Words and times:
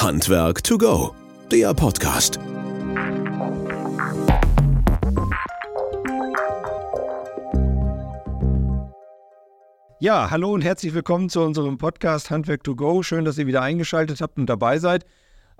Handwerk 0.00 0.64
to 0.64 0.78
go, 0.78 1.14
der 1.52 1.74
Podcast. 1.74 2.40
Ja, 9.98 10.30
hallo 10.30 10.54
und 10.54 10.62
herzlich 10.62 10.94
willkommen 10.94 11.28
zu 11.28 11.42
unserem 11.42 11.76
Podcast 11.76 12.30
Handwerk 12.30 12.64
to 12.64 12.74
go. 12.74 13.02
Schön, 13.02 13.26
dass 13.26 13.36
ihr 13.36 13.46
wieder 13.46 13.60
eingeschaltet 13.60 14.22
habt 14.22 14.38
und 14.38 14.46
dabei 14.46 14.78
seid. 14.78 15.04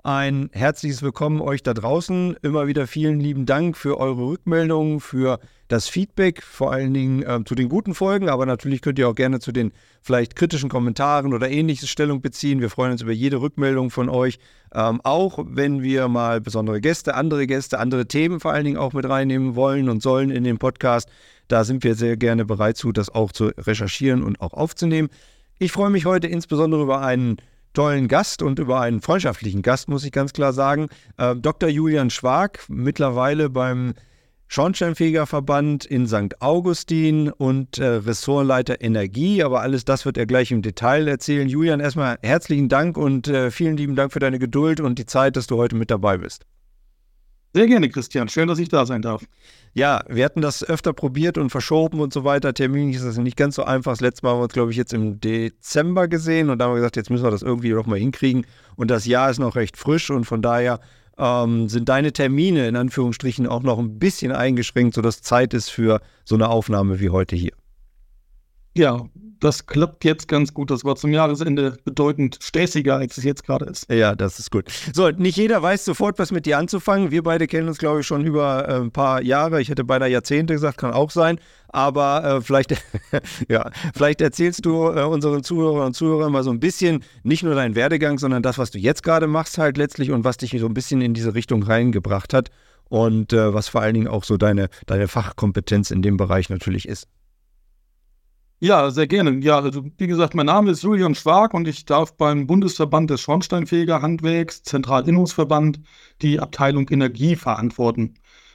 Ein 0.03 0.49
herzliches 0.51 1.03
Willkommen 1.03 1.41
euch 1.41 1.61
da 1.61 1.75
draußen. 1.75 2.35
Immer 2.41 2.65
wieder 2.65 2.87
vielen 2.87 3.19
lieben 3.19 3.45
Dank 3.45 3.77
für 3.77 3.99
eure 3.99 4.29
Rückmeldungen, 4.29 4.99
für 4.99 5.39
das 5.67 5.87
Feedback, 5.87 6.41
vor 6.41 6.71
allen 6.71 6.91
Dingen 6.95 7.21
äh, 7.21 7.43
zu 7.45 7.53
den 7.53 7.69
guten 7.69 7.93
Folgen, 7.93 8.27
aber 8.27 8.47
natürlich 8.47 8.81
könnt 8.81 8.97
ihr 8.97 9.07
auch 9.07 9.13
gerne 9.13 9.39
zu 9.39 9.51
den 9.51 9.71
vielleicht 10.01 10.35
kritischen 10.35 10.69
Kommentaren 10.69 11.35
oder 11.35 11.51
ähnliches 11.51 11.87
Stellung 11.87 12.19
beziehen. 12.21 12.61
Wir 12.61 12.71
freuen 12.71 12.93
uns 12.93 13.03
über 13.03 13.11
jede 13.11 13.41
Rückmeldung 13.41 13.91
von 13.91 14.09
euch. 14.09 14.39
Ähm, 14.73 15.01
auch 15.03 15.37
wenn 15.45 15.83
wir 15.83 16.07
mal 16.07 16.41
besondere 16.41 16.81
Gäste, 16.81 17.13
andere 17.13 17.45
Gäste, 17.45 17.77
andere 17.77 18.07
Themen 18.07 18.39
vor 18.39 18.53
allen 18.53 18.65
Dingen 18.65 18.77
auch 18.77 18.93
mit 18.93 19.07
reinnehmen 19.07 19.55
wollen 19.55 19.87
und 19.87 20.01
sollen 20.01 20.31
in 20.31 20.43
den 20.43 20.57
Podcast. 20.57 21.09
Da 21.47 21.63
sind 21.63 21.83
wir 21.83 21.93
sehr 21.93 22.17
gerne 22.17 22.43
bereit 22.43 22.75
zu, 22.75 22.91
das 22.91 23.11
auch 23.13 23.31
zu 23.31 23.51
recherchieren 23.55 24.23
und 24.23 24.41
auch 24.41 24.53
aufzunehmen. 24.53 25.09
Ich 25.59 25.71
freue 25.71 25.91
mich 25.91 26.05
heute 26.05 26.25
insbesondere 26.25 26.81
über 26.81 27.01
einen 27.01 27.37
tollen 27.73 28.07
Gast 28.07 28.41
und 28.41 28.59
über 28.59 28.81
einen 28.81 29.01
freundschaftlichen 29.01 29.61
Gast, 29.61 29.89
muss 29.89 30.03
ich 30.03 30.11
ganz 30.11 30.33
klar 30.33 30.53
sagen. 30.53 30.87
Äh, 31.17 31.35
Dr. 31.35 31.69
Julian 31.69 32.09
Schwag, 32.09 32.59
mittlerweile 32.69 33.49
beim 33.49 33.93
Schornsteinfegerverband 34.47 35.85
in 35.85 36.07
St. 36.07 36.41
Augustin 36.41 37.31
und 37.31 37.77
äh, 37.77 37.85
Ressortleiter 37.85 38.81
Energie. 38.81 39.43
Aber 39.43 39.61
alles 39.61 39.85
das 39.85 40.05
wird 40.05 40.17
er 40.17 40.25
gleich 40.25 40.51
im 40.51 40.61
Detail 40.61 41.07
erzählen. 41.07 41.47
Julian, 41.47 41.79
erstmal 41.79 42.17
herzlichen 42.21 42.67
Dank 42.67 42.97
und 42.97 43.29
äh, 43.29 43.49
vielen 43.49 43.77
lieben 43.77 43.95
Dank 43.95 44.11
für 44.11 44.19
deine 44.19 44.39
Geduld 44.39 44.81
und 44.81 44.99
die 44.99 45.05
Zeit, 45.05 45.37
dass 45.37 45.47
du 45.47 45.55
heute 45.55 45.77
mit 45.77 45.89
dabei 45.89 46.17
bist. 46.17 46.45
Sehr 47.53 47.67
gerne, 47.67 47.89
Christian. 47.89 48.29
Schön, 48.29 48.47
dass 48.47 48.59
ich 48.59 48.69
da 48.69 48.85
sein 48.85 49.01
darf. 49.01 49.25
Ja, 49.73 50.03
wir 50.07 50.23
hatten 50.23 50.41
das 50.41 50.63
öfter 50.63 50.93
probiert 50.93 51.37
und 51.37 51.49
verschoben 51.49 51.99
und 51.99 52.13
so 52.13 52.23
weiter. 52.23 52.53
Terminlich 52.53 52.95
ist 52.95 53.05
das 53.05 53.17
nicht 53.17 53.35
ganz 53.35 53.55
so 53.55 53.63
einfach. 53.63 53.91
Das 53.91 53.99
letzte 53.99 54.25
Mal 54.25 54.31
haben 54.31 54.39
wir 54.39 54.43
uns, 54.43 54.53
glaube 54.53 54.71
ich, 54.71 54.77
jetzt 54.77 54.93
im 54.93 55.19
Dezember 55.19 56.07
gesehen 56.07 56.49
und 56.49 56.59
da 56.59 56.65
haben 56.65 56.71
wir 56.71 56.77
gesagt, 56.77 56.95
jetzt 56.95 57.09
müssen 57.09 57.25
wir 57.25 57.31
das 57.31 57.41
irgendwie 57.41 57.71
doch 57.71 57.85
mal 57.85 57.99
hinkriegen. 57.99 58.45
Und 58.77 58.89
das 58.89 59.05
Jahr 59.05 59.29
ist 59.29 59.39
noch 59.39 59.55
recht 59.55 59.75
frisch 59.75 60.09
und 60.11 60.23
von 60.23 60.41
daher 60.41 60.79
ähm, 61.17 61.67
sind 61.67 61.89
deine 61.89 62.13
Termine 62.13 62.69
in 62.69 62.77
Anführungsstrichen 62.77 63.47
auch 63.47 63.63
noch 63.63 63.79
ein 63.79 63.99
bisschen 63.99 64.31
eingeschränkt, 64.31 64.95
sodass 64.95 65.21
Zeit 65.21 65.53
ist 65.53 65.69
für 65.69 65.99
so 66.23 66.35
eine 66.35 66.47
Aufnahme 66.47 67.01
wie 67.01 67.09
heute 67.09 67.35
hier. 67.35 67.53
Ja, 68.75 69.05
das 69.41 69.65
klappt 69.65 70.05
jetzt 70.05 70.27
ganz 70.27 70.53
gut. 70.53 70.69
Das 70.69 70.85
war 70.85 70.95
zum 70.95 71.11
Jahresende 71.11 71.77
bedeutend 71.83 72.37
stässiger, 72.41 72.97
als 72.97 73.17
es 73.17 73.23
jetzt 73.23 73.43
gerade 73.43 73.65
ist. 73.65 73.91
Ja, 73.91 74.15
das 74.15 74.39
ist 74.39 74.51
gut. 74.51 74.65
So, 74.93 75.09
nicht 75.09 75.35
jeder 75.35 75.61
weiß 75.61 75.83
sofort, 75.83 76.19
was 76.19 76.31
mit 76.31 76.45
dir 76.45 76.59
anzufangen. 76.59 77.09
Wir 77.09 77.23
beide 77.23 77.47
kennen 77.47 77.67
uns, 77.67 77.79
glaube 77.79 78.01
ich, 78.01 78.07
schon 78.07 78.23
über 78.23 78.69
äh, 78.69 78.75
ein 78.75 78.91
paar 78.91 79.21
Jahre. 79.23 79.59
Ich 79.59 79.69
hätte 79.69 79.83
beinahe 79.83 80.09
Jahrzehnte 80.09 80.53
gesagt, 80.53 80.77
kann 80.77 80.93
auch 80.93 81.09
sein. 81.09 81.39
Aber 81.69 82.23
äh, 82.23 82.41
vielleicht, 82.41 82.75
ja, 83.49 83.71
vielleicht 83.95 84.21
erzählst 84.21 84.63
du 84.63 84.87
äh, 84.87 85.03
unseren 85.03 85.43
Zuhörern 85.43 85.87
und 85.87 85.95
Zuhörern 85.95 86.31
mal 86.31 86.43
so 86.43 86.51
ein 86.51 86.59
bisschen, 86.59 87.03
nicht 87.23 87.43
nur 87.43 87.55
deinen 87.55 87.75
Werdegang, 87.75 88.19
sondern 88.19 88.43
das, 88.43 88.59
was 88.59 88.69
du 88.69 88.77
jetzt 88.77 89.01
gerade 89.01 89.25
machst, 89.25 89.57
halt 89.57 89.75
letztlich 89.75 90.11
und 90.11 90.23
was 90.23 90.37
dich 90.37 90.55
so 90.59 90.67
ein 90.67 90.73
bisschen 90.75 91.01
in 91.01 91.13
diese 91.15 91.33
Richtung 91.33 91.63
reingebracht 91.63 92.33
hat. 92.33 92.51
Und 92.89 93.33
äh, 93.33 93.53
was 93.53 93.69
vor 93.69 93.81
allen 93.81 93.95
Dingen 93.95 94.07
auch 94.07 94.23
so 94.23 94.37
deine, 94.37 94.69
deine 94.85 95.07
Fachkompetenz 95.07 95.91
in 95.91 96.01
dem 96.03 96.17
Bereich 96.17 96.49
natürlich 96.49 96.87
ist. 96.87 97.07
Ja, 98.63 98.91
sehr 98.91 99.07
gerne. 99.07 99.39
Ja, 99.43 99.59
also 99.59 99.83
wie 99.97 100.05
gesagt, 100.05 100.35
mein 100.35 100.45
Name 100.45 100.69
ist 100.69 100.83
Julian 100.83 101.15
Schwag 101.15 101.55
und 101.55 101.67
ich 101.67 101.83
darf 101.85 102.15
beim 102.15 102.45
Bundesverband 102.45 103.09
des 103.09 103.19
Schornsteinfegerhandwerks, 103.21 104.61
Zentralinnungsverband, 104.61 105.79
die 106.21 106.39
Abteilung 106.39 106.87
Energie 106.89 107.35
verantworten. 107.35 108.13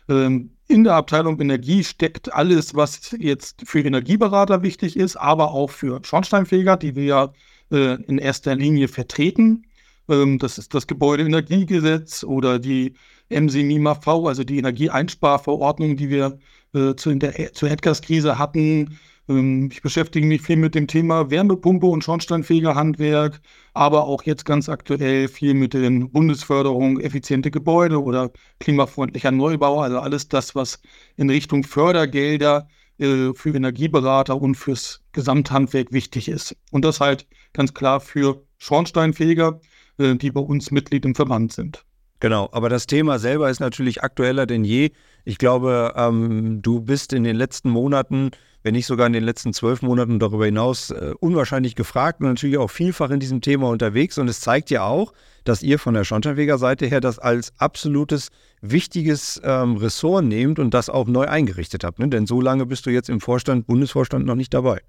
Ähm, 0.08 0.52
in 0.68 0.84
der 0.84 0.94
Abteilung 0.94 1.40
Energie 1.40 1.82
steckt 1.82 2.32
alles, 2.32 2.76
was 2.76 3.16
jetzt 3.18 3.62
für 3.68 3.80
Energieberater 3.80 4.62
wichtig 4.62 4.96
ist, 4.96 5.16
aber 5.16 5.50
auch 5.50 5.70
für 5.70 6.00
Schornsteinfeger, 6.04 6.76
die 6.76 6.94
wir 6.94 7.04
ja 7.04 7.32
äh, 7.72 8.00
in 8.04 8.18
erster 8.18 8.54
Linie 8.54 8.86
vertreten. 8.86 9.66
Ähm, 10.08 10.38
das 10.38 10.58
ist 10.58 10.72
das 10.72 10.86
Gebäudeenergiegesetz 10.86 12.22
oder 12.22 12.60
die 12.60 12.94
MSI-MIMA-V, 13.30 14.28
also 14.28 14.44
die 14.44 14.58
Energieeinsparverordnung, 14.58 15.96
die 15.96 16.10
wir 16.10 16.38
äh, 16.74 16.94
zu, 16.94 17.12
der, 17.16 17.52
zur 17.54 17.70
Erdgaskrise 17.70 18.38
hatten 18.38 18.98
ich 19.28 19.82
beschäftige 19.82 20.24
mich 20.24 20.42
viel 20.42 20.56
mit 20.56 20.76
dem 20.76 20.86
Thema 20.86 21.30
Wärmepumpe 21.30 21.86
und 21.86 22.04
Schornsteinfegerhandwerk, 22.04 23.40
aber 23.74 24.04
auch 24.04 24.22
jetzt 24.22 24.44
ganz 24.44 24.68
aktuell 24.68 25.26
viel 25.26 25.54
mit 25.54 25.74
den 25.74 26.12
Bundesförderungen 26.12 27.00
effiziente 27.00 27.50
Gebäude 27.50 28.00
oder 28.00 28.30
klimafreundlicher 28.60 29.32
Neubau, 29.32 29.80
also 29.80 29.98
alles 29.98 30.28
das, 30.28 30.54
was 30.54 30.80
in 31.16 31.28
Richtung 31.28 31.64
Fördergelder 31.64 32.68
äh, 32.98 33.32
für 33.34 33.54
Energieberater 33.54 34.40
und 34.40 34.54
fürs 34.54 35.02
Gesamthandwerk 35.10 35.92
wichtig 35.92 36.28
ist. 36.28 36.56
Und 36.70 36.84
das 36.84 37.00
halt 37.00 37.26
ganz 37.52 37.74
klar 37.74 38.00
für 38.00 38.44
Schornsteinfeger, 38.58 39.60
äh, 39.98 40.14
die 40.14 40.30
bei 40.30 40.40
uns 40.40 40.70
Mitglied 40.70 41.04
im 41.04 41.16
Verband 41.16 41.52
sind. 41.52 41.84
Genau, 42.20 42.48
aber 42.52 42.68
das 42.68 42.86
Thema 42.86 43.18
selber 43.18 43.50
ist 43.50 43.60
natürlich 43.60 44.02
aktueller 44.02 44.46
denn 44.46 44.64
je. 44.64 44.92
Ich 45.24 45.36
glaube, 45.36 45.92
ähm, 45.96 46.62
du 46.62 46.80
bist 46.80 47.12
in 47.12 47.24
den 47.24 47.36
letzten 47.36 47.68
Monaten 47.68 48.30
wenn 48.66 48.74
nicht 48.74 48.86
sogar 48.86 49.06
in 49.06 49.12
den 49.12 49.22
letzten 49.22 49.52
zwölf 49.52 49.80
Monaten 49.80 50.18
darüber 50.18 50.44
hinaus 50.44 50.90
äh, 50.90 51.14
unwahrscheinlich 51.20 51.76
gefragt 51.76 52.20
und 52.20 52.26
natürlich 52.26 52.58
auch 52.58 52.68
vielfach 52.68 53.10
in 53.10 53.20
diesem 53.20 53.40
Thema 53.40 53.68
unterwegs. 53.68 54.18
Und 54.18 54.26
es 54.26 54.40
zeigt 54.40 54.70
ja 54.70 54.84
auch, 54.84 55.12
dass 55.44 55.62
ihr 55.62 55.78
von 55.78 55.94
der 55.94 56.02
Schornsteinfeger-Seite 56.02 56.84
her 56.86 57.00
das 57.00 57.20
als 57.20 57.52
absolutes 57.58 58.30
wichtiges 58.62 59.40
ähm, 59.44 59.76
Ressort 59.76 60.24
nehmt 60.24 60.58
und 60.58 60.74
das 60.74 60.90
auch 60.90 61.06
neu 61.06 61.26
eingerichtet 61.26 61.84
habt. 61.84 62.00
Ne? 62.00 62.08
Denn 62.08 62.26
so 62.26 62.40
lange 62.40 62.66
bist 62.66 62.86
du 62.86 62.90
jetzt 62.90 63.08
im 63.08 63.20
Vorstand, 63.20 63.68
Bundesvorstand 63.68 64.26
noch 64.26 64.34
nicht 64.34 64.52
dabei. 64.52 64.80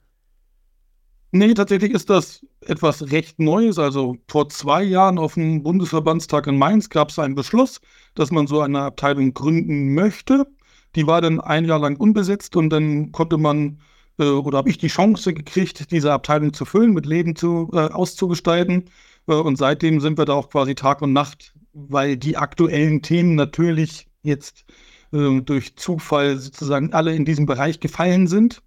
Nee, 1.32 1.54
tatsächlich 1.54 1.92
ist 1.92 2.10
das 2.10 2.44
etwas 2.62 3.12
recht 3.12 3.38
Neues. 3.38 3.78
Also 3.78 4.18
vor 4.28 4.50
zwei 4.50 4.82
Jahren 4.82 5.20
auf 5.20 5.36
dem 5.36 5.62
Bundesverbandstag 5.62 6.48
in 6.48 6.58
Mainz 6.58 6.90
gab 6.90 7.10
es 7.10 7.20
einen 7.20 7.36
Beschluss, 7.36 7.80
dass 8.16 8.32
man 8.32 8.48
so 8.48 8.60
eine 8.60 8.80
Abteilung 8.80 9.36
gründen 9.36 9.94
möchte. 9.94 10.48
Die 10.98 11.08
war 11.08 11.22
dann 11.22 11.40
ein 11.40 11.66
Jahr 11.66 11.80
lang 11.80 11.96
unbesetzt 11.96 12.56
und 12.56 12.72
dann 12.72 13.12
konnte 13.12 13.38
man 13.38 13.80
äh, 14.20 14.24
oder 14.26 14.58
habe 14.58 14.70
ich 14.70 14.80
die 14.80 14.88
Chance 14.88 15.34
gekriegt, 15.34 15.92
diese 15.92 16.12
Abteilung 16.12 16.54
zu 16.54 16.66
füllen, 16.66 16.94
mit 16.94 17.06
Leben 17.06 17.36
zu, 17.36 17.70
äh, 17.74 17.78
auszugestalten. 17.78 18.86
Äh, 19.28 19.34
und 19.34 19.58
seitdem 19.58 20.00
sind 20.00 20.18
wir 20.18 20.26
da 20.26 20.34
auch 20.34 20.50
quasi 20.50 20.76
Tag 20.76 21.02
und 21.04 21.14
Nacht, 21.14 21.54
weil 21.74 22.18
die 22.18 22.38
aktuellen 22.38 23.02
Themen 23.04 23.36
natürlich 23.36 24.08
jetzt 24.24 24.66
äh, 25.14 25.40
durch 25.42 25.76
Zufall 25.76 26.38
sozusagen 26.38 26.94
alle 26.94 27.16
in 27.16 27.26
diesem 27.26 27.46
Bereich 27.46 27.80
gefallen 27.80 28.28
sind. 28.28 28.64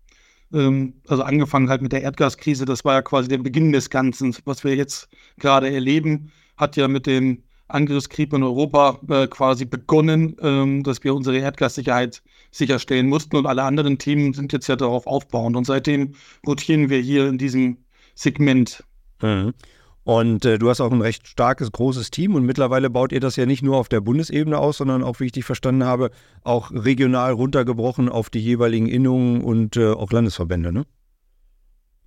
Ähm, 0.53 0.95
also 1.09 1.25
angefangen 1.25 1.69
halt 1.69 1.83
mit 1.83 1.93
der 1.93 2.03
Erdgaskrise, 2.03 2.65
das 2.65 2.85
war 2.85 2.95
ja 2.95 3.03
quasi 3.03 3.29
der 3.29 3.39
Beginn 3.39 3.73
des 3.73 3.91
Ganzen. 3.91 4.37
Was 4.45 4.65
wir 4.65 4.77
jetzt 4.77 5.09
gerade 5.39 5.69
erleben, 5.69 6.31
hat 6.57 6.77
ja 6.77 6.89
mit 6.89 7.07
dem 7.07 7.43
Angriffskrieg 7.75 8.33
in 8.33 8.43
Europa 8.43 8.99
äh, 9.09 9.27
quasi 9.27 9.65
begonnen, 9.65 10.37
ähm, 10.41 10.83
dass 10.83 11.03
wir 11.05 11.15
unsere 11.15 11.39
Erdgassicherheit 11.39 12.23
sicherstellen 12.51 13.09
mussten 13.09 13.37
und 13.37 13.47
alle 13.47 13.63
anderen 13.63 13.99
Themen 13.99 14.33
sind 14.33 14.53
jetzt 14.53 14.67
ja 14.69 14.77
darauf 14.77 15.07
aufbauend 15.07 15.57
und 15.57 15.65
seitdem 15.65 16.15
rotieren 16.47 16.91
wir 16.91 16.99
hier 16.99 17.29
in 17.29 17.39
diesem 17.39 17.79
Segment. 18.15 18.85
Mhm. 19.23 19.55
Und 20.03 20.45
äh, 20.45 20.59
du 20.59 20.69
hast 20.71 20.81
auch 20.81 20.93
ein 20.93 21.03
recht 21.03 21.29
starkes, 21.29 21.71
großes 21.73 22.11
Team 22.11 22.35
und 22.35 22.45
mittlerweile 22.45 22.91
baut 22.91 23.13
ihr 23.13 23.21
das 23.21 23.37
ja 23.37 23.47
nicht 23.47 23.63
nur 23.63 23.77
auf 23.77 23.89
der 23.89 24.01
Bundesebene 24.01 24.59
aus, 24.59 24.79
sondern 24.79 25.03
auch, 25.03 25.21
wie 25.21 25.27
ich 25.27 25.33
dich 25.33 25.45
verstanden 25.45 25.85
habe, 25.85 26.11
auch 26.43 26.71
regional 26.73 27.33
runtergebrochen 27.33 28.09
auf 28.09 28.31
die 28.31 28.41
jeweiligen 28.41 28.87
Innungen 28.87 29.43
und 29.43 29.77
äh, 29.77 29.91
auch 29.91 30.11
Landesverbände, 30.11 30.73
ne? 30.73 30.85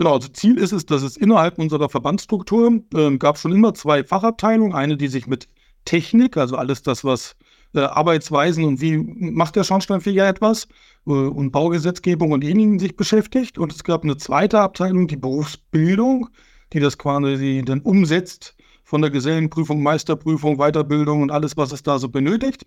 Genau, 0.03 0.15
also 0.15 0.27
Ziel 0.27 0.57
ist 0.57 0.73
es, 0.73 0.85
dass 0.85 1.01
es 1.01 1.15
innerhalb 1.15 1.57
unserer 1.57 1.87
Verbandsstruktur 1.87 2.81
äh, 2.93 3.15
gab 3.15 3.37
schon 3.37 3.53
immer 3.53 3.73
zwei 3.73 4.03
Fachabteilungen. 4.03 4.75
Eine, 4.75 4.97
die 4.97 5.07
sich 5.07 5.27
mit 5.27 5.47
Technik, 5.85 6.35
also 6.35 6.57
alles 6.57 6.81
das, 6.81 7.05
was 7.05 7.37
äh, 7.73 7.79
Arbeitsweisen 7.79 8.65
und 8.65 8.81
wie 8.81 8.97
macht 8.97 9.55
der 9.55 9.63
Schornsteinfeger 9.63 10.27
etwas 10.27 10.67
äh, 11.07 11.11
und 11.11 11.51
Baugesetzgebung 11.51 12.33
und 12.33 12.43
ähnlichen 12.43 12.79
sich 12.79 12.97
beschäftigt. 12.97 13.57
Und 13.57 13.71
es 13.71 13.85
gab 13.85 14.03
eine 14.03 14.17
zweite 14.17 14.59
Abteilung, 14.59 15.07
die 15.07 15.15
Berufsbildung, 15.15 16.27
die 16.73 16.81
das 16.81 16.97
quasi 16.97 17.63
dann 17.65 17.79
umsetzt 17.79 18.57
von 18.83 19.01
der 19.01 19.09
Gesellenprüfung, 19.09 19.81
Meisterprüfung, 19.81 20.57
Weiterbildung 20.57 21.21
und 21.21 21.31
alles, 21.31 21.55
was 21.55 21.71
es 21.71 21.81
da 21.81 21.97
so 21.97 22.09
benötigt. 22.09 22.65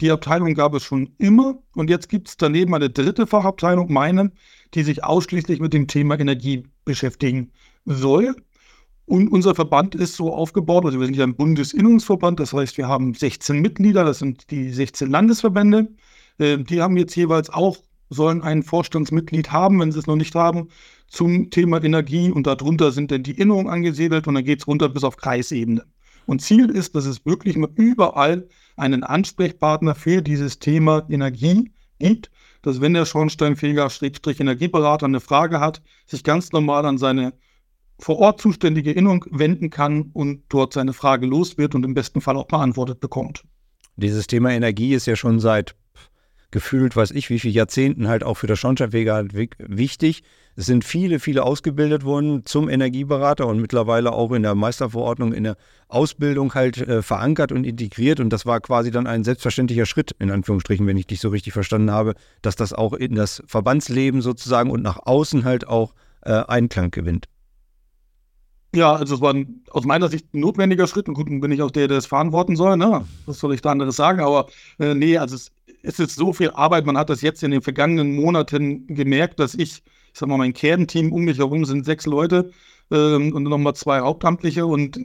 Die 0.00 0.10
Abteilung 0.10 0.54
gab 0.54 0.72
es 0.72 0.84
schon 0.84 1.14
immer 1.18 1.58
und 1.74 1.90
jetzt 1.90 2.08
gibt 2.08 2.28
es 2.28 2.38
daneben 2.38 2.74
eine 2.74 2.88
dritte 2.88 3.26
Fachabteilung, 3.26 3.92
meine, 3.92 4.32
die 4.74 4.82
sich 4.82 5.04
ausschließlich 5.04 5.60
mit 5.60 5.72
dem 5.72 5.86
Thema 5.86 6.18
Energie 6.18 6.64
beschäftigen 6.84 7.52
soll. 7.84 8.34
Und 9.06 9.28
unser 9.28 9.54
Verband 9.54 9.94
ist 9.94 10.16
so 10.16 10.34
aufgebaut, 10.34 10.84
also 10.84 11.00
wir 11.00 11.06
sind 11.06 11.16
ja 11.16 11.24
ein 11.24 11.34
Bundesinnungsverband, 11.34 12.40
das 12.40 12.52
heißt, 12.52 12.76
wir 12.76 12.88
haben 12.88 13.14
16 13.14 13.60
Mitglieder, 13.60 14.04
das 14.04 14.18
sind 14.18 14.50
die 14.50 14.70
16 14.70 15.10
Landesverbände. 15.10 15.88
Äh, 16.38 16.58
die 16.58 16.82
haben 16.82 16.96
jetzt 16.98 17.16
jeweils 17.16 17.48
auch, 17.48 17.78
sollen 18.10 18.42
ein 18.42 18.62
Vorstandsmitglied 18.62 19.50
haben, 19.50 19.80
wenn 19.80 19.92
sie 19.92 19.98
es 19.98 20.06
noch 20.06 20.16
nicht 20.16 20.34
haben, 20.34 20.68
zum 21.08 21.48
Thema 21.48 21.82
Energie 21.82 22.30
und 22.30 22.46
darunter 22.46 22.92
sind 22.92 23.10
dann 23.10 23.22
die 23.22 23.38
Innungen 23.38 23.68
angesiedelt 23.68 24.26
und 24.28 24.34
dann 24.34 24.44
geht 24.44 24.60
es 24.60 24.66
runter 24.66 24.90
bis 24.90 25.04
auf 25.04 25.16
Kreisebene. 25.16 25.84
Und 26.26 26.42
Ziel 26.42 26.68
ist, 26.68 26.94
dass 26.94 27.06
es 27.06 27.24
wirklich 27.24 27.56
überall 27.56 28.46
einen 28.76 29.02
Ansprechpartner 29.02 29.94
für 29.94 30.20
dieses 30.20 30.58
Thema 30.58 31.06
Energie 31.08 31.72
gibt, 31.98 32.30
dass 32.62 32.80
wenn 32.80 32.94
der 32.94 33.06
Schornsteinfeger 33.06 33.88
Energieberater 34.40 35.06
eine 35.06 35.20
Frage 35.20 35.60
hat, 35.60 35.82
sich 36.06 36.24
ganz 36.24 36.52
normal 36.52 36.84
an 36.86 36.98
seine 36.98 37.34
vor 38.00 38.18
Ort 38.18 38.40
zuständige 38.40 38.92
Innung 38.92 39.24
wenden 39.30 39.70
kann 39.70 40.10
und 40.12 40.44
dort 40.48 40.72
seine 40.72 40.92
Frage 40.92 41.26
los 41.26 41.58
wird 41.58 41.74
und 41.74 41.84
im 41.84 41.94
besten 41.94 42.20
Fall 42.20 42.36
auch 42.36 42.46
beantwortet 42.46 43.00
bekommt. 43.00 43.42
Dieses 43.96 44.28
Thema 44.28 44.50
Energie 44.50 44.94
ist 44.94 45.06
ja 45.06 45.16
schon 45.16 45.40
seit 45.40 45.74
gefühlt, 46.50 46.96
weiß 46.96 47.10
ich, 47.10 47.30
wie 47.30 47.38
viele 47.38 47.54
Jahrzehnten 47.54 48.08
halt 48.08 48.24
auch 48.24 48.34
für 48.34 48.46
das 48.46 48.58
Schornsteinfeger 48.58 49.14
halt 49.14 49.34
wichtig. 49.34 50.22
Es 50.56 50.66
sind 50.66 50.84
viele, 50.84 51.20
viele 51.20 51.44
ausgebildet 51.44 52.04
worden 52.04 52.44
zum 52.44 52.68
Energieberater 52.68 53.46
und 53.46 53.60
mittlerweile 53.60 54.12
auch 54.12 54.32
in 54.32 54.42
der 54.42 54.54
Meisterverordnung 54.54 55.32
in 55.32 55.44
der 55.44 55.56
Ausbildung 55.86 56.54
halt 56.54 56.78
äh, 56.78 57.02
verankert 57.02 57.52
und 57.52 57.64
integriert. 57.64 58.18
Und 58.18 58.30
das 58.30 58.44
war 58.44 58.60
quasi 58.60 58.90
dann 58.90 59.06
ein 59.06 59.22
selbstverständlicher 59.22 59.86
Schritt, 59.86 60.16
in 60.18 60.30
Anführungsstrichen, 60.30 60.86
wenn 60.86 60.96
ich 60.96 61.06
dich 61.06 61.20
so 61.20 61.28
richtig 61.28 61.52
verstanden 61.52 61.92
habe, 61.92 62.14
dass 62.42 62.56
das 62.56 62.72
auch 62.72 62.92
in 62.92 63.14
das 63.14 63.42
Verbandsleben 63.46 64.20
sozusagen 64.20 64.70
und 64.70 64.82
nach 64.82 64.98
außen 65.04 65.44
halt 65.44 65.68
auch 65.68 65.94
äh, 66.22 66.32
Einklang 66.32 66.90
gewinnt. 66.90 67.26
Ja, 68.74 68.94
also 68.94 69.14
es 69.14 69.20
war 69.20 69.32
ein, 69.32 69.62
aus 69.70 69.84
meiner 69.84 70.08
Sicht 70.08 70.34
ein 70.34 70.40
notwendiger 70.40 70.86
Schritt. 70.86 71.08
Und 71.08 71.14
gut, 71.14 71.26
bin 71.26 71.52
ich 71.52 71.62
auch 71.62 71.70
der, 71.70 71.88
der 71.88 71.98
es 71.98 72.06
verantworten 72.06 72.56
soll. 72.56 72.76
Ne? 72.76 73.06
Was 73.26 73.38
soll 73.38 73.54
ich 73.54 73.62
da 73.62 73.70
anderes 73.70 73.96
sagen? 73.96 74.20
Aber 74.20 74.48
äh, 74.78 74.94
nee, 74.94 75.16
also 75.16 75.36
es, 75.36 75.52
es, 75.82 75.98
ist 75.98 76.16
so 76.16 76.32
viel 76.32 76.50
Arbeit. 76.50 76.86
Man 76.86 76.98
hat 76.98 77.10
das 77.10 77.22
jetzt 77.22 77.42
in 77.42 77.50
den 77.50 77.62
vergangenen 77.62 78.14
Monaten 78.16 78.86
gemerkt, 78.86 79.40
dass 79.40 79.54
ich, 79.54 79.82
ich 79.82 79.82
sag 80.12 80.28
mal, 80.28 80.38
mein 80.38 80.52
Kernteam 80.52 81.12
um 81.12 81.24
mich 81.24 81.38
herum 81.38 81.64
sind 81.64 81.84
sechs 81.84 82.06
Leute 82.06 82.50
ähm, 82.90 83.32
und 83.34 83.44
nochmal 83.44 83.74
zwei 83.74 84.00
Hauptamtliche. 84.00 84.66
Und 84.66 85.00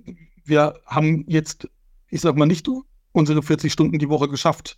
wir 0.45 0.75
haben 0.85 1.25
jetzt, 1.27 1.67
ich 2.09 2.21
sag 2.21 2.35
mal, 2.35 2.45
nicht 2.45 2.67
unsere 3.11 3.43
40 3.43 3.71
Stunden 3.71 3.99
die 3.99 4.09
Woche 4.09 4.27
geschafft, 4.27 4.77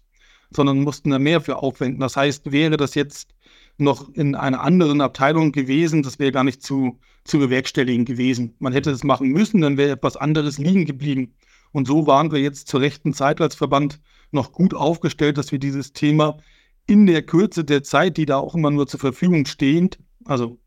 sondern 0.52 0.82
mussten 0.82 1.10
da 1.10 1.20
mehr 1.20 1.42
für 1.42 1.58
aufwenden. 1.58 2.00
Das 2.00 2.16
heißt, 2.16 2.52
wäre 2.52 2.78
das 2.78 2.96
jetzt 2.96 3.34
noch 3.78 4.10
in 4.14 4.36
einer 4.36 4.62
anderen 4.62 5.02
Abteilung 5.02 5.52
gewesen, 5.52 6.04
das 6.04 6.20
wäre 6.20 6.32
gar 6.32 6.44
nicht 6.44 6.62
zu, 6.62 7.00
zu 7.24 7.40
bewerkstelligen 7.40 8.06
gewesen. 8.06 8.56
Man 8.60 8.74
hätte 8.74 8.92
es 8.92 9.04
machen 9.04 9.30
müssen, 9.30 9.62
dann 9.62 9.78
wäre 9.78 9.92
etwas 9.92 10.16
anderes 10.16 10.58
liegen 10.58 10.86
geblieben. 10.86 11.34
Und 11.72 11.88
so 11.88 12.08
waren 12.08 12.32
wir 12.32 12.40
jetzt 12.40 12.68
zur 12.68 12.82
rechten 12.82 13.14
Zeit 13.14 13.42
als 13.42 13.56
Verband 13.56 14.00
noch 14.36 14.52
gut 14.52 14.74
aufgestellt, 14.74 15.38
dass 15.38 15.52
wir 15.52 15.60
dieses 15.60 15.94
Thema 15.94 16.38
in 16.88 17.08
der 17.08 17.24
Kürze 17.24 17.66
der 17.66 17.84
Zeit, 17.84 18.18
die 18.18 18.26
da 18.26 18.38
auch 18.38 18.54
immer 18.54 18.70
nur 18.70 18.88
zur 18.88 19.00
Verfügung 19.00 19.46
stehend, 19.46 19.98
also 20.26 20.60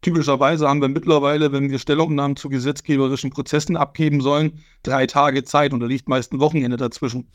typischerweise 0.00 0.68
haben 0.68 0.80
wir 0.80 0.88
mittlerweile, 0.88 1.52
wenn 1.52 1.70
wir 1.70 1.78
Stellungnahmen 1.78 2.36
zu 2.36 2.48
gesetzgeberischen 2.48 3.30
Prozessen 3.30 3.76
abgeben 3.76 4.20
sollen, 4.20 4.60
drei 4.82 5.06
Tage 5.06 5.44
Zeit 5.44 5.72
und 5.72 5.80
da 5.80 5.86
liegt 5.86 6.08
meist 6.08 6.32
ein 6.32 6.40
Wochenende 6.40 6.76
dazwischen. 6.76 7.28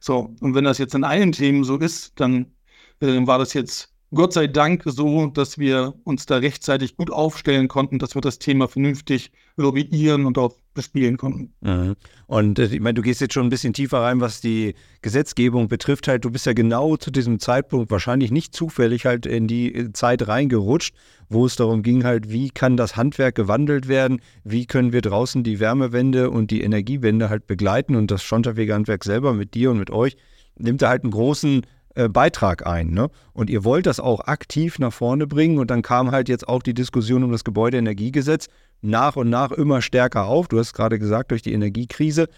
So, 0.00 0.34
und 0.40 0.54
wenn 0.54 0.64
das 0.64 0.78
jetzt 0.78 0.94
in 0.94 1.04
allen 1.04 1.32
Themen 1.32 1.64
so 1.64 1.76
ist, 1.76 2.18
dann 2.20 2.52
äh, 3.00 3.26
war 3.26 3.38
das 3.38 3.54
jetzt 3.54 3.89
Gott 4.12 4.32
sei 4.32 4.48
Dank 4.48 4.82
so, 4.86 5.26
dass 5.28 5.56
wir 5.58 5.94
uns 6.02 6.26
da 6.26 6.38
rechtzeitig 6.38 6.96
gut 6.96 7.12
aufstellen 7.12 7.68
konnten, 7.68 8.00
dass 8.00 8.16
wir 8.16 8.20
das 8.20 8.40
Thema 8.40 8.66
vernünftig 8.66 9.30
lobbyieren 9.56 10.26
und 10.26 10.36
auch 10.36 10.56
bespielen 10.74 11.16
konnten. 11.16 11.52
Mhm. 11.60 11.94
Und 12.26 12.58
äh, 12.58 12.66
ich 12.66 12.80
meine, 12.80 12.94
du 12.94 13.02
gehst 13.02 13.20
jetzt 13.20 13.34
schon 13.34 13.46
ein 13.46 13.50
bisschen 13.50 13.72
tiefer 13.72 14.00
rein, 14.00 14.20
was 14.20 14.40
die 14.40 14.74
Gesetzgebung 15.02 15.68
betrifft. 15.68 16.08
Halt, 16.08 16.24
du 16.24 16.30
bist 16.30 16.46
ja 16.46 16.54
genau 16.54 16.96
zu 16.96 17.12
diesem 17.12 17.38
Zeitpunkt 17.38 17.90
wahrscheinlich 17.90 18.32
nicht 18.32 18.54
zufällig 18.54 19.06
halt 19.06 19.26
in 19.26 19.46
die 19.46 19.74
äh, 19.74 19.92
Zeit 19.92 20.26
reingerutscht, 20.26 20.94
wo 21.28 21.46
es 21.46 21.54
darum 21.54 21.82
ging, 21.82 22.04
halt, 22.04 22.30
wie 22.30 22.50
kann 22.50 22.76
das 22.76 22.96
Handwerk 22.96 23.36
gewandelt 23.36 23.86
werden, 23.86 24.20
wie 24.42 24.66
können 24.66 24.92
wir 24.92 25.02
draußen 25.02 25.44
die 25.44 25.60
Wärmewende 25.60 26.30
und 26.30 26.50
die 26.50 26.62
Energiewende 26.62 27.30
halt 27.30 27.46
begleiten 27.46 27.94
und 27.94 28.10
das 28.10 28.24
Schonterweger-Handwerk 28.24 29.04
selber 29.04 29.34
mit 29.34 29.54
dir 29.54 29.70
und 29.70 29.78
mit 29.78 29.90
euch 29.90 30.16
nimmt 30.56 30.82
da 30.82 30.88
halt 30.88 31.04
einen 31.04 31.12
großen 31.12 31.62
äh, 31.94 32.08
Beitrag 32.08 32.66
ein. 32.66 32.90
Ne? 32.90 33.10
Und 33.32 33.50
ihr 33.50 33.64
wollt 33.64 33.86
das 33.86 34.00
auch 34.00 34.20
aktiv 34.20 34.78
nach 34.78 34.92
vorne 34.92 35.26
bringen. 35.26 35.58
Und 35.58 35.70
dann 35.70 35.82
kam 35.82 36.10
halt 36.10 36.28
jetzt 36.28 36.48
auch 36.48 36.62
die 36.62 36.74
Diskussion 36.74 37.24
um 37.24 37.32
das 37.32 37.44
Gebäudeenergiegesetz 37.44 38.48
nach 38.82 39.16
und 39.16 39.28
nach 39.28 39.50
immer 39.50 39.82
stärker 39.82 40.26
auf. 40.26 40.48
Du 40.48 40.58
hast 40.58 40.72
gerade 40.72 40.98
gesagt, 40.98 41.30
durch 41.30 41.42
die 41.42 41.52
Energiekrise. 41.52 42.28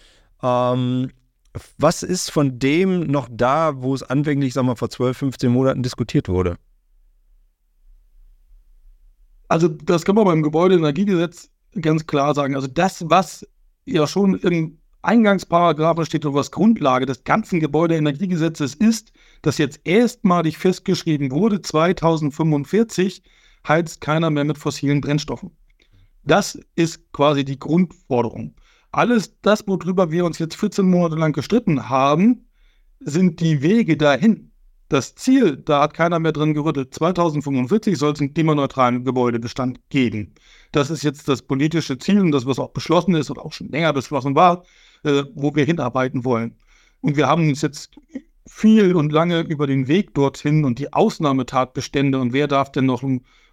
Ähm, 0.41 1.09
was 1.77 2.01
ist 2.01 2.31
von 2.31 2.57
dem 2.57 3.01
noch 3.01 3.29
da, 3.31 3.81
wo 3.81 3.93
es 3.93 4.01
anfänglich, 4.01 4.53
sagen 4.53 4.67
wir, 4.67 4.75
vor 4.75 4.89
12, 4.89 5.17
15 5.17 5.51
Monaten 5.51 5.83
diskutiert 5.83 6.27
wurde? 6.27 6.57
Also, 9.47 9.67
das 9.67 10.03
kann 10.03 10.15
man 10.15 10.25
beim 10.25 10.41
Gebäudeenergiegesetz 10.41 11.49
ganz 11.79 12.07
klar 12.07 12.33
sagen. 12.33 12.55
Also, 12.55 12.67
das, 12.67 13.07
was 13.07 13.47
ja 13.85 14.07
schon 14.07 14.35
im 14.39 14.79
Eingangsparagraphen 15.03 16.05
steht 16.05 16.25
und 16.25 16.33
was 16.33 16.51
Grundlage 16.51 17.05
des 17.05 17.25
ganzen 17.25 17.59
Gebäudeenergiegesetzes 17.59 18.73
ist, 18.73 19.11
dass 19.41 19.57
jetzt 19.57 19.81
erstmalig 19.83 20.57
festgeschrieben 20.57 21.29
wurde, 21.31 21.61
2045 21.61 23.21
heizt 23.67 23.99
keiner 23.99 24.29
mehr 24.29 24.45
mit 24.45 24.57
fossilen 24.57 25.01
Brennstoffen. 25.01 25.51
Das 26.23 26.57
ist 26.75 27.11
quasi 27.11 27.43
die 27.43 27.59
Grundforderung. 27.59 28.55
Alles 28.93 29.37
das, 29.41 29.67
worüber 29.67 30.09
wir 30.09 30.25
uns 30.25 30.39
jetzt 30.39 30.55
14 30.55 30.89
Monate 30.89 31.15
lang 31.15 31.33
gestritten 31.33 31.89
haben, 31.89 32.47
sind 33.01 33.41
die 33.41 33.61
Wege 33.61 33.97
dahin. 33.97 34.51
Das 34.87 35.15
Ziel, 35.15 35.57
da 35.57 35.81
hat 35.81 35.95
keiner 35.95 36.19
mehr 36.19 36.31
drin 36.31 36.53
gerüttelt. 36.53 36.93
2045 36.93 37.97
soll 37.97 38.13
es 38.13 38.21
einen 38.21 38.33
klimaneutralen 38.33 39.03
Gebäudebestand 39.03 39.79
geben. 39.89 40.35
Das 40.71 40.89
ist 40.89 41.03
jetzt 41.03 41.27
das 41.27 41.41
politische 41.41 41.97
Ziel 41.97 42.21
und 42.21 42.31
das, 42.31 42.45
was 42.45 42.59
auch 42.59 42.71
beschlossen 42.71 43.15
ist 43.15 43.31
oder 43.31 43.43
auch 43.43 43.53
schon 43.53 43.69
länger 43.69 43.91
beschlossen 43.91 44.35
war 44.35 44.63
äh, 45.03 45.23
wo 45.35 45.55
wir 45.55 45.65
hinarbeiten 45.65 46.23
wollen. 46.25 46.55
Und 47.01 47.17
wir 47.17 47.27
haben 47.27 47.49
uns 47.49 47.61
jetzt 47.61 47.99
viel 48.47 48.95
und 48.95 49.11
lange 49.11 49.41
über 49.41 49.67
den 49.67 49.87
Weg 49.87 50.13
dorthin 50.13 50.65
und 50.65 50.79
die 50.79 50.91
Ausnahmetatbestände 50.93 52.19
und 52.19 52.33
wer 52.33 52.47
darf 52.47 52.71
denn 52.71 52.85
noch 52.85 53.03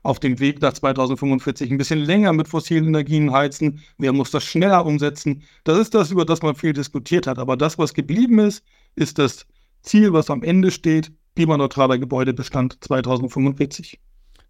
auf 0.02 0.19
dem 0.19 0.38
Weg 0.41 0.62
nach 0.62 0.73
2045 0.73 1.70
ein 1.70 1.79
bisschen 1.79 1.99
länger 1.99 2.32
mit 2.32 2.49
fossilen 2.49 2.87
Energien 2.87 3.32
heizen, 3.32 3.81
wer 3.99 4.12
muss 4.12 4.31
das 4.31 4.44
schneller 4.44 4.87
umsetzen. 4.87 5.43
Das 5.64 5.79
ist 5.79 5.94
das, 5.94 6.11
über 6.11 6.25
das 6.25 6.43
man 6.43 6.55
viel 6.55 6.73
diskutiert 6.73 7.26
hat. 7.26 7.38
Aber 7.38 7.56
das, 7.56 7.79
was 7.79 7.94
geblieben 7.94 8.38
ist, 8.38 8.64
ist 8.94 9.19
das 9.19 9.46
Ziel, 9.82 10.12
was 10.12 10.31
am 10.31 10.43
Ende 10.43 10.70
steht, 10.70 11.12
klimaneutraler 11.37 11.99
Gebäudebestand 11.99 12.82
2045. 12.82 14.00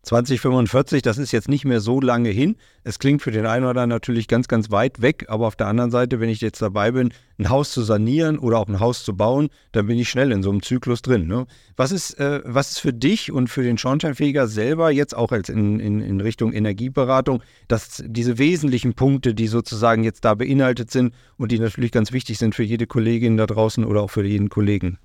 2045, 0.03 1.03
das 1.03 1.19
ist 1.19 1.31
jetzt 1.31 1.49
nicht 1.49 1.67
mehr 1.67 1.81
so 1.81 2.01
lange 2.01 2.31
hin. 2.31 2.57
Es 2.85 2.99
klingt 2.99 3.21
für 3.21 3.33
den 3.33 3.45
einen 3.45 3.65
oder 3.65 3.83
anderen 3.83 3.91
natürlich 3.91 4.29
ganz, 4.29 4.49
ganz 4.49 4.71
weit 4.71 5.03
weg, 5.03 5.27
aber 5.29 5.47
auf 5.47 5.57
der 5.57 5.67
anderen 5.67 5.91
Seite, 5.91 6.21
wenn 6.21 6.31
ich 6.31 6.41
jetzt 6.41 6.63
dabei 6.63 6.93
bin, 6.93 7.13
ein 7.39 7.51
Haus 7.51 7.71
zu 7.73 7.83
sanieren 7.83 8.39
oder 8.39 8.59
auch 8.59 8.69
ein 8.69 8.81
Haus 8.81 9.05
zu 9.05 9.15
bauen, 9.15 9.51
dann 9.73 9.87
bin 9.87 9.99
ich 9.99 10.09
schnell 10.09 10.33
in 10.33 10.43
so 10.43 10.51
einem 10.51 10.63
Zyklus 10.63 11.03
drin. 11.03 11.27
Ne? 11.27 11.47
Was, 11.77 11.93
ist, 11.93 12.19
äh, 12.19 12.41
was 12.45 12.71
ist 12.71 12.79
für 12.79 12.95
dich 12.95 13.31
und 13.31 13.49
für 13.49 13.63
den 13.63 13.77
Schornsteinfeger 13.77 14.49
selber 14.49 14.91
jetzt 14.91 15.15
auch 15.15 15.33
als 15.33 15.51
in, 15.51 15.79
in, 15.81 16.01
in 16.01 16.21
Richtung 16.23 16.55
Energieberatung, 16.55 17.43
dass 17.69 18.03
diese 18.07 18.39
wesentlichen 18.39 18.95
Punkte, 18.95 19.35
die 19.35 19.49
sozusagen 19.49 20.03
jetzt 20.03 20.25
da 20.25 20.35
beinhaltet 20.35 20.91
sind 20.91 21.15
und 21.37 21.53
die 21.53 21.59
natürlich 21.59 21.93
ganz 21.93 22.13
wichtig 22.13 22.39
sind 22.39 22.55
für 22.55 22.65
jede 22.65 22.87
Kollegin 22.87 23.37
da 23.37 23.47
draußen 23.47 23.85
oder 23.85 24.01
auch 24.01 24.11
für 24.11 24.25
jeden 24.25 24.49
Kollegen? 24.49 24.99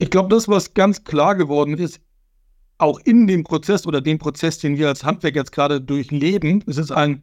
Ich 0.00 0.10
glaube, 0.10 0.28
das, 0.28 0.48
was 0.48 0.74
ganz 0.74 1.02
klar 1.02 1.34
geworden 1.34 1.76
ist, 1.76 2.00
auch 2.78 3.00
in 3.00 3.26
dem 3.26 3.44
Prozess 3.44 3.86
oder 3.86 4.00
dem 4.00 4.18
Prozess, 4.18 4.58
den 4.58 4.78
wir 4.78 4.88
als 4.88 5.04
Handwerk 5.04 5.34
jetzt 5.34 5.52
gerade 5.52 5.80
durchleben, 5.80 6.64
es 6.66 6.78
ist 6.78 6.92
ein 6.92 7.22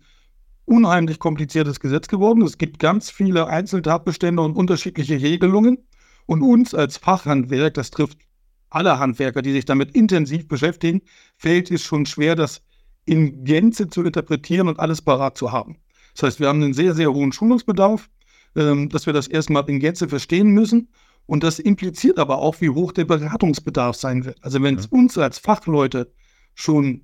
unheimlich 0.65 1.19
kompliziertes 1.19 1.79
Gesetz 1.79 2.07
geworden. 2.07 2.41
Es 2.41 2.57
gibt 2.57 2.79
ganz 2.79 3.09
viele 3.09 3.47
Einzeltatbestände 3.47 4.41
und 4.41 4.55
unterschiedliche 4.55 5.21
Regelungen. 5.21 5.77
Und 6.25 6.41
uns 6.41 6.73
als 6.73 6.97
Fachhandwerk, 6.97 7.75
das 7.75 7.91
trifft 7.91 8.17
alle 8.71 8.97
Handwerker, 8.97 9.43
die 9.43 9.51
sich 9.51 9.65
damit 9.65 9.95
intensiv 9.95 10.47
beschäftigen, 10.47 11.01
fällt 11.37 11.69
es 11.69 11.83
schon 11.83 12.05
schwer, 12.07 12.35
das 12.35 12.63
in 13.05 13.43
Gänze 13.43 13.87
zu 13.89 14.03
interpretieren 14.03 14.67
und 14.67 14.79
alles 14.79 15.01
parat 15.03 15.37
zu 15.37 15.51
haben. 15.51 15.77
Das 16.15 16.23
heißt, 16.23 16.39
wir 16.39 16.47
haben 16.47 16.63
einen 16.63 16.73
sehr, 16.73 16.95
sehr 16.95 17.13
hohen 17.13 17.31
Schulungsbedarf, 17.31 18.09
ähm, 18.55 18.89
dass 18.89 19.05
wir 19.05 19.13
das 19.13 19.27
erstmal 19.27 19.69
in 19.69 19.79
Gänze 19.79 20.09
verstehen 20.09 20.49
müssen 20.49 20.89
und 21.25 21.43
das 21.43 21.59
impliziert 21.59 22.19
aber 22.19 22.39
auch, 22.39 22.61
wie 22.61 22.69
hoch 22.69 22.91
der 22.91 23.05
Beratungsbedarf 23.05 23.95
sein 23.95 24.25
wird. 24.25 24.43
Also 24.43 24.61
wenn 24.61 24.77
es 24.77 24.85
ja. 24.85 24.91
uns 24.91 25.17
als 25.17 25.39
Fachleute 25.39 26.11
schon 26.53 27.01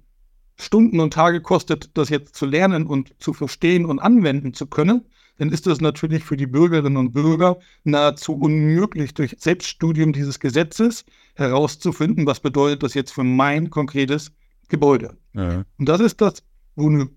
Stunden 0.58 1.00
und 1.00 1.13
Tage 1.13 1.42
kostet, 1.42 1.98
das 1.98 2.10
jetzt 2.10 2.36
zu 2.36 2.46
lernen 2.46 2.86
und 2.86 3.16
zu 3.20 3.34
verstehen 3.34 3.86
und 3.86 4.00
anwenden 4.00 4.54
zu 4.54 4.68
können, 4.68 5.06
dann 5.38 5.50
ist 5.50 5.66
das 5.66 5.82
natürlich 5.82 6.24
für 6.24 6.38
die 6.38 6.46
Bürgerinnen 6.46 6.98
und 6.98 7.13
Bürger 7.13 7.58
nahezu 7.84 8.34
unmöglich, 8.34 9.16
durch 9.16 9.36
Selbststudium 9.40 10.13
dieses 10.13 10.40
Gesetzes 10.40 11.04
herauszufinden, 11.34 12.28
was 12.28 12.42
bedeutet 12.42 12.84
das 12.84 12.94
jetzt 12.94 13.12
für 13.12 13.24
mein 13.24 13.72
konkretes 13.72 14.32
Gebäude. 14.68 15.18
Ja. 15.34 15.66
Und 15.80 15.90
das 15.90 16.00
ist 16.00 16.22
das, 16.22 16.44
wo 16.75 16.88
eine 16.88 17.10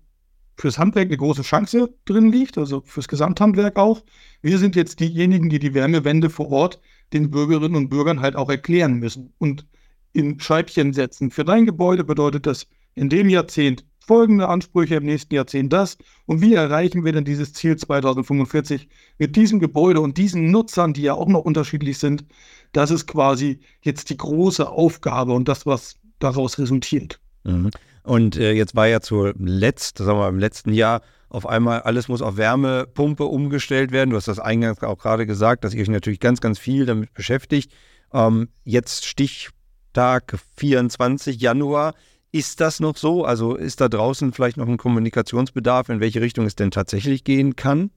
fürs 0.57 0.77
Handwerk 0.77 1.07
eine 1.07 1.17
große 1.17 1.41
Chance 1.41 1.93
drin 2.05 2.31
liegt, 2.31 2.57
also 2.57 2.81
fürs 2.85 3.07
Gesamthandwerk 3.07 3.77
auch. 3.77 4.03
Wir 4.41 4.57
sind 4.57 4.75
jetzt 4.75 4.99
diejenigen, 4.99 5.49
die 5.49 5.59
die 5.59 5.73
Wärmewende 5.73 6.29
vor 6.29 6.49
Ort 6.49 6.81
den 7.13 7.31
Bürgerinnen 7.31 7.75
und 7.75 7.89
Bürgern 7.89 8.21
halt 8.21 8.35
auch 8.35 8.49
erklären 8.49 8.95
müssen 8.95 9.33
und 9.37 9.65
in 10.13 10.39
Scheibchen 10.39 10.93
setzen. 10.93 11.31
Für 11.31 11.43
dein 11.43 11.65
Gebäude 11.65 12.03
bedeutet 12.03 12.45
das 12.45 12.67
in 12.95 13.09
dem 13.09 13.29
Jahrzehnt 13.29 13.85
folgende 13.99 14.47
Ansprüche 14.47 14.95
im 14.95 15.05
nächsten 15.05 15.33
Jahrzehnt 15.33 15.73
das. 15.73 15.97
Und 16.25 16.41
wie 16.41 16.53
erreichen 16.53 17.03
wir 17.03 17.11
denn 17.11 17.25
dieses 17.25 17.53
Ziel 17.53 17.75
2045 17.75 18.87
mit 19.17 19.35
diesem 19.35 19.59
Gebäude 19.59 20.01
und 20.01 20.17
diesen 20.17 20.51
Nutzern, 20.51 20.93
die 20.93 21.01
ja 21.01 21.13
auch 21.13 21.27
noch 21.27 21.41
unterschiedlich 21.41 21.97
sind? 21.97 22.25
Das 22.71 22.91
ist 22.91 23.07
quasi 23.07 23.59
jetzt 23.81 24.09
die 24.09 24.17
große 24.17 24.69
Aufgabe 24.69 25.33
und 25.33 25.47
das, 25.47 25.65
was 25.65 25.95
daraus 26.19 26.57
resultiert. 26.59 27.19
Mhm. 27.43 27.71
Und 28.03 28.37
äh, 28.37 28.53
jetzt 28.53 28.75
war 28.75 28.87
ja 28.87 29.01
zuletzt, 29.01 29.97
sagen 29.97 30.19
wir 30.19 30.23
mal, 30.23 30.29
im 30.29 30.39
letzten 30.39 30.73
Jahr 30.73 31.01
auf 31.35 31.45
einmal 31.45 31.81
alles 31.81 32.07
muss 32.07 32.21
auf 32.21 32.37
Wärmepumpe 32.37 33.25
umgestellt 33.25 33.91
werden. 33.91 34.11
Du 34.11 34.15
hast 34.15 34.29
das 34.29 34.39
eingangs 34.39 34.81
auch 34.81 34.97
gerade 34.97 35.25
gesagt, 35.25 35.65
dass 35.65 35.73
ihr 35.73 35.81
euch 35.81 35.89
natürlich 35.89 36.21
ganz, 36.21 36.39
ganz 36.39 36.57
viel 36.57 36.85
damit 36.85 37.13
beschäftigt. 37.13 37.73
Ähm, 38.13 38.47
jetzt 38.63 39.05
Stichtag 39.05 40.37
24 40.55 41.39
Januar. 41.41 41.93
Ist 42.31 42.61
das 42.61 42.79
noch 42.79 42.95
so? 42.95 43.25
Also 43.25 43.55
ist 43.55 43.81
da 43.81 43.89
draußen 43.89 44.31
vielleicht 44.31 44.55
noch 44.55 44.67
ein 44.67 44.77
Kommunikationsbedarf, 44.77 45.89
in 45.89 45.99
welche 45.99 46.21
Richtung 46.21 46.45
es 46.45 46.55
denn 46.55 46.71
tatsächlich 46.71 47.25
gehen 47.25 47.57
kann? 47.57 47.91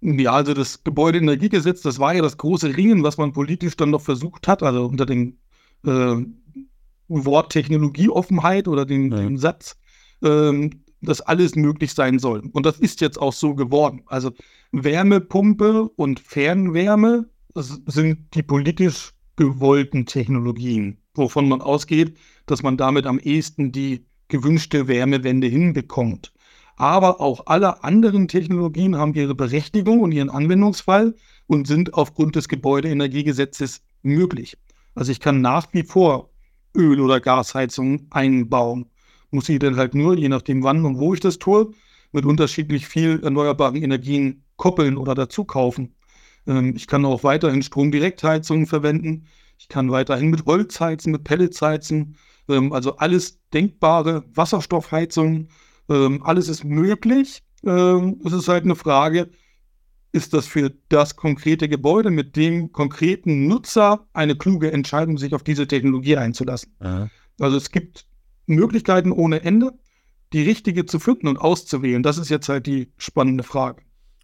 Ja, 0.00 0.32
also 0.32 0.52
das 0.54 0.82
Gebäudeenergiegesetz, 0.82 1.82
das 1.82 1.98
war 1.98 2.14
ja 2.14 2.22
das 2.22 2.36
große 2.36 2.76
Ringen, 2.76 3.04
was 3.04 3.16
man 3.16 3.32
politisch 3.32 3.76
dann 3.76 3.90
noch 3.90 4.00
versucht 4.00 4.48
hat, 4.48 4.62
also 4.62 4.86
unter 4.86 5.06
dem 5.06 5.38
äh, 5.84 6.16
Wort 7.06 7.52
Technologieoffenheit 7.52 8.66
oder 8.66 8.86
den, 8.86 9.12
ja. 9.12 9.18
dem 9.18 9.36
Satz, 9.36 9.76
äh, 10.22 10.70
dass 11.02 11.20
alles 11.20 11.56
möglich 11.56 11.94
sein 11.94 12.18
soll. 12.18 12.42
Und 12.52 12.66
das 12.66 12.78
ist 12.78 13.00
jetzt 13.00 13.18
auch 13.18 13.32
so 13.32 13.54
geworden. 13.54 14.02
Also 14.06 14.32
Wärmepumpe 14.72 15.88
und 15.96 16.20
Fernwärme 16.20 17.28
sind 17.54 18.34
die 18.34 18.42
politisch 18.42 19.12
gewollten 19.36 20.06
Technologien, 20.06 20.98
wovon 21.14 21.48
man 21.48 21.62
ausgeht, 21.62 22.16
dass 22.46 22.62
man 22.62 22.76
damit 22.76 23.06
am 23.06 23.18
ehesten 23.18 23.72
die 23.72 24.04
gewünschte 24.28 24.88
Wärmewende 24.88 25.46
hinbekommt. 25.46 26.32
Aber 26.76 27.20
auch 27.20 27.46
alle 27.46 27.84
anderen 27.84 28.28
Technologien 28.28 28.96
haben 28.96 29.14
ihre 29.14 29.34
Berechtigung 29.34 30.00
und 30.00 30.12
ihren 30.12 30.30
Anwendungsfall 30.30 31.14
und 31.46 31.66
sind 31.66 31.94
aufgrund 31.94 32.36
des 32.36 32.48
Gebäudeenergiegesetzes 32.48 33.82
möglich. 34.02 34.56
Also 34.94 35.12
ich 35.12 35.20
kann 35.20 35.40
nach 35.40 35.72
wie 35.72 35.82
vor 35.82 36.30
Öl- 36.74 37.00
oder 37.00 37.20
Gasheizungen 37.20 38.06
einbauen. 38.10 38.86
Muss 39.30 39.48
ich 39.48 39.58
dann 39.58 39.76
halt 39.76 39.94
nur, 39.94 40.16
je 40.16 40.28
nachdem 40.28 40.62
wann 40.62 40.84
und 40.84 40.98
wo 40.98 41.14
ich 41.14 41.20
das 41.20 41.38
tue, 41.38 41.70
mit 42.12 42.24
unterschiedlich 42.24 42.86
viel 42.86 43.20
erneuerbaren 43.22 43.76
Energien 43.76 44.44
koppeln 44.56 44.96
oder 44.96 45.14
dazu 45.14 45.44
kaufen. 45.44 45.94
Ähm, 46.46 46.74
ich 46.76 46.86
kann 46.86 47.04
auch 47.04 47.24
weiterhin 47.24 47.62
Stromdirektheizungen 47.62 48.66
verwenden. 48.66 49.26
Ich 49.58 49.68
kann 49.68 49.90
weiterhin 49.90 50.30
mit 50.30 50.46
Holz 50.46 50.80
heizen, 50.80 51.12
mit 51.12 51.24
Pellets 51.24 51.62
heizen. 51.62 52.16
Ähm, 52.48 52.72
also 52.72 52.96
alles 52.96 53.40
denkbare 53.52 54.24
Wasserstoffheizungen. 54.34 55.48
Ähm, 55.88 56.22
alles 56.22 56.48
ist 56.48 56.64
möglich. 56.64 57.42
es 57.62 58.32
ist 58.32 58.48
halt 58.48 58.64
eine 58.64 58.74
Frage, 58.74 59.28
ist 60.12 60.32
das 60.32 60.46
für 60.46 60.72
das 60.88 61.16
konkrete 61.16 61.68
Gebäude 61.68 62.10
mit 62.10 62.36
dem 62.36 62.72
konkreten 62.72 63.46
Nutzer 63.46 64.06
eine 64.14 64.34
kluge 64.34 64.72
Entscheidung, 64.72 65.18
sich 65.18 65.34
auf 65.34 65.42
diese 65.42 65.66
Technologie 65.66 66.16
einzulassen. 66.16 66.74
Aha. 66.80 67.10
Also 67.38 67.58
es 67.58 67.70
gibt 67.70 68.06
Möglichkeiten 68.54 69.12
ohne 69.12 69.42
Ende, 69.42 69.72
die 70.32 70.42
richtige 70.42 70.86
zu 70.86 70.98
finden 70.98 71.28
und 71.28 71.38
auszuwählen. 71.38 72.02
Das 72.02 72.18
ist 72.18 72.28
jetzt 72.28 72.48
halt 72.48 72.66
die 72.66 72.92
spannende 72.98 73.44
Frage. 73.44 73.82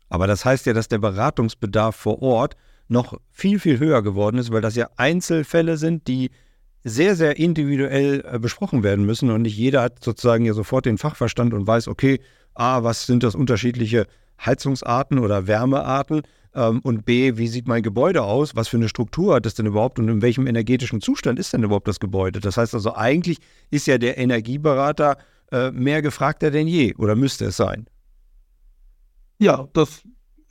Aber 0.08 0.26
das 0.26 0.44
heißt 0.44 0.66
ja, 0.66 0.72
dass 0.72 0.88
der 0.88 0.98
Beratungsbedarf 0.98 1.96
vor 1.96 2.22
Ort 2.22 2.56
noch 2.88 3.18
viel, 3.32 3.58
viel 3.58 3.78
höher 3.78 4.02
geworden 4.02 4.38
ist, 4.38 4.52
weil 4.52 4.60
das 4.60 4.76
ja 4.76 4.88
Einzelfälle 4.96 5.76
sind, 5.76 6.06
die 6.06 6.30
sehr, 6.84 7.16
sehr 7.16 7.36
individuell 7.36 8.24
äh, 8.30 8.38
besprochen 8.38 8.84
werden 8.84 9.04
müssen 9.04 9.30
und 9.30 9.42
nicht 9.42 9.56
jeder 9.56 9.82
hat 9.82 10.04
sozusagen 10.04 10.44
ja 10.44 10.52
sofort 10.52 10.86
den 10.86 10.98
Fachverstand 10.98 11.52
und 11.52 11.66
weiß, 11.66 11.88
okay, 11.88 12.20
A, 12.54 12.84
was 12.84 13.06
sind 13.06 13.24
das 13.24 13.34
unterschiedliche 13.34 14.06
Heizungsarten 14.44 15.18
oder 15.18 15.48
Wärmearten 15.48 16.22
und 16.60 17.04
B, 17.04 17.36
wie 17.36 17.48
sieht 17.48 17.68
mein 17.68 17.82
Gebäude 17.82 18.22
aus, 18.22 18.56
was 18.56 18.68
für 18.68 18.78
eine 18.78 18.88
Struktur 18.88 19.34
hat 19.34 19.46
es 19.46 19.54
denn 19.54 19.66
überhaupt 19.66 19.98
und 19.98 20.08
in 20.08 20.22
welchem 20.22 20.46
energetischen 20.46 21.00
Zustand 21.00 21.38
ist 21.38 21.52
denn 21.52 21.62
überhaupt 21.62 21.88
das 21.88 22.00
Gebäude. 22.00 22.40
Das 22.40 22.56
heißt 22.56 22.74
also, 22.74 22.94
eigentlich 22.94 23.38
ist 23.70 23.86
ja 23.86 23.98
der 23.98 24.16
Energieberater 24.16 25.18
äh, 25.52 25.70
mehr 25.70 26.02
gefragter 26.02 26.50
denn 26.50 26.66
je 26.66 26.94
oder 26.94 27.14
müsste 27.14 27.46
es 27.46 27.56
sein. 27.56 27.86
Ja, 29.38 29.68
das 29.74 30.02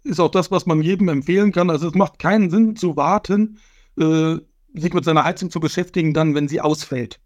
ist 0.03 0.19
auch 0.19 0.29
das, 0.29 0.51
was 0.51 0.67
man 0.67 0.81
jedem 0.81 1.09
empfehlen 1.09 1.51
kann. 1.51 1.69
Also 1.69 1.88
es 1.88 1.95
macht 1.95 2.19
keinen 2.19 2.51
Sinn 2.51 2.75
zu 2.75 2.95
warten, 2.95 3.57
äh, 4.00 4.35
sich 4.75 4.93
mit 4.93 5.05
seiner 5.05 5.24
Heizung 5.24 5.50
zu 5.50 5.59
beschäftigen, 5.59 6.13
dann, 6.13 6.35
wenn 6.35 6.47
sie 6.47 6.62
ausfällt. 6.62 7.19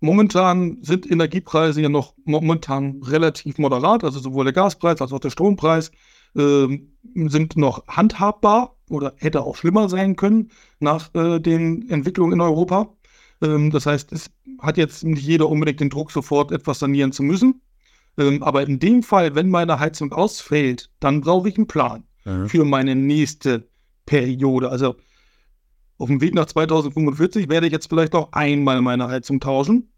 Momentan 0.00 0.78
sind 0.82 1.08
Energiepreise 1.08 1.82
ja 1.82 1.88
noch 1.88 2.14
momentan 2.24 3.02
relativ 3.04 3.58
moderat, 3.58 4.02
also 4.02 4.18
sowohl 4.18 4.44
der 4.44 4.54
Gaspreis 4.54 5.00
als 5.00 5.12
auch 5.12 5.20
der 5.20 5.30
Strompreis 5.30 5.92
sind 6.34 7.56
noch 7.56 7.86
handhabbar 7.86 8.76
oder 8.88 9.14
hätte 9.16 9.42
auch 9.42 9.56
schlimmer 9.56 9.88
sein 9.88 10.16
können 10.16 10.50
nach 10.80 11.14
äh, 11.14 11.40
den 11.40 11.88
Entwicklungen 11.88 12.34
in 12.34 12.40
Europa. 12.40 12.94
Ähm, 13.42 13.70
das 13.70 13.86
heißt, 13.86 14.12
es 14.12 14.30
hat 14.60 14.76
jetzt 14.76 15.04
nicht 15.04 15.22
jeder 15.22 15.48
unbedingt 15.48 15.80
den 15.80 15.90
Druck, 15.90 16.10
sofort 16.10 16.52
etwas 16.52 16.80
sanieren 16.80 17.12
zu 17.12 17.22
müssen. 17.22 17.62
Ähm, 18.18 18.42
aber 18.42 18.62
in 18.62 18.78
dem 18.78 19.02
Fall, 19.02 19.34
wenn 19.34 19.48
meine 19.48 19.78
Heizung 19.78 20.12
ausfällt, 20.12 20.90
dann 21.00 21.20
brauche 21.20 21.48
ich 21.48 21.56
einen 21.56 21.66
Plan 21.66 22.04
mhm. 22.24 22.48
für 22.48 22.64
meine 22.64 22.94
nächste 22.94 23.68
Periode. 24.06 24.68
Also 24.70 24.96
auf 25.98 26.08
dem 26.08 26.20
Weg 26.20 26.34
nach 26.34 26.46
2045 26.46 27.48
werde 27.48 27.66
ich 27.66 27.72
jetzt 27.72 27.88
vielleicht 27.88 28.12
noch 28.12 28.32
einmal 28.32 28.80
meine 28.82 29.08
Heizung 29.08 29.40
tauschen. 29.40 29.92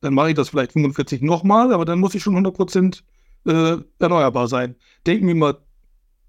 Dann 0.00 0.14
mache 0.14 0.30
ich 0.30 0.34
das 0.36 0.50
vielleicht 0.50 0.72
45 0.72 1.22
nochmal, 1.22 1.72
aber 1.72 1.84
dann 1.84 1.98
muss 1.98 2.14
ich 2.14 2.22
schon 2.22 2.36
100% 2.36 3.02
äh, 3.46 3.76
erneuerbar 3.98 4.48
sein. 4.48 4.76
Denken 5.06 5.26
wir 5.26 5.34
mal 5.34 5.58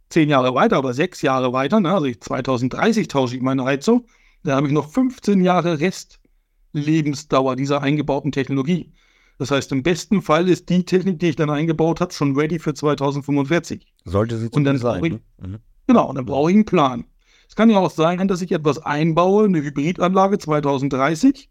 zehn 0.09 0.29
Jahre 0.29 0.53
weiter 0.53 0.79
oder 0.79 0.93
sechs 0.93 1.21
Jahre 1.21 1.53
weiter, 1.53 1.79
ne? 1.79 1.93
also 1.93 2.09
2030 2.11 3.07
tausche 3.07 3.35
ich 3.35 3.41
meine 3.41 3.63
Heizung, 3.63 4.05
da 4.43 4.55
habe 4.55 4.67
ich 4.67 4.73
noch 4.73 4.89
15 4.89 5.41
Jahre 5.41 5.79
Restlebensdauer 5.79 7.55
dieser 7.55 7.81
eingebauten 7.81 8.31
Technologie. 8.31 8.91
Das 9.37 9.51
heißt, 9.51 9.71
im 9.71 9.83
besten 9.83 10.21
Fall 10.21 10.49
ist 10.49 10.69
die 10.69 10.83
Technik, 10.83 11.19
die 11.19 11.29
ich 11.29 11.35
dann 11.35 11.49
eingebaut 11.49 12.01
habe, 12.01 12.13
schon 12.13 12.35
ready 12.35 12.59
für 12.59 12.73
2045. 12.73 13.85
Sollte 14.03 14.37
sie 14.37 14.49
und 14.49 14.65
dann 14.65 14.77
sein. 14.77 15.03
Ich, 15.03 15.11
ne? 15.13 15.19
mhm. 15.37 15.57
Genau, 15.87 16.09
und 16.09 16.15
dann 16.15 16.25
brauche 16.25 16.51
ich 16.51 16.55
einen 16.55 16.65
Plan. 16.65 17.05
Es 17.47 17.55
kann 17.55 17.69
ja 17.69 17.79
auch 17.79 17.89
sein, 17.89 18.27
dass 18.27 18.41
ich 18.41 18.51
etwas 18.51 18.79
einbaue, 18.79 19.45
eine 19.45 19.63
Hybridanlage 19.63 20.37
2030, 20.37 21.49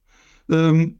ähm, 0.50 0.98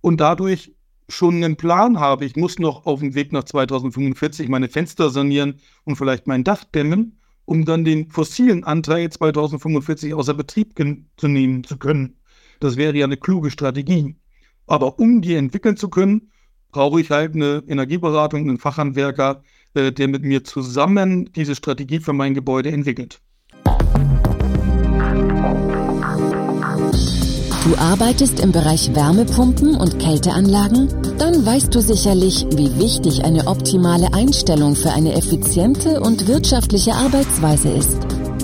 und 0.00 0.20
dadurch 0.20 0.74
schon 1.08 1.36
einen 1.36 1.56
Plan 1.56 1.98
habe. 1.98 2.24
Ich 2.24 2.36
muss 2.36 2.58
noch 2.58 2.86
auf 2.86 3.00
dem 3.00 3.14
Weg 3.14 3.32
nach 3.32 3.44
2045 3.44 4.48
meine 4.48 4.68
Fenster 4.68 5.10
sanieren 5.10 5.60
und 5.84 5.96
vielleicht 5.96 6.26
mein 6.26 6.44
Dach 6.44 6.64
dämmen, 6.64 7.20
um 7.44 7.64
dann 7.64 7.84
den 7.84 8.10
fossilen 8.10 8.64
Anteil 8.64 9.10
2045 9.10 10.14
außer 10.14 10.34
Betrieb 10.34 10.74
zu 11.16 11.28
nehmen 11.28 11.64
zu 11.64 11.78
können. 11.78 12.16
Das 12.60 12.76
wäre 12.76 12.96
ja 12.96 13.06
eine 13.06 13.16
kluge 13.16 13.50
Strategie. 13.50 14.16
Aber 14.66 14.98
um 14.98 15.22
die 15.22 15.34
entwickeln 15.34 15.76
zu 15.76 15.88
können, 15.88 16.30
brauche 16.70 17.00
ich 17.00 17.10
halt 17.10 17.34
eine 17.34 17.62
Energieberatung, 17.66 18.42
einen 18.42 18.58
Fachhandwerker, 18.58 19.42
äh, 19.74 19.92
der 19.92 20.08
mit 20.08 20.22
mir 20.22 20.44
zusammen 20.44 21.32
diese 21.32 21.54
Strategie 21.54 22.00
für 22.00 22.12
mein 22.12 22.34
Gebäude 22.34 22.70
entwickelt. 22.70 23.20
Du 27.68 27.76
arbeitest 27.76 28.40
im 28.40 28.50
Bereich 28.50 28.94
Wärmepumpen 28.94 29.76
und 29.76 29.98
Kälteanlagen? 29.98 30.88
Dann 31.18 31.44
weißt 31.44 31.74
du 31.74 31.82
sicherlich, 31.82 32.46
wie 32.56 32.74
wichtig 32.78 33.26
eine 33.26 33.46
optimale 33.46 34.14
Einstellung 34.14 34.74
für 34.74 34.90
eine 34.90 35.12
effiziente 35.12 36.00
und 36.00 36.28
wirtschaftliche 36.28 36.94
Arbeitsweise 36.94 37.68
ist. 37.68 37.98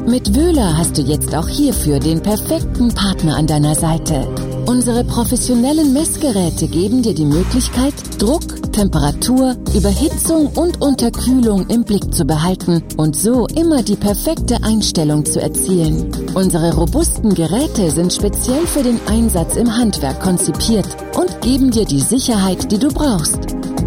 Mit 0.07 0.37
Wöhler 0.37 0.77
hast 0.77 0.99
du 0.99 1.03
jetzt 1.03 1.35
auch 1.35 1.49
hierfür 1.49 2.01
den 2.01 2.21
perfekten 2.21 2.93
Partner 2.93 3.37
an 3.39 3.47
deiner 3.47 3.75
Seite. 3.75 4.29
Unsere 4.67 5.05
professionellen 5.05 5.95
Messgeräte 5.95 6.69
geben 6.69 7.03
dir 7.03 7.15
die 7.15 7.25
Möglichkeit, 7.25 7.95
Druck, 8.19 8.43
Temperatur, 8.75 9.55
Überhitzung 9.73 10.49
und 10.49 10.83
Unterkühlung 10.83 11.65
im 11.69 11.85
Blick 11.85 12.13
zu 12.13 12.25
behalten 12.25 12.83
und 12.97 13.15
so 13.15 13.47
immer 13.55 13.85
die 13.85 13.95
perfekte 13.95 14.65
Einstellung 14.65 15.25
zu 15.25 15.41
erzielen. 15.41 16.11
Unsere 16.35 16.75
robusten 16.75 17.35
Geräte 17.35 17.93
sind 17.93 18.13
speziell 18.13 18.67
für 18.67 18.83
den 18.83 18.99
Einsatz 19.07 19.55
im 19.55 19.77
Handwerk 19.77 20.21
konzipiert 20.21 20.89
und 21.17 21.41
geben 21.41 21.71
dir 21.71 21.85
die 21.85 22.01
Sicherheit, 22.01 22.73
die 22.73 22.79
du 22.79 22.89
brauchst. 22.89 23.39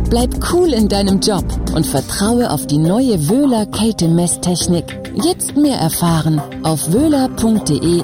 Bleib 0.10 0.34
cool 0.54 0.72
in 0.72 0.88
deinem 0.88 1.20
Job 1.20 1.44
und 1.76 1.86
vertraue 1.86 2.50
auf 2.50 2.66
die 2.66 2.78
neue 2.78 3.28
Wöhler 3.28 3.66
Kälte-Messtechnik. 3.66 4.86
Jetzt 5.22 5.58
mehr 5.58 5.80
erfahren 5.80 6.42
auf 6.64 6.94
wöhler.de 6.94 8.04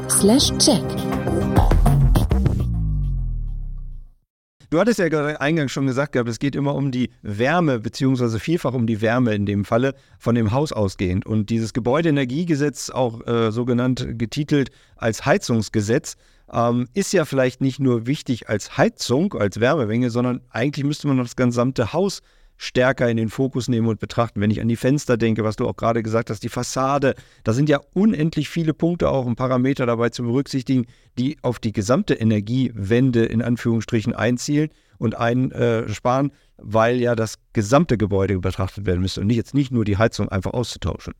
Du 4.73 4.79
hattest 4.79 4.97
ja 4.97 5.05
eingangs 5.37 5.71
schon 5.71 5.85
gesagt 5.85 6.15
es 6.15 6.39
geht 6.39 6.55
immer 6.55 6.73
um 6.73 6.89
die 6.89 7.11
Wärme, 7.21 7.77
beziehungsweise 7.77 8.39
vielfach 8.39 8.73
um 8.73 8.87
die 8.87 9.01
Wärme 9.01 9.35
in 9.35 9.45
dem 9.45 9.65
Falle 9.65 9.93
von 10.17 10.33
dem 10.33 10.51
Haus 10.51 10.73
ausgehend. 10.73 11.27
Und 11.27 11.51
dieses 11.51 11.73
Gebäudeenergiegesetz, 11.73 12.89
auch 12.89 13.23
äh, 13.27 13.51
so 13.51 13.65
genannt 13.65 14.03
getitelt 14.17 14.71
als 14.95 15.27
Heizungsgesetz, 15.27 16.15
ähm, 16.51 16.87
ist 16.95 17.13
ja 17.13 17.25
vielleicht 17.25 17.61
nicht 17.61 17.79
nur 17.79 18.07
wichtig 18.07 18.49
als 18.49 18.75
Heizung, 18.75 19.35
als 19.35 19.59
Wärmemenge, 19.59 20.09
sondern 20.09 20.41
eigentlich 20.49 20.85
müsste 20.85 21.07
man 21.07 21.19
das 21.19 21.35
gesamte 21.35 21.93
Haus 21.93 22.23
stärker 22.63 23.10
in 23.10 23.17
den 23.17 23.29
Fokus 23.29 23.67
nehmen 23.67 23.88
und 23.88 24.00
betrachten. 24.00 24.39
Wenn 24.39 24.50
ich 24.50 24.62
an 24.62 24.70
die 24.70 24.77
Fenster 24.77 25.17
denke, 25.17 25.43
was 25.43 25.58
du 25.58 25.67
auch 25.67 25.75
gerade 25.75 26.01
gesagt 26.01 26.29
hast, 26.29 26.43
die 26.43 26.50
Fassade, 26.50 27.15
da 27.43 27.51
sind 27.51 27.67
ja 27.67 27.82
unendlich 27.93 28.48
viele 28.48 28.74
Punkte 28.74 29.10
auch 29.10 29.25
und 29.25 29.36
Parameter 29.36 29.86
dabei 29.86 30.10
zu 30.10 30.24
berücksichtigen, 30.24 30.86
die 31.17 31.38
auf 31.41 31.60
die 31.60 31.74
gesamte 31.74 32.13
Energiewende 32.13 33.25
in 33.25 33.41
Anführungsstrichen 33.41 34.13
einzielen 34.13 34.70
und 34.98 35.17
einsparen, 35.17 36.32
weil 36.58 37.01
ja 37.01 37.15
das 37.15 37.36
gesamte 37.51 37.98
Gebäude 37.98 38.39
betrachtet 38.39 38.86
werden 38.86 39.01
müsste 39.01 39.20
und 39.20 39.27
nicht 39.27 39.38
jetzt 39.38 39.53
nicht 39.53 39.72
nur 39.72 39.84
die 39.84 39.98
Heizung 39.98 40.29
einfach 40.29 40.53
auszutauschen. 40.53 41.13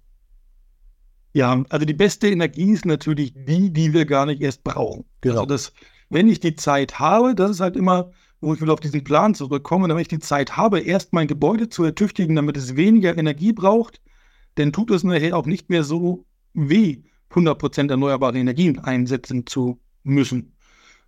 Ja, 1.34 1.64
also 1.70 1.86
die 1.86 1.94
beste 1.94 2.30
Energie 2.30 2.72
ist 2.72 2.86
natürlich 2.86 3.34
die, 3.36 3.74
die 3.74 3.92
wir 3.92 4.06
gar 4.06 4.26
nicht 4.26 4.42
erst 4.42 4.64
brauchen. 4.64 5.04
Genau. 5.22 5.42
Also 5.42 5.46
das, 5.48 5.74
wenn 6.10 6.30
ich 6.30 6.40
die 6.40 6.56
Zeit 6.56 7.00
habe, 7.00 7.36
das 7.36 7.52
ist 7.52 7.60
halt 7.60 7.76
immer 7.76 8.12
wo 8.44 8.54
ich 8.54 8.62
will 8.62 8.70
auf 8.70 8.80
diesen 8.80 9.04
Plan 9.04 9.34
zurückkommen, 9.34 9.90
damit 9.90 10.04
ich 10.04 10.08
die 10.10 10.20
Zeit 10.20 10.58
habe, 10.58 10.82
erst 10.82 11.14
mein 11.14 11.28
Gebäude 11.28 11.70
zu 11.70 11.84
ertüchtigen, 11.84 12.36
damit 12.36 12.58
es 12.58 12.76
weniger 12.76 13.18
Energie 13.18 13.54
braucht, 13.54 14.02
dann 14.56 14.74
tut 14.74 14.92
es 14.92 15.04
nachher 15.04 15.38
auch 15.38 15.46
nicht 15.46 15.70
mehr 15.70 15.84
so 15.84 16.26
weh, 16.54 17.04
100% 17.32 17.90
erneuerbare 17.90 18.38
Energien 18.38 18.80
einsetzen 18.80 19.48
zu 19.48 19.80
müssen. 20.04 20.56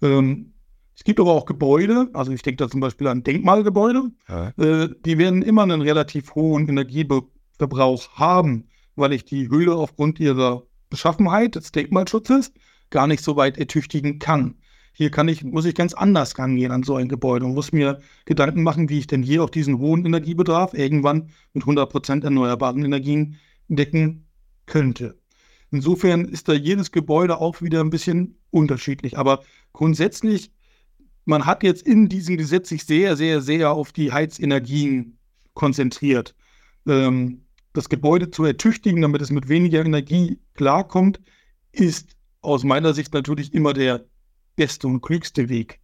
Ähm, 0.02 0.54
es 0.96 1.04
gibt 1.04 1.20
aber 1.20 1.34
auch 1.34 1.46
Gebäude, 1.46 2.10
also 2.14 2.32
ich 2.32 2.42
denke 2.42 2.64
da 2.64 2.70
zum 2.70 2.80
Beispiel 2.80 3.08
an 3.08 3.24
Denkmalgebäude, 3.24 4.12
ja. 4.30 4.48
äh, 4.58 4.90
die 5.06 5.18
werden 5.18 5.42
immer 5.42 5.64
einen 5.64 5.82
relativ 5.82 6.36
hohen 6.36 6.70
Energieverbrauch 6.70 8.14
haben, 8.14 8.70
weil 8.96 9.12
ich 9.12 9.26
die 9.26 9.50
Höhle 9.50 9.76
aufgrund 9.76 10.20
ihrer 10.22 10.64
Beschaffenheit 10.90 11.56
des 11.56 11.74
Denkmalschutzes 11.74 12.54
gar 12.90 13.08
nicht 13.08 13.24
so 13.24 13.36
weit 13.36 13.58
ertüchtigen 13.58 14.20
kann. 14.20 14.56
Hier 14.98 15.12
kann 15.12 15.28
ich, 15.28 15.44
muss 15.44 15.66
ich 15.66 15.76
ganz 15.76 15.94
anders 15.94 16.40
rangehen 16.40 16.72
an 16.72 16.84
so 16.84 16.96
ein 16.96 17.10
Gebäude 17.10 17.46
und 17.46 17.54
muss 17.54 17.74
mir 17.74 18.00
Gedanken 18.24 18.64
machen, 18.64 18.88
wie 18.88 19.00
ich 19.00 19.08
denn 19.08 19.24
hier 19.24 19.44
auch 19.44 19.50
diesen 19.50 19.78
hohen 19.78 20.06
Energiebedarf 20.06 20.74
irgendwann 20.74 21.32
mit 21.52 21.66
100% 21.66 22.24
erneuerbaren 22.24 22.84
Energien 22.84 23.36
decken 23.68 24.26
könnte. 24.66 25.20
Insofern 25.70 26.24
ist 26.24 26.48
da 26.48 26.54
jedes 26.54 26.94
Gebäude 26.94 27.42
auch 27.42 27.62
wieder 27.62 27.82
ein 27.82 27.90
bisschen 27.90 28.38
unterschiedlich. 28.52 29.18
Aber 29.18 29.44
grundsätzlich, 29.74 30.54
man 31.26 31.46
hat 31.46 31.64
jetzt 31.64 31.86
in 31.86 32.08
diesem 32.08 32.38
Gesetz 32.38 32.70
sich 32.70 32.86
sehr, 32.86 33.18
sehr, 33.18 33.42
sehr 33.42 33.72
auf 33.72 33.92
die 33.92 34.14
Heizenergien 34.14 35.18
konzentriert. 35.56 36.36
Ähm, 36.88 37.42
das 37.74 37.90
Gebäude 37.90 38.32
zu 38.32 38.46
ertüchtigen, 38.46 39.02
damit 39.02 39.22
es 39.22 39.30
mit 39.30 39.50
weniger 39.50 39.84
Energie 39.84 40.40
klarkommt, 40.54 41.20
ist 41.74 42.16
aus 42.40 42.64
meiner 42.64 42.94
Sicht 42.94 43.14
natürlich 43.14 43.54
immer 43.54 43.74
der 43.74 44.06
beste 44.56 44.88
und 44.88 45.02
klügste 45.02 45.50
Weg. 45.50 45.80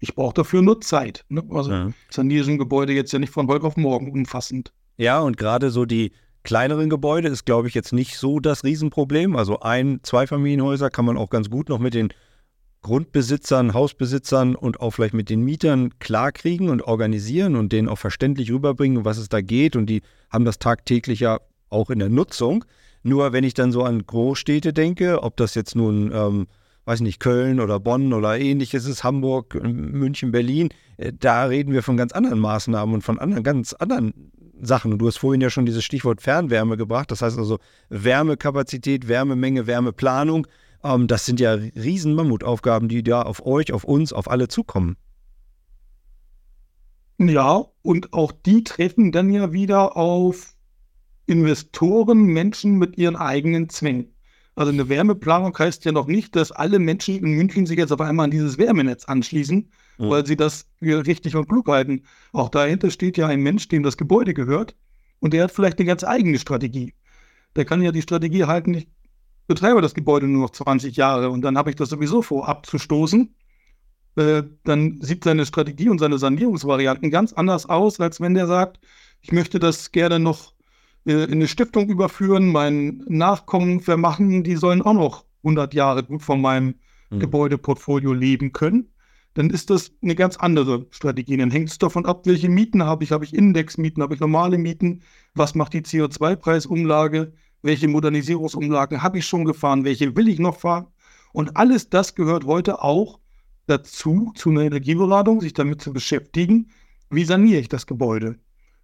Ich 0.00 0.14
brauche 0.14 0.34
dafür 0.34 0.62
nur 0.62 0.80
Zeit. 0.80 1.24
Ne? 1.28 1.42
Also 1.50 1.70
ja. 1.70 1.90
saniere 2.10 2.44
so 2.44 2.50
ein 2.50 2.58
Gebäude 2.58 2.92
jetzt 2.92 3.12
ja 3.12 3.18
nicht 3.18 3.32
von 3.32 3.46
heute 3.48 3.66
auf 3.66 3.76
morgen 3.76 4.10
umfassend. 4.10 4.72
Ja, 4.96 5.20
und 5.20 5.36
gerade 5.36 5.70
so 5.70 5.84
die 5.84 6.12
kleineren 6.42 6.88
Gebäude 6.88 7.28
ist, 7.28 7.44
glaube 7.44 7.68
ich, 7.68 7.74
jetzt 7.74 7.92
nicht 7.92 8.16
so 8.16 8.40
das 8.40 8.64
Riesenproblem. 8.64 9.36
Also 9.36 9.60
ein, 9.60 10.00
zwei 10.02 10.26
Familienhäuser 10.26 10.90
kann 10.90 11.04
man 11.04 11.18
auch 11.18 11.30
ganz 11.30 11.50
gut 11.50 11.68
noch 11.68 11.78
mit 11.78 11.94
den 11.94 12.12
Grundbesitzern, 12.82 13.74
Hausbesitzern 13.74 14.54
und 14.54 14.80
auch 14.80 14.92
vielleicht 14.92 15.12
mit 15.12 15.28
den 15.28 15.42
Mietern 15.42 15.98
klarkriegen 15.98 16.70
und 16.70 16.82
organisieren 16.82 17.56
und 17.56 17.72
denen 17.72 17.88
auch 17.88 17.98
verständlich 17.98 18.50
rüberbringen, 18.50 19.04
was 19.04 19.18
es 19.18 19.28
da 19.28 19.42
geht. 19.42 19.76
Und 19.76 19.86
die 19.86 20.00
haben 20.30 20.46
das 20.46 20.58
tagtäglich 20.58 21.20
ja 21.20 21.40
auch 21.68 21.90
in 21.90 21.98
der 21.98 22.08
Nutzung. 22.08 22.64
Nur 23.02 23.32
wenn 23.32 23.44
ich 23.44 23.54
dann 23.54 23.70
so 23.70 23.82
an 23.82 24.06
Großstädte 24.06 24.72
denke, 24.72 25.22
ob 25.22 25.36
das 25.36 25.54
jetzt 25.54 25.76
nun 25.76 26.10
ähm, 26.12 26.46
weiß 26.84 27.00
nicht, 27.00 27.20
Köln 27.20 27.60
oder 27.60 27.78
Bonn 27.80 28.12
oder 28.12 28.38
ähnliches 28.38 28.86
ist, 28.86 29.04
Hamburg, 29.04 29.54
München, 29.62 30.32
Berlin, 30.32 30.70
äh, 30.96 31.12
da 31.18 31.44
reden 31.44 31.72
wir 31.72 31.82
von 31.82 31.96
ganz 31.96 32.12
anderen 32.12 32.38
Maßnahmen 32.40 32.94
und 32.94 33.02
von 33.02 33.18
anderen, 33.18 33.42
ganz 33.42 33.72
anderen 33.74 34.30
Sachen. 34.60 34.98
Du 34.98 35.06
hast 35.06 35.18
vorhin 35.18 35.40
ja 35.40 35.50
schon 35.50 35.66
dieses 35.66 35.84
Stichwort 35.84 36.22
Fernwärme 36.22 36.76
gebracht. 36.76 37.10
Das 37.10 37.22
heißt 37.22 37.38
also 37.38 37.58
Wärmekapazität, 37.88 39.08
Wärmemenge, 39.08 39.66
Wärmeplanung. 39.66 40.46
Ähm, 40.84 41.06
das 41.06 41.26
sind 41.26 41.40
ja 41.40 41.52
riesen 41.52 42.14
Mammutaufgaben, 42.14 42.88
die 42.88 43.02
da 43.02 43.22
auf 43.22 43.44
euch, 43.44 43.72
auf 43.72 43.84
uns, 43.84 44.12
auf 44.12 44.30
alle 44.30 44.48
zukommen. 44.48 44.96
Ja, 47.18 47.66
und 47.82 48.12
auch 48.14 48.32
die 48.32 48.64
treffen 48.64 49.12
dann 49.12 49.30
ja 49.30 49.52
wieder 49.52 49.96
auf 49.96 50.54
Investoren, 51.26 52.24
Menschen 52.24 52.78
mit 52.78 52.96
ihren 52.96 53.16
eigenen 53.16 53.68
Zwängen. 53.68 54.14
Also 54.54 54.72
eine 54.72 54.88
Wärmeplanung 54.88 55.56
heißt 55.56 55.84
ja 55.84 55.92
noch 55.92 56.06
nicht, 56.06 56.36
dass 56.36 56.52
alle 56.52 56.78
Menschen 56.78 57.16
in 57.16 57.32
München 57.32 57.66
sich 57.66 57.78
jetzt 57.78 57.92
auf 57.92 58.00
einmal 58.00 58.24
an 58.24 58.30
dieses 58.30 58.58
Wärmenetz 58.58 59.04
anschließen, 59.04 59.70
mhm. 59.98 60.10
weil 60.10 60.26
sie 60.26 60.36
das 60.36 60.66
für 60.78 61.06
richtig 61.06 61.36
und 61.36 61.48
klug 61.48 61.68
halten. 61.68 62.02
Auch 62.32 62.48
dahinter 62.48 62.90
steht 62.90 63.16
ja 63.16 63.26
ein 63.26 63.40
Mensch, 63.40 63.68
dem 63.68 63.82
das 63.82 63.96
Gebäude 63.96 64.34
gehört 64.34 64.76
und 65.20 65.32
der 65.32 65.44
hat 65.44 65.52
vielleicht 65.52 65.78
eine 65.78 65.86
ganz 65.86 66.04
eigene 66.04 66.38
Strategie. 66.38 66.94
Der 67.56 67.64
kann 67.64 67.82
ja 67.82 67.92
die 67.92 68.02
Strategie 68.02 68.44
halten, 68.44 68.74
ich 68.74 68.88
betreibe 69.46 69.82
das 69.82 69.94
Gebäude 69.94 70.26
nur 70.26 70.42
noch 70.42 70.50
20 70.50 70.96
Jahre 70.96 71.30
und 71.30 71.42
dann 71.42 71.56
habe 71.56 71.70
ich 71.70 71.76
das 71.76 71.88
sowieso 71.88 72.22
vor 72.22 72.48
abzustoßen. 72.48 73.34
Äh, 74.16 74.42
dann 74.64 75.00
sieht 75.00 75.24
seine 75.24 75.46
Strategie 75.46 75.88
und 75.88 75.98
seine 75.98 76.18
Sanierungsvarianten 76.18 77.10
ganz 77.10 77.32
anders 77.32 77.66
aus, 77.66 78.00
als 78.00 78.20
wenn 78.20 78.34
der 78.34 78.46
sagt, 78.46 78.80
ich 79.20 79.32
möchte 79.32 79.58
das 79.58 79.92
gerne 79.92 80.18
noch 80.18 80.54
äh, 81.06 81.24
in 81.24 81.32
eine 81.32 81.48
Stiftung 81.48 81.88
überführen, 81.88 82.52
meinen 82.52 83.04
Nachkommen 83.08 83.80
vermachen, 83.80 84.44
die 84.44 84.56
sollen 84.56 84.82
auch 84.82 84.94
noch 84.94 85.24
100 85.42 85.74
Jahre 85.74 86.02
gut 86.04 86.22
von 86.22 86.40
meinem 86.40 86.74
mhm. 87.10 87.20
Gebäudeportfolio 87.20 88.12
leben 88.12 88.52
können, 88.52 88.92
dann 89.34 89.50
ist 89.50 89.70
das 89.70 89.92
eine 90.02 90.14
ganz 90.14 90.36
andere 90.36 90.86
Strategie. 90.90 91.36
Dann 91.36 91.50
hängt 91.50 91.70
es 91.70 91.78
davon 91.78 92.04
ab, 92.04 92.26
welche 92.26 92.48
Mieten 92.48 92.82
habe 92.82 93.04
ich. 93.04 93.12
Habe 93.12 93.24
ich 93.24 93.34
Indexmieten, 93.34 94.02
habe 94.02 94.14
ich 94.14 94.20
normale 94.20 94.58
Mieten? 94.58 95.02
Was 95.34 95.54
macht 95.54 95.72
die 95.72 95.82
CO2-Preisumlage? 95.82 97.32
Welche 97.62 97.88
Modernisierungsumlagen 97.88 99.02
habe 99.02 99.18
ich 99.18 99.26
schon 99.26 99.44
gefahren? 99.44 99.84
Welche 99.84 100.16
will 100.16 100.28
ich 100.28 100.38
noch 100.38 100.58
fahren? 100.58 100.88
Und 101.32 101.56
alles 101.56 101.88
das 101.90 102.14
gehört 102.14 102.44
heute 102.44 102.82
auch 102.82 103.20
dazu, 103.66 104.32
zu 104.34 104.50
einer 104.50 104.62
Energieberatung, 104.62 105.40
sich 105.40 105.52
damit 105.52 105.80
zu 105.80 105.92
beschäftigen, 105.92 106.70
wie 107.08 107.24
saniere 107.24 107.60
ich 107.60 107.68
das 107.68 107.86
Gebäude. 107.86 108.38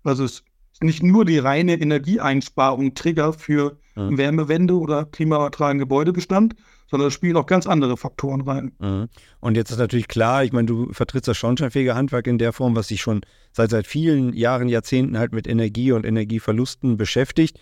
Also 0.05 0.24
es 0.24 0.44
nicht 0.82 1.02
nur 1.02 1.24
die 1.24 1.38
reine 1.38 1.74
Energieeinsparung 1.74 2.94
Trigger 2.94 3.32
für 3.32 3.78
mhm. 3.94 4.18
Wärmewende 4.18 4.74
oder 4.74 5.04
klimaneutralen 5.04 5.78
Gebäudebestand, 5.78 6.54
sondern 6.88 7.08
da 7.08 7.10
spielen 7.10 7.36
auch 7.36 7.46
ganz 7.46 7.66
andere 7.66 7.96
Faktoren 7.96 8.42
rein. 8.42 8.72
Mhm. 8.78 9.08
Und 9.40 9.56
jetzt 9.56 9.70
ist 9.70 9.78
natürlich 9.78 10.08
klar, 10.08 10.44
ich 10.44 10.52
meine, 10.52 10.66
du 10.66 10.92
vertrittst 10.92 11.28
das 11.28 11.36
schornsteinfähige 11.36 11.94
Handwerk 11.94 12.26
in 12.26 12.38
der 12.38 12.52
Form, 12.52 12.76
was 12.76 12.88
sich 12.88 13.00
schon 13.00 13.22
seit, 13.52 13.70
seit 13.70 13.86
vielen 13.86 14.32
Jahren, 14.32 14.68
Jahrzehnten 14.68 15.18
halt 15.18 15.32
mit 15.32 15.46
Energie 15.46 15.92
und 15.92 16.04
Energieverlusten 16.04 16.96
beschäftigt. 16.96 17.58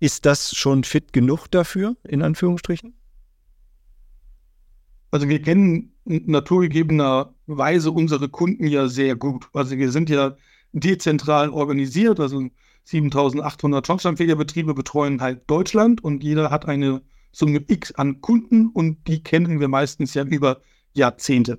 Ist 0.00 0.26
das 0.26 0.54
schon 0.54 0.84
fit 0.84 1.12
genug 1.12 1.48
dafür, 1.48 1.96
in 2.04 2.22
Anführungsstrichen? 2.22 2.94
Also 5.10 5.28
wir 5.28 5.40
kennen 5.40 5.92
naturgegebenerweise 6.04 7.90
unsere 7.90 8.28
Kunden 8.28 8.66
ja 8.66 8.88
sehr 8.88 9.16
gut. 9.16 9.46
Also 9.54 9.78
wir 9.78 9.90
sind 9.90 10.10
ja 10.10 10.36
dezentral 10.80 11.50
organisiert. 11.50 12.20
Also 12.20 12.48
7800 12.84 13.86
Schornsteinfegerbetriebe 13.86 14.74
betreuen 14.74 15.20
halt 15.20 15.48
Deutschland 15.50 16.02
und 16.04 16.22
jeder 16.22 16.50
hat 16.50 16.66
eine 16.66 17.02
Summe 17.32 17.64
X 17.66 17.92
an 17.92 18.20
Kunden 18.20 18.68
und 18.68 19.06
die 19.08 19.22
kennen 19.22 19.60
wir 19.60 19.68
meistens 19.68 20.14
ja 20.14 20.24
über 20.24 20.60
Jahrzehnte. 20.94 21.58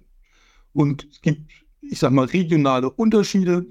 Und 0.73 1.07
es 1.11 1.21
gibt, 1.21 1.51
ich 1.81 1.99
sag 1.99 2.11
mal, 2.11 2.25
regionale 2.25 2.89
Unterschiede. 2.89 3.65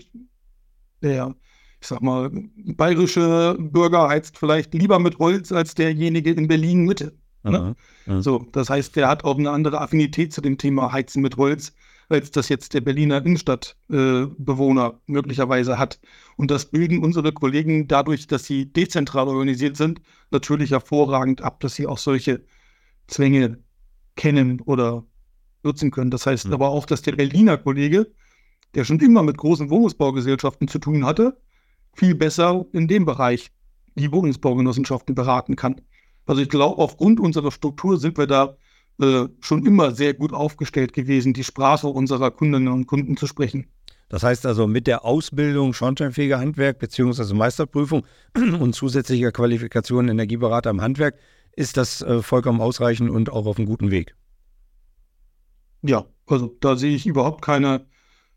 Der, 1.03 1.35
ich 1.81 1.87
sag 1.89 2.03
mal, 2.03 2.31
bayerische 2.57 3.57
Bürger 3.59 4.09
heizt 4.09 4.39
vielleicht 4.39 4.75
lieber 4.75 4.99
mit 4.99 5.19
Holz 5.19 5.53
als 5.53 5.75
derjenige 5.75 6.31
in 6.33 6.49
Berlin 6.49 6.85
Mitte. 6.85 7.17
Ne? 7.43 7.77
So, 8.23 8.47
das 8.53 8.71
heißt, 8.71 8.97
der 8.97 9.09
hat 9.09 9.25
auch 9.25 9.39
eine 9.39 9.51
andere 9.51 9.81
Affinität 9.81 10.33
zu 10.33 10.41
dem 10.41 10.59
Thema 10.59 10.93
Heizen 10.93 11.23
mit 11.23 11.37
Holz 11.37 11.73
als 12.09 12.31
das 12.31 12.49
jetzt 12.49 12.75
der 12.75 12.81
Berliner 12.81 13.25
Innenstadtbewohner 13.25 14.95
äh, 14.95 15.13
möglicherweise 15.13 15.79
hat. 15.79 16.01
Und 16.37 16.51
das 16.51 16.67
bilden 16.67 17.03
unsere 17.03 17.33
Kollegen 17.33 17.89
dadurch, 17.89 18.27
dass 18.27 18.45
sie 18.45 18.73
dezentral 18.73 19.29
organisiert 19.29 19.77
sind, 19.77 20.01
natürlich 20.31 20.71
hervorragend 20.71 21.43
ab, 21.43 21.61
dass 21.61 21.75
sie 21.75 21.87
auch 21.87 21.99
solche 21.99 22.45
Zwänge 23.09 23.59
kennen 24.15 24.61
oder 24.61 25.05
nutzen 25.63 25.91
können. 25.91 26.11
Das 26.11 26.27
heißt 26.27 26.47
mhm. 26.47 26.55
aber 26.55 26.69
auch, 26.69 26.87
dass 26.87 27.03
der 27.03 27.17
Berliner 27.17 27.59
Kollege, 27.59 28.13
der 28.75 28.85
schon 28.85 29.01
immer 29.01 29.23
mit 29.23 29.37
großen 29.37 29.71
Wohnungsbaugesellschaften 29.71 30.69
zu 30.69 30.79
tun 30.79 31.05
hatte, 31.05 31.41
viel 31.93 32.15
besser 32.15 32.67
in 32.73 32.89
dem 32.89 33.05
Bereich 33.05 33.51
die 33.97 34.13
Wohnungsbaugenossenschaften 34.13 35.15
beraten 35.15 35.57
kann. 35.57 35.81
Also 36.27 36.43
ich 36.43 36.49
glaube, 36.49 36.81
aufgrund 36.83 37.19
unserer 37.21 37.51
Struktur 37.51 37.99
sind 37.99 38.19
wir 38.19 38.27
da 38.27 38.57
äh, 39.01 39.29
schon 39.41 39.67
immer 39.67 39.95
sehr 39.95 40.15
gut 40.15 40.33
aufgestellt 40.33 40.93
gewesen, 40.93 41.33
die 41.33 41.45
Sprache 41.45 41.89
unserer 41.89 42.31
Kundinnen 42.31 42.69
und 42.69 42.87
Kunden 42.87 43.17
zu 43.17 43.27
sprechen. 43.27 43.67
Das 44.09 44.23
heißt 44.23 44.47
also 44.47 44.67
mit 44.67 44.87
der 44.87 45.05
Ausbildung 45.05 45.73
Schornsteinfeger 45.73 46.39
Handwerk 46.39 46.79
bzw. 46.79 47.35
Meisterprüfung 47.35 48.05
und 48.35 48.75
zusätzlicher 48.75 49.33
Qualifikation 49.33 50.09
Energieberater 50.09 50.71
im 50.71 50.81
Handwerk 50.81 51.17
ist 51.53 51.77
das 51.77 52.03
äh, 52.03 52.23
vollkommen 52.23 52.61
ausreichend 52.61 53.11
und 53.11 53.31
auch 53.31 53.47
auf 53.47 53.59
einem 53.59 53.67
guten 53.67 53.91
Weg. 53.91 54.15
Ja, 55.83 56.05
also 56.27 56.57
da 56.61 56.77
sehe 56.77 56.95
ich 56.95 57.07
überhaupt 57.07 57.43
keine 57.43 57.87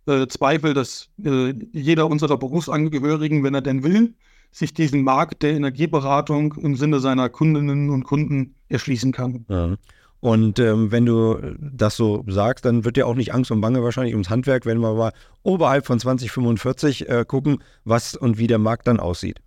äh, 0.08 0.28
Zweifel, 0.28 0.74
dass 0.74 1.10
äh, 1.24 1.54
jeder 1.72 2.08
unserer 2.08 2.38
Berufsangehörigen, 2.38 3.44
wenn 3.44 3.54
er 3.54 3.62
denn 3.62 3.84
will, 3.84 4.16
sich 4.52 4.74
diesen 4.74 5.04
Markt 5.04 5.44
der 5.44 5.52
Energieberatung 5.52 6.54
im 6.56 6.76
Sinne 6.76 7.00
seiner 7.00 7.30
Kundinnen 7.30 7.90
und 7.90 8.04
Kunden 8.04 8.56
erschließen 8.70 9.12
kann. 9.12 9.46
Ja. 9.48 9.76
Und 10.22 10.60
ähm, 10.60 10.92
wenn 10.92 11.06
du 11.06 11.40
das 11.60 11.96
so 11.96 12.26
sagst, 12.28 12.66
dann 12.66 12.84
wird 12.84 12.98
dir 12.98 13.08
auch 13.08 13.16
nicht 13.16 13.34
Angst 13.34 13.52
und 13.52 13.62
Bange 13.62 13.84
wahrscheinlich 13.84 14.14
ums 14.14 14.30
Handwerk, 14.30 14.66
wenn 14.66 14.80
wir 14.80 14.94
mal 14.94 15.14
oberhalb 15.44 15.86
von 15.86 16.00
2045 16.00 17.08
äh, 17.08 17.26
gucken, 17.26 17.64
was 17.86 18.16
und 18.16 18.38
wie 18.38 18.48
der 18.48 18.58
Markt 18.58 18.88
dann 18.88 19.00
aussieht. 19.00 19.40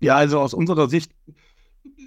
Ja, 0.00 0.16
also 0.16 0.38
aus 0.38 0.52
unserer 0.52 0.88
Sicht, 0.88 1.12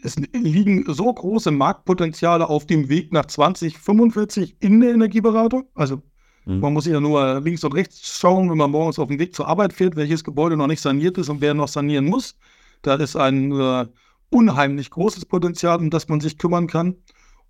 es 0.04 0.16
liegen 0.34 0.86
so 0.88 1.12
große 1.12 1.50
Marktpotenziale 1.52 2.48
auf 2.48 2.68
dem 2.68 2.90
Weg 2.90 3.12
nach 3.12 3.26
2045 3.26 4.58
in 4.60 4.80
der 4.80 4.92
Energieberatung. 4.92 5.66
Also 5.74 6.02
mhm. 6.46 6.60
man 6.60 6.74
muss 6.74 6.86
ja 6.86 7.00
nur 7.00 7.42
links 7.42 7.64
und 7.64 7.74
rechts 7.74 8.20
schauen, 8.20 8.52
wenn 8.52 8.58
man 8.58 8.70
morgens 8.70 9.00
auf 9.00 9.08
dem 9.08 9.18
Weg 9.18 9.34
zur 9.34 9.48
Arbeit 9.48 9.74
fährt, 9.74 9.96
welches 9.96 10.24
Gebäude 10.24 10.58
noch 10.58 10.68
nicht 10.68 10.82
saniert 10.82 11.18
ist 11.18 11.30
und 11.30 11.42
wer 11.42 11.56
noch 11.56 11.68
sanieren 11.68 12.06
muss. 12.06 12.38
Da 12.84 12.96
ist 12.96 13.16
ein 13.16 13.52
äh, 13.52 13.88
unheimlich 14.30 14.92
großes 14.92 15.26
Potenzial, 15.26 15.80
um 15.80 15.90
das 15.90 16.08
man 16.08 16.22
sich 16.22 16.38
kümmern 16.38 16.68
kann. 16.68 16.96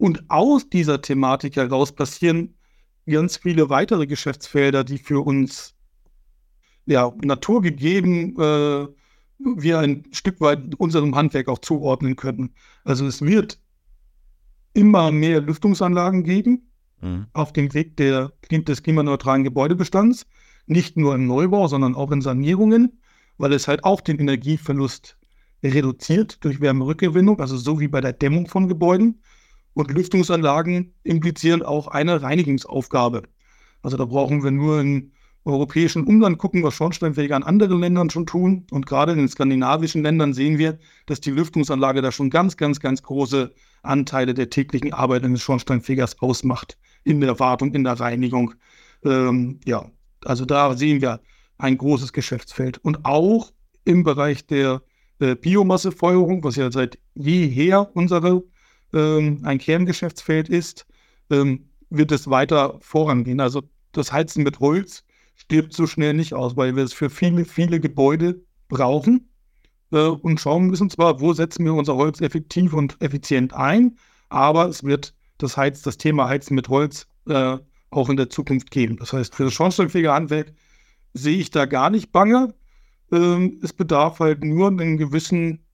Und 0.01 0.31
aus 0.31 0.67
dieser 0.67 0.99
Thematik 0.99 1.57
heraus 1.57 1.91
passieren 1.91 2.55
ganz 3.05 3.37
viele 3.37 3.69
weitere 3.69 4.07
Geschäftsfelder, 4.07 4.83
die 4.83 4.97
für 4.97 5.23
uns 5.23 5.75
ja, 6.87 7.13
naturgegeben 7.23 8.35
äh, 8.39 8.87
wir 9.37 9.77
ein 9.77 10.05
Stück 10.11 10.41
weit 10.41 10.73
unserem 10.79 11.13
Handwerk 11.13 11.49
auch 11.49 11.59
zuordnen 11.59 12.15
können. 12.15 12.55
Also 12.83 13.05
es 13.05 13.21
wird 13.21 13.59
immer 14.73 15.11
mehr 15.11 15.39
Lüftungsanlagen 15.39 16.23
geben 16.23 16.71
mhm. 16.99 17.27
auf 17.33 17.53
dem 17.53 17.71
Weg 17.75 17.95
der, 17.97 18.33
des 18.49 18.81
klimaneutralen 18.81 19.43
Gebäudebestands, 19.43 20.25
nicht 20.65 20.97
nur 20.97 21.13
im 21.13 21.27
Neubau, 21.27 21.67
sondern 21.67 21.93
auch 21.93 22.09
in 22.09 22.23
Sanierungen, 22.23 23.03
weil 23.37 23.53
es 23.53 23.67
halt 23.67 23.83
auch 23.83 24.01
den 24.01 24.17
Energieverlust 24.17 25.19
reduziert 25.63 26.43
durch 26.43 26.59
Wärmerückgewinnung, 26.59 27.39
also 27.39 27.55
so 27.55 27.79
wie 27.79 27.87
bei 27.87 28.01
der 28.01 28.13
Dämmung 28.13 28.47
von 28.47 28.67
Gebäuden. 28.67 29.21
Und 29.73 29.91
Lüftungsanlagen 29.91 30.93
implizieren 31.03 31.63
auch 31.63 31.87
eine 31.87 32.21
Reinigungsaufgabe. 32.21 33.23
Also 33.81 33.97
da 33.97 34.05
brauchen 34.05 34.43
wir 34.43 34.51
nur 34.51 34.81
in 34.81 35.11
europäischen 35.43 36.05
Umland 36.05 36.37
gucken, 36.37 36.63
was 36.63 36.75
Schornsteinfeger 36.75 37.35
in 37.35 37.43
anderen 37.43 37.79
Ländern 37.79 38.09
schon 38.09 38.25
tun. 38.25 38.67
Und 38.71 38.85
gerade 38.85 39.13
in 39.13 39.17
den 39.17 39.27
skandinavischen 39.27 40.03
Ländern 40.03 40.33
sehen 40.33 40.57
wir, 40.57 40.77
dass 41.07 41.21
die 41.21 41.31
Lüftungsanlage 41.31 42.01
da 42.01 42.11
schon 42.11 42.29
ganz, 42.29 42.57
ganz, 42.57 42.79
ganz 42.79 43.01
große 43.01 43.51
Anteile 43.81 44.33
der 44.33 44.49
täglichen 44.49 44.93
Arbeit 44.93 45.23
eines 45.23 45.41
Schornsteinfegers 45.41 46.19
ausmacht. 46.19 46.77
In 47.03 47.21
der 47.21 47.39
Wartung, 47.39 47.73
in 47.73 47.83
der 47.83 47.99
Reinigung. 47.99 48.53
Ähm, 49.03 49.59
ja, 49.65 49.89
also 50.23 50.45
da 50.45 50.75
sehen 50.75 51.01
wir 51.01 51.21
ein 51.57 51.77
großes 51.77 52.13
Geschäftsfeld. 52.13 52.77
Und 52.79 53.05
auch 53.05 53.51
im 53.83 54.03
Bereich 54.03 54.45
der 54.45 54.83
äh, 55.19 55.35
Biomassefeuerung, 55.35 56.43
was 56.43 56.55
ja 56.55 56.71
seit 56.71 56.99
jeher 57.15 57.89
unsere 57.95 58.43
ähm, 58.93 59.41
ein 59.43 59.57
Kerngeschäftsfeld 59.57 60.49
ist, 60.49 60.85
ähm, 61.29 61.69
wird 61.89 62.11
es 62.11 62.29
weiter 62.29 62.77
vorangehen. 62.81 63.39
Also 63.39 63.63
das 63.91 64.11
Heizen 64.11 64.43
mit 64.43 64.59
Holz 64.59 65.03
stirbt 65.35 65.73
so 65.73 65.87
schnell 65.87 66.13
nicht 66.13 66.33
aus, 66.33 66.55
weil 66.55 66.75
wir 66.75 66.83
es 66.83 66.93
für 66.93 67.09
viele, 67.09 67.45
viele 67.45 67.79
Gebäude 67.79 68.41
brauchen 68.67 69.29
äh, 69.91 70.07
und 70.07 70.39
schauen 70.39 70.67
müssen 70.67 70.89
zwar, 70.89 71.19
wo 71.19 71.33
setzen 71.33 71.65
wir 71.65 71.73
unser 71.73 71.95
Holz 71.95 72.21
effektiv 72.21 72.73
und 72.73 73.01
effizient 73.01 73.53
ein, 73.53 73.97
aber 74.29 74.67
es 74.67 74.83
wird 74.83 75.13
das, 75.37 75.57
Heiz, 75.57 75.81
das 75.81 75.97
Thema 75.97 76.27
Heizen 76.27 76.55
mit 76.55 76.69
Holz 76.69 77.07
äh, 77.27 77.57
auch 77.89 78.09
in 78.09 78.17
der 78.17 78.29
Zukunft 78.29 78.71
geben. 78.71 78.97
Das 78.97 79.13
heißt, 79.13 79.35
für 79.35 79.45
das 79.45 79.53
schornsteinfähige 79.53 80.13
Handwerk 80.13 80.53
sehe 81.13 81.37
ich 81.37 81.51
da 81.51 81.65
gar 81.65 81.89
nicht 81.89 82.11
bange. 82.11 82.53
Ähm, 83.11 83.59
es 83.61 83.73
bedarf 83.73 84.19
halt 84.19 84.43
nur 84.43 84.69
einen 84.69 84.97
gewissen 84.97 85.65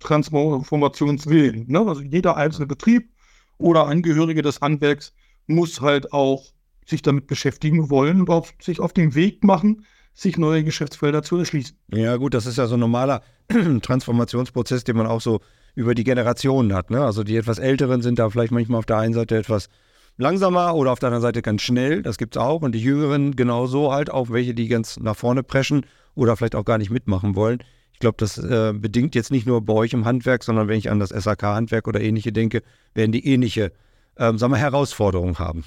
Transformationswillen. 0.00 1.66
Ne? 1.68 1.78
Also 1.80 2.02
jeder 2.02 2.36
einzelne 2.36 2.66
Betrieb 2.66 3.10
oder 3.58 3.86
Angehörige 3.86 4.42
des 4.42 4.60
Handwerks 4.60 5.14
muss 5.46 5.80
halt 5.80 6.12
auch 6.12 6.44
sich 6.86 7.02
damit 7.02 7.26
beschäftigen 7.26 7.90
wollen 7.90 8.20
und 8.20 8.30
auf, 8.30 8.52
sich 8.60 8.80
auf 8.80 8.92
den 8.92 9.14
Weg 9.14 9.42
machen, 9.44 9.86
sich 10.12 10.36
neue 10.36 10.64
Geschäftsfelder 10.64 11.22
zu 11.22 11.38
erschließen. 11.38 11.76
Ja, 11.92 12.16
gut, 12.16 12.34
das 12.34 12.46
ist 12.46 12.58
ja 12.58 12.66
so 12.66 12.74
ein 12.74 12.80
normaler 12.80 13.22
Transformationsprozess, 13.82 14.84
den 14.84 14.96
man 14.96 15.06
auch 15.06 15.20
so 15.20 15.40
über 15.74 15.94
die 15.94 16.04
Generationen 16.04 16.74
hat. 16.74 16.90
Ne? 16.90 17.02
Also 17.02 17.24
die 17.24 17.36
etwas 17.36 17.58
Älteren 17.58 18.02
sind 18.02 18.18
da 18.18 18.30
vielleicht 18.30 18.52
manchmal 18.52 18.78
auf 18.78 18.86
der 18.86 18.98
einen 18.98 19.14
Seite 19.14 19.36
etwas 19.36 19.68
langsamer 20.16 20.74
oder 20.74 20.92
auf 20.92 21.00
der 21.00 21.08
anderen 21.08 21.22
Seite 21.22 21.42
ganz 21.42 21.62
schnell. 21.62 22.02
Das 22.02 22.18
gibt 22.18 22.36
es 22.36 22.42
auch. 22.42 22.62
Und 22.62 22.72
die 22.72 22.80
Jüngeren 22.80 23.34
genauso 23.34 23.92
halt 23.92 24.10
auch 24.10 24.30
welche, 24.30 24.54
die 24.54 24.68
ganz 24.68 24.98
nach 24.98 25.16
vorne 25.16 25.42
preschen 25.42 25.86
oder 26.14 26.36
vielleicht 26.36 26.54
auch 26.54 26.64
gar 26.64 26.78
nicht 26.78 26.90
mitmachen 26.90 27.34
wollen. 27.34 27.58
Ich 27.94 28.00
glaube, 28.00 28.16
das 28.18 28.36
äh, 28.38 28.74
bedingt 28.76 29.14
jetzt 29.14 29.30
nicht 29.30 29.46
nur 29.46 29.64
bei 29.64 29.72
euch 29.72 29.92
im 29.92 30.04
Handwerk, 30.04 30.44
sondern 30.44 30.68
wenn 30.68 30.78
ich 30.78 30.90
an 30.90 30.98
das 30.98 31.10
SAK-Handwerk 31.10 31.88
oder 31.88 32.00
ähnliche 32.00 32.32
denke, 32.32 32.62
werden 32.94 33.12
die 33.12 33.26
ähnliche 33.26 33.72
ähm, 34.16 34.38
sagen 34.38 34.52
wir, 34.52 34.58
Herausforderungen 34.58 35.38
haben. 35.38 35.64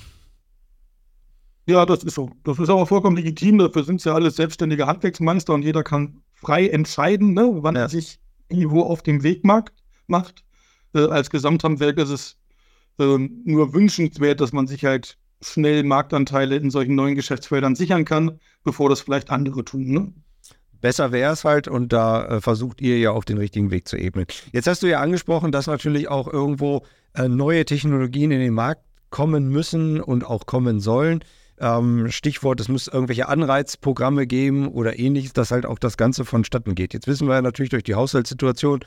Ja, 1.66 1.86
das 1.86 2.04
ist 2.04 2.16
so. 2.16 2.32
Das 2.44 2.60
ist 2.60 2.70
aber 2.70 2.86
vollkommen 2.86 3.18
legitim. 3.18 3.58
Dafür 3.58 3.84
sind 3.84 3.98
es 3.98 4.06
ja 4.06 4.14
alle 4.14 4.32
selbstständige 4.32 4.88
Handwerksmeister 4.88 5.54
und 5.54 5.64
jeder 5.64 5.84
kann 5.84 6.22
frei 6.34 6.68
entscheiden, 6.68 7.34
ne, 7.34 7.50
wann 7.58 7.76
ja. 7.76 7.82
er 7.82 7.90
sich 7.90 8.20
irgendwo 8.50 8.84
auf 8.84 9.04
dem 9.04 9.24
Weg 9.24 9.44
macht. 9.44 9.74
macht. 10.08 10.46
Äh, 10.94 11.08
als 11.08 11.30
Gesamthandwerk 11.30 11.98
ist 11.98 12.10
es 12.10 12.38
äh, 13.00 13.18
nur 13.18 13.74
wünschenswert, 13.74 14.40
dass 14.40 14.54
man 14.54 14.68
sich 14.68 14.86
halt 14.86 15.18
schnell 15.42 15.84
Marktanteile 15.84 16.56
in 16.56 16.72
solchen 16.72 16.96
neuen 16.96 17.16
Geschäftsfeldern 17.16 17.76
sichern 17.76 18.06
kann, 18.06 18.40
bevor 18.64 18.90
das 18.90 19.02
vielleicht 19.02 19.30
andere 19.30 19.66
tun. 19.66 19.88
Ne? 19.88 20.14
Besser 20.82 21.12
wäre 21.12 21.34
es 21.34 21.44
halt 21.44 21.68
und 21.68 21.94
da 21.94 22.26
äh, 22.26 22.42
versucht 22.42 22.82
ihr 22.82 22.98
ja 22.98 23.12
auf 23.12 23.26
den 23.26 23.38
richtigen 23.38 23.72
Weg 23.72 23.88
zu 23.88 23.98
ebnen. 23.98 24.26
Jetzt 24.52 24.68
hast 24.68 24.84
du 24.84 24.88
ja 24.88 25.00
angesprochen, 25.00 25.52
dass 25.52 25.68
natürlich 25.68 26.10
auch 26.10 26.32
irgendwo 26.32 26.84
äh, 27.14 27.28
neue 27.28 27.66
Technologien 27.66 28.32
in 28.32 28.40
den 28.40 28.54
Markt 28.54 28.82
kommen 29.10 29.50
müssen 29.50 30.02
und 30.02 30.26
auch 30.26 30.46
kommen 30.46 30.80
sollen. 30.80 31.24
Ähm, 31.60 32.12
Stichwort, 32.12 32.60
es 32.60 32.68
muss 32.68 32.88
irgendwelche 32.88 33.28
Anreizprogramme 33.28 34.28
geben 34.28 34.68
oder 34.68 35.00
ähnliches, 35.00 35.34
dass 35.34 35.52
halt 35.52 35.66
auch 35.66 35.80
das 35.80 35.98
Ganze 35.98 36.24
vonstatten 36.24 36.76
geht. 36.76 36.94
Jetzt 36.94 37.08
wissen 37.08 37.28
wir 37.28 37.36
ja 37.36 37.42
natürlich 37.42 37.72
durch 37.72 37.84
die 37.84 37.96
Haushaltssituation, 37.96 38.82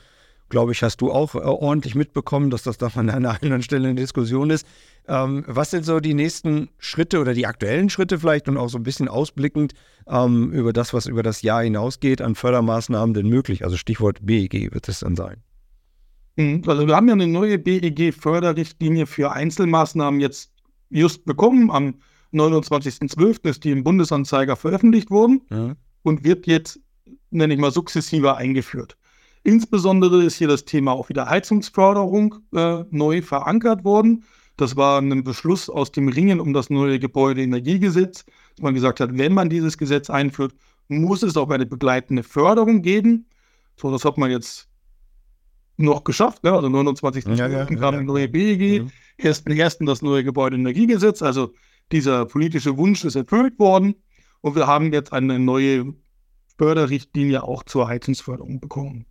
glaube 0.51 0.73
ich, 0.73 0.83
hast 0.83 0.97
du 0.97 1.11
auch 1.11 1.33
äh, 1.33 1.39
ordentlich 1.39 1.95
mitbekommen, 1.95 2.51
dass 2.51 2.61
das 2.61 2.77
da 2.77 2.91
an 2.93 3.09
einer 3.09 3.31
anderen 3.41 3.63
Stelle 3.63 3.89
eine 3.89 3.99
Diskussion 3.99 4.51
ist. 4.51 4.67
Ähm, 5.07 5.43
was 5.47 5.71
sind 5.71 5.83
so 5.83 5.99
die 5.99 6.13
nächsten 6.13 6.69
Schritte 6.77 7.19
oder 7.19 7.33
die 7.33 7.47
aktuellen 7.47 7.89
Schritte 7.89 8.19
vielleicht 8.19 8.47
und 8.47 8.57
auch 8.57 8.69
so 8.69 8.77
ein 8.77 8.83
bisschen 8.83 9.07
ausblickend 9.07 9.73
ähm, 10.07 10.51
über 10.51 10.73
das, 10.73 10.93
was 10.93 11.07
über 11.07 11.23
das 11.23 11.41
Jahr 11.41 11.63
hinausgeht, 11.63 12.21
an 12.21 12.35
Fördermaßnahmen 12.35 13.15
denn 13.15 13.27
möglich? 13.27 13.63
Also 13.63 13.77
Stichwort 13.77 14.19
BEG 14.21 14.73
wird 14.73 14.87
es 14.87 14.99
dann 14.99 15.15
sein. 15.15 15.41
Mhm. 16.35 16.61
Also 16.67 16.85
wir 16.85 16.95
haben 16.95 17.07
ja 17.07 17.15
eine 17.15 17.27
neue 17.27 17.57
BEG-Förderrichtlinie 17.57 19.07
für 19.07 19.31
Einzelmaßnahmen 19.31 20.21
jetzt 20.21 20.51
just 20.89 21.25
bekommen. 21.25 21.71
Am 21.71 21.95
29.12. 22.33 23.49
ist 23.49 23.63
die 23.63 23.71
im 23.71 23.83
Bundesanzeiger 23.83 24.55
veröffentlicht 24.55 25.09
worden 25.09 25.41
ja. 25.49 25.75
und 26.03 26.23
wird 26.23 26.45
jetzt, 26.45 26.79
nenne 27.31 27.53
ich 27.53 27.59
mal, 27.59 27.71
sukzessiver 27.71 28.37
eingeführt. 28.37 28.97
Insbesondere 29.43 30.23
ist 30.23 30.35
hier 30.35 30.47
das 30.47 30.65
Thema 30.65 30.91
auch 30.91 31.09
wieder 31.09 31.27
Heizungsförderung 31.27 32.35
äh, 32.53 32.83
neu 32.91 33.21
verankert 33.21 33.83
worden. 33.83 34.23
Das 34.57 34.75
war 34.75 34.99
ein 35.01 35.23
Beschluss 35.23 35.69
aus 35.69 35.91
dem 35.91 36.07
Ringen 36.07 36.39
um 36.39 36.53
das 36.53 36.69
neue 36.69 36.99
Gebäudeenergiegesetz, 36.99 38.25
dass 38.25 38.61
man 38.61 38.75
gesagt 38.75 38.99
hat, 38.99 39.17
wenn 39.17 39.33
man 39.33 39.49
dieses 39.49 39.77
Gesetz 39.77 40.09
einführt, 40.09 40.53
muss 40.87 41.23
es 41.23 41.37
auch 41.37 41.49
eine 41.49 41.65
begleitende 41.65 42.21
Förderung 42.21 42.81
geben. 42.83 43.25
So, 43.77 43.89
das 43.91 44.05
hat 44.05 44.17
man 44.17 44.29
jetzt 44.29 44.67
noch 45.77 46.03
geschafft. 46.03 46.43
Ne? 46.43 46.51
Also 46.51 46.69
29. 46.69 47.25
Ja, 47.25 47.47
ja, 47.47 47.65
kam 47.65 47.95
ja, 47.95 48.03
neue 48.03 48.27
BEG, 48.27 48.83
mhm. 48.83 48.91
erst 49.17 49.47
ersten 49.47 49.85
das 49.87 50.03
neue 50.03 50.23
Gebäudeenergiegesetz. 50.23 51.23
Also 51.23 51.53
dieser 51.91 52.25
politische 52.25 52.77
Wunsch 52.77 53.03
ist 53.03 53.15
erfüllt 53.15 53.57
worden 53.57 53.95
und 54.41 54.55
wir 54.55 54.67
haben 54.67 54.93
jetzt 54.93 55.13
eine 55.13 55.39
neue 55.39 55.93
Förderrichtlinie 56.57 57.43
auch 57.43 57.63
zur 57.63 57.87
Heizungsförderung 57.87 58.59
bekommen. 58.59 59.05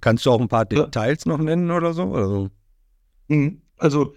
Kannst 0.00 0.26
du 0.26 0.30
auch 0.30 0.40
ein 0.40 0.48
paar 0.48 0.64
Details 0.64 1.26
noch 1.26 1.38
nennen 1.38 1.70
oder 1.70 1.92
so? 1.92 2.04
Oder 2.04 2.26
so? 2.28 2.50
Mhm. 3.28 3.62
Also 3.78 4.14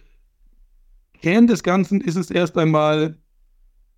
Kern 1.22 1.48
des 1.48 1.64
Ganzen 1.64 2.02
ist 2.02 2.16
es 2.16 2.32
erst 2.32 2.58
einmal, 2.58 3.18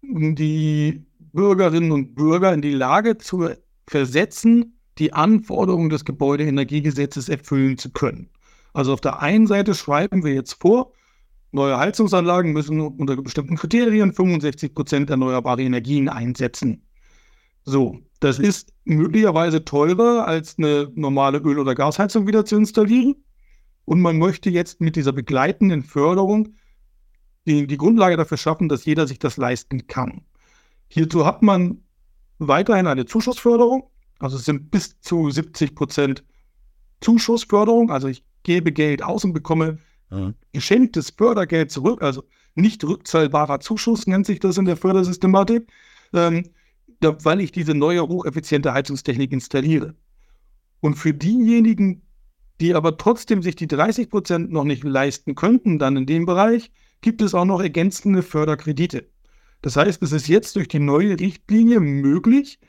die 0.02 1.06
Bürgerinnen 1.34 1.92
und 1.92 2.16
Bürger 2.16 2.54
in 2.54 2.62
die 2.62 2.74
Lage 2.74 3.18
zu 3.18 3.50
versetzen, 3.88 4.80
die 4.98 5.14
Anforderungen 5.14 5.90
des 5.90 6.06
Gebäudeenergiegesetzes 6.06 7.30
erfüllen 7.30 7.78
zu 7.78 7.92
können. 7.92 8.30
Also 8.74 8.94
auf 8.94 9.02
der 9.02 9.22
einen 9.22 9.48
Seite 9.48 9.76
schreiben 9.76 10.24
wir 10.24 10.34
jetzt 10.34 10.54
vor, 10.54 10.94
neue 11.52 11.78
Heizungsanlagen 11.78 12.54
müssen 12.54 12.80
unter 12.80 13.16
bestimmten 13.22 13.56
Kriterien 13.56 14.14
65 14.14 14.74
Prozent 14.74 15.10
erneuerbare 15.10 15.64
Energien 15.64 16.10
einsetzen. 16.10 16.87
So, 17.70 18.00
das 18.22 18.40
ist 18.40 18.72
möglicherweise 18.86 19.66
teurer 19.66 20.26
als 20.26 20.58
eine 20.58 20.90
normale 20.96 21.40
Öl- 21.40 21.60
oder 21.60 21.76
Gasheizung 21.76 22.26
wieder 22.26 22.46
zu 22.46 22.56
installieren. 22.56 23.16
Und 23.84 24.00
man 24.00 24.18
möchte 24.18 24.50
jetzt 24.50 24.80
mit 24.80 24.96
dieser 24.96 25.12
begleitenden 25.12 25.84
Förderung 25.84 26.56
die, 27.46 27.68
die 27.68 27.76
Grundlage 27.76 28.16
dafür 28.16 28.38
schaffen, 28.38 28.70
dass 28.70 28.86
jeder 28.86 29.06
sich 29.06 29.20
das 29.20 29.36
leisten 29.36 29.86
kann. 29.86 30.22
Hierzu 30.88 31.26
hat 31.26 31.42
man 31.42 31.84
weiterhin 32.40 32.88
eine 32.88 33.06
Zuschussförderung, 33.06 33.92
also 34.20 34.38
es 34.38 34.46
sind 34.46 34.72
bis 34.72 35.02
zu 35.02 35.30
70 35.30 35.76
Prozent 35.76 36.24
Zuschussförderung, 37.02 37.92
also 37.92 38.08
ich 38.08 38.24
gebe 38.44 38.72
Geld 38.72 39.04
aus 39.04 39.26
und 39.26 39.34
bekomme 39.34 39.80
mhm. 40.10 40.36
geschenktes 40.54 41.10
Fördergeld 41.10 41.70
zurück, 41.70 42.02
also 42.02 42.24
nicht 42.56 42.82
rückzahlbarer 42.86 43.60
Zuschuss 43.60 44.08
nennt 44.08 44.26
sich 44.26 44.40
das 44.40 44.58
in 44.58 44.64
der 44.64 44.78
Fördersystematik, 44.78 45.70
ähm, 46.14 46.46
weil 47.02 47.42
ich 47.42 47.52
diese 47.52 47.74
neue 47.74 48.08
hocheffiziente 48.08 48.74
Heizungstechnik 48.74 49.32
installiere. 49.32 49.96
Und 50.80 50.96
für 50.96 51.14
diejenigen, 51.14 52.02
die 52.60 52.74
aber 52.74 52.98
trotzdem 52.98 53.42
sich 53.42 53.56
die 53.56 53.68
30 53.68 54.10
Prozent 54.10 54.52
noch 54.52 54.64
nicht 54.64 54.84
leisten 54.84 55.36
könnten, 55.36 55.80
dann 55.80 55.98
in 55.98 56.06
dem 56.06 56.26
Bereich, 56.26 56.72
gibt 57.02 57.22
es 57.22 57.34
auch 57.34 57.46
noch 57.46 57.62
ergänzende 57.62 58.24
Förderkredite. 58.24 59.10
Das 59.62 59.76
heißt, 59.76 60.02
es 60.02 60.12
ist 60.12 60.28
jetzt 60.28 60.56
durch 60.56 60.68
die 60.68 60.80
neue 60.80 61.20
Richtlinie 61.20 61.80
möglich, 61.80 62.60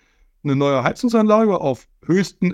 eine 0.43 0.57
neue 0.57 0.83
Heizungsanlage 0.83 1.61
auf 1.61 1.88
höchsten 2.05 2.53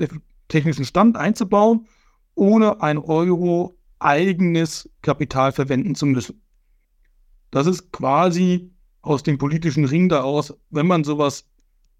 technischen 0.48 0.84
Stand 0.84 1.16
einzubauen, 1.16 1.86
ohne 2.34 2.82
ein 2.82 2.98
Euro 2.98 3.76
eigenes 3.98 4.90
Kapital 5.02 5.52
verwenden 5.52 5.94
zu 5.94 6.06
müssen. 6.06 6.42
Das 7.50 7.66
ist 7.66 7.92
quasi 7.92 8.72
aus 9.02 9.22
dem 9.22 9.38
politischen 9.38 9.84
Ring 9.84 10.08
da 10.08 10.22
aus, 10.22 10.54
wenn 10.70 10.86
man 10.86 11.04
sowas 11.04 11.46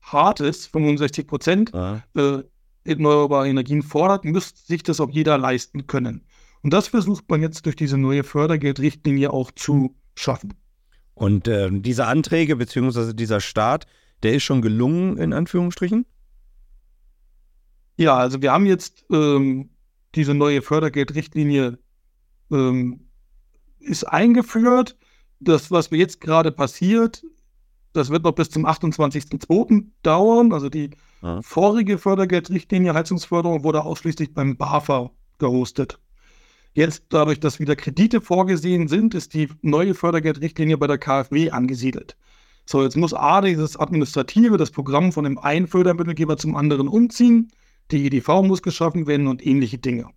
Hartes, 0.05 0.67
65 0.67 1.27
Prozent, 1.27 1.73
äh, 1.75 2.43
erneuerbare 2.85 3.49
Energien 3.49 3.83
fordert, 3.83 4.25
müsste 4.25 4.61
sich 4.61 4.83
das 4.83 5.01
auch 5.01 5.11
jeder 5.11 5.38
leisten 5.38 5.87
können. 5.87 6.27
Und 6.62 6.73
das 6.73 6.88
versucht 6.88 7.29
man 7.29 7.43
jetzt 7.43 7.67
durch 7.67 7.77
diese 7.77 7.99
neue 7.99 8.25
Fördergeldrichtlinie 8.25 9.33
auch 9.33 9.51
zu 9.51 9.97
schaffen. 10.14 10.55
Und 11.14 11.49
äh, 11.49 11.69
diese 11.71 12.07
Anträge 12.07 12.57
bzw. 12.57 13.12
dieser 13.14 13.40
Start, 13.40 13.87
der 14.23 14.35
ist 14.35 14.43
schon 14.43 14.62
gelungen, 14.62 15.17
in 15.17 15.33
Anführungsstrichen? 15.33 16.07
Ja, 17.97 18.17
also 18.17 18.43
wir 18.43 18.53
haben 18.53 18.67
jetzt 18.67 19.05
ähm, 19.11 19.71
diese 20.14 20.35
neue 20.35 20.62
Fördergeldrichtlinie 20.62 21.79
ähm, 22.51 23.09
ist 23.79 24.05
eingeführt. 24.05 24.97
Das, 25.40 25.71
was 25.71 25.90
mir 25.90 25.99
jetzt 25.99 26.21
gerade 26.21 26.51
passiert, 26.51 27.23
das 27.94 28.11
wird 28.11 28.24
noch 28.24 28.33
bis 28.33 28.50
zum 28.50 28.66
28.02. 28.66 29.87
dauern. 30.02 30.52
Also 30.52 30.68
die 30.68 30.90
ja. 31.22 31.40
vorige 31.42 31.96
Fördergeldrichtlinie 31.96 32.92
Heizungsförderung 32.92 33.64
wurde 33.64 33.85
ausschließlich 33.85 34.35
beim 34.35 34.57
BAFA 34.57 35.11
gehostet. 35.38 35.98
Jetzt, 36.74 37.04
dadurch, 37.11 37.38
dass 37.38 37.61
wieder 37.61 37.76
Kredite 37.76 38.20
vorgesehen 38.20 38.88
sind, 38.88 39.14
ist 39.14 39.33
die 39.33 39.48
neue 39.62 39.94
Fördergeldrichtlinie 39.94 40.76
bei 40.76 40.88
der 40.88 40.98
KfW 40.98 41.50
angesiedelt. 41.50 42.16
So, 42.66 42.83
jetzt 42.83 42.96
muss 42.96 43.14
A, 43.14 43.40
dieses 43.40 43.76
Administrative, 43.76 44.57
das 44.57 44.72
Programm 44.72 45.12
von 45.12 45.24
dem 45.24 45.38
einen 45.38 45.68
Fördermittelgeber 45.68 46.37
zum 46.37 46.57
anderen 46.57 46.88
umziehen, 46.88 47.52
die 47.92 48.07
EDV 48.07 48.42
muss 48.42 48.62
geschaffen 48.62 49.07
werden 49.07 49.28
und 49.28 49.46
ähnliche 49.46 49.78
Dinge. 49.78 50.09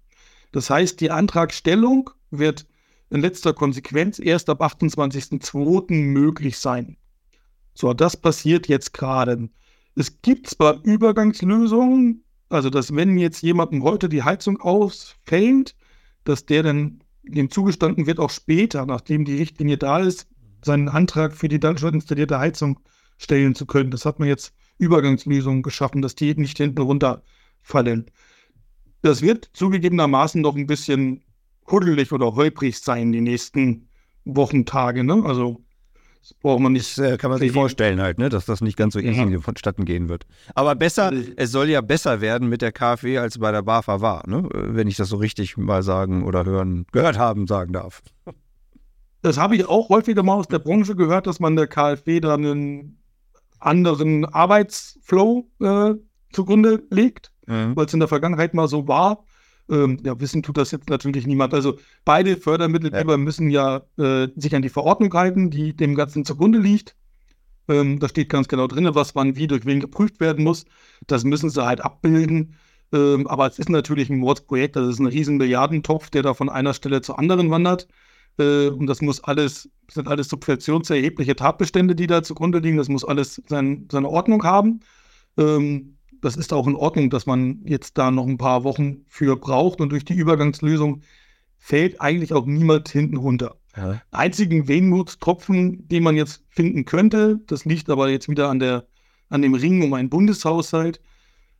Das 0.51 0.71
heißt, 0.71 0.99
die 0.99 1.11
Antragstellung 1.11 2.09
wird 2.31 2.65
in 3.11 3.21
letzter 3.21 3.53
Konsequenz 3.53 4.17
erst 4.17 4.49
ab 4.49 4.61
28.02. 4.61 5.93
möglich 5.93 6.57
sein. 6.57 6.97
So, 7.77 7.93
das 7.93 8.17
passiert 8.17 8.67
jetzt 8.67 8.91
gerade. 8.93 9.49
Es 9.93 10.23
gibt 10.23 10.49
zwar 10.49 10.83
Übergangslösungen, 10.83 12.23
also 12.49 12.71
dass 12.71 12.95
wenn 12.95 13.19
jetzt 13.19 13.43
jemandem 13.43 13.83
heute 13.83 14.09
die 14.09 14.23
Heizung 14.23 14.59
ausfällt, 14.59 15.75
dass 16.23 16.47
der 16.47 16.63
dann 16.63 17.03
dem 17.21 17.51
zugestanden 17.51 18.07
wird, 18.07 18.19
auch 18.19 18.31
später, 18.31 18.87
nachdem 18.87 19.25
die 19.25 19.37
Richtlinie 19.37 19.77
da 19.77 19.99
ist, 19.99 20.27
seinen 20.65 20.89
Antrag 20.89 21.35
für 21.35 21.49
die 21.49 21.59
dann 21.59 21.77
schon 21.77 21.93
installierte 21.93 22.39
Heizung 22.39 22.79
stellen 23.19 23.53
zu 23.53 23.67
können. 23.67 23.91
Das 23.91 24.05
hat 24.05 24.17
man 24.17 24.27
jetzt 24.27 24.55
Übergangslösungen 24.79 25.61
geschaffen, 25.61 26.01
dass 26.01 26.15
die 26.15 26.33
nicht 26.33 26.57
hinten 26.57 26.81
runterfallen. 26.81 28.09
Das 29.03 29.21
wird 29.21 29.51
zugegebenermaßen 29.53 30.41
noch 30.41 30.55
ein 30.55 30.65
bisschen 30.65 31.23
huddelig 31.69 32.11
oder 32.11 32.33
holprig 32.33 32.79
sein 32.79 33.11
die 33.11 33.21
nächsten 33.21 33.87
Wochen, 34.25 34.65
Tage. 34.65 35.03
Ne? 35.03 35.21
Also 35.23 35.61
das 36.27 36.37
braucht 36.39 36.59
man 36.59 36.73
nicht. 36.73 36.97
Das, 36.97 37.13
äh, 37.13 37.17
kann 37.17 37.29
man 37.29 37.39
sich 37.39 37.51
vorstellen 37.51 38.01
halt, 38.01 38.17
ne? 38.17 38.27
dass 38.27 38.45
das 38.45 38.59
nicht 38.61 38.75
ganz 38.75 38.93
so 38.93 38.99
easy 38.99 39.23
ja. 39.23 39.39
vonstatten 39.39 39.85
gehen 39.85 40.09
wird. 40.09 40.25
Aber 40.55 40.75
besser, 40.75 41.11
es 41.37 41.51
soll 41.51 41.69
ja 41.69 41.81
besser 41.81 42.19
werden 42.19 42.49
mit 42.49 42.61
der 42.61 42.71
KfW, 42.71 43.17
als 43.17 43.37
bei 43.37 43.51
der 43.51 43.61
BAFA 43.61 44.01
war, 44.01 44.27
ne? 44.27 44.47
wenn 44.51 44.87
ich 44.87 44.97
das 44.97 45.09
so 45.09 45.17
richtig 45.17 45.55
mal 45.57 45.83
sagen 45.83 46.23
oder 46.23 46.43
hören, 46.43 46.85
gehört 46.91 47.17
haben 47.17 47.47
sagen 47.47 47.73
darf. 47.73 48.01
Das 49.21 49.37
habe 49.37 49.55
ich 49.55 49.65
auch 49.65 49.89
häufiger 49.89 50.21
mal 50.23 50.35
aus 50.35 50.47
der 50.47 50.59
Branche 50.59 50.95
gehört, 50.95 51.27
dass 51.27 51.39
man 51.39 51.55
der 51.55 51.67
KfW 51.67 52.19
dann 52.19 52.45
einen 52.45 53.01
anderen 53.59 54.25
Arbeitsflow 54.25 55.49
äh, 55.59 55.93
zugrunde 56.31 56.83
legt, 56.89 57.31
mhm. 57.45 57.75
weil 57.75 57.85
es 57.85 57.93
in 57.93 57.99
der 57.99 58.09
Vergangenheit 58.09 58.53
mal 58.53 58.67
so 58.67 58.87
war. 58.87 59.23
Ähm, 59.69 59.99
ja, 60.03 60.19
wissen 60.19 60.43
tut 60.43 60.57
das 60.57 60.71
jetzt 60.71 60.89
natürlich 60.89 61.27
niemand. 61.27 61.53
Also 61.53 61.77
beide 62.05 62.37
Fördermittelgeber 62.37 63.13
ja. 63.13 63.17
müssen 63.17 63.49
ja 63.49 63.81
äh, 63.97 64.27
sich 64.35 64.55
an 64.55 64.61
die 64.61 64.69
Verordnung 64.69 65.13
halten, 65.13 65.49
die 65.49 65.75
dem 65.75 65.95
Ganzen 65.95 66.25
zugrunde 66.25 66.59
liegt. 66.59 66.95
Ähm, 67.67 67.99
da 67.99 68.07
steht 68.07 68.29
ganz 68.29 68.47
genau 68.47 68.67
drin, 68.67 68.87
was 68.93 69.15
wann 69.15 69.35
wie 69.35 69.47
durch 69.47 69.65
wen 69.65 69.79
geprüft 69.79 70.19
werden 70.19 70.43
muss. 70.43 70.65
Das 71.07 71.23
müssen 71.23 71.49
sie 71.49 71.65
halt 71.65 71.81
abbilden. 71.81 72.55
Ähm, 72.93 73.27
aber 73.27 73.47
es 73.47 73.59
ist 73.59 73.69
natürlich 73.69 74.09
ein 74.09 74.19
Mordsprojekt, 74.19 74.77
das 74.77 74.87
ist 74.87 74.99
ein 74.99 75.07
riesen 75.07 75.37
Milliardentopf, 75.37 76.09
der 76.09 76.21
da 76.21 76.33
von 76.33 76.49
einer 76.49 76.73
Stelle 76.73 77.01
zur 77.01 77.19
anderen 77.19 77.51
wandert. 77.51 77.87
Äh, 78.39 78.69
und 78.69 78.87
das 78.87 79.01
muss 79.01 79.23
alles, 79.23 79.69
sind 79.91 80.07
alles 80.07 80.29
subventionserhebliche 80.29 81.35
Tatbestände, 81.35 81.95
die 81.95 82.07
da 82.07 82.23
zugrunde 82.23 82.59
liegen. 82.59 82.77
Das 82.77 82.89
muss 82.89 83.03
alles 83.03 83.41
sein, 83.47 83.87
seine 83.91 84.09
Ordnung 84.09 84.43
haben. 84.43 84.81
Ähm, 85.37 85.96
das 86.21 86.35
ist 86.35 86.53
auch 86.53 86.67
in 86.67 86.75
Ordnung, 86.75 87.09
dass 87.09 87.25
man 87.25 87.61
jetzt 87.65 87.97
da 87.97 88.11
noch 88.11 88.27
ein 88.27 88.37
paar 88.37 88.63
Wochen 88.63 89.05
für 89.07 89.35
braucht 89.35 89.81
und 89.81 89.89
durch 89.89 90.05
die 90.05 90.15
Übergangslösung 90.15 91.01
fällt 91.57 91.99
eigentlich 92.01 92.33
auch 92.33 92.45
niemand 92.45 92.89
hinten 92.89 93.17
runter. 93.17 93.55
Ja. 93.75 94.01
Einzigen 94.11 94.67
Wehmutstropfen, 94.67 95.87
den 95.87 96.03
man 96.03 96.15
jetzt 96.15 96.43
finden 96.49 96.85
könnte, 96.85 97.39
das 97.47 97.65
liegt 97.65 97.89
aber 97.89 98.09
jetzt 98.09 98.29
wieder 98.29 98.49
an, 98.49 98.59
der, 98.59 98.87
an 99.29 99.41
dem 99.41 99.53
Ring 99.53 99.83
um 99.83 99.93
einen 99.93 100.09
Bundeshaushalt. 100.09 100.99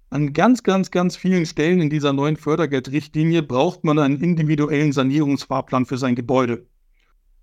An 0.10 0.32
ganz, 0.32 0.64
ganz, 0.64 0.90
ganz 0.90 1.18
vielen 1.18 1.46
Stellen 1.46 1.82
in 1.82 1.90
dieser 1.90 2.14
neuen 2.14 2.38
Fördergeldrichtlinie 2.38 3.44
braucht 3.44 3.84
man 3.84 4.00
einen 4.00 4.22
individuellen 4.22 4.94
Sanierungsfahrplan 4.94 5.86
für 5.86 5.98
sein 5.98 6.16
Gebäude, 6.16 6.66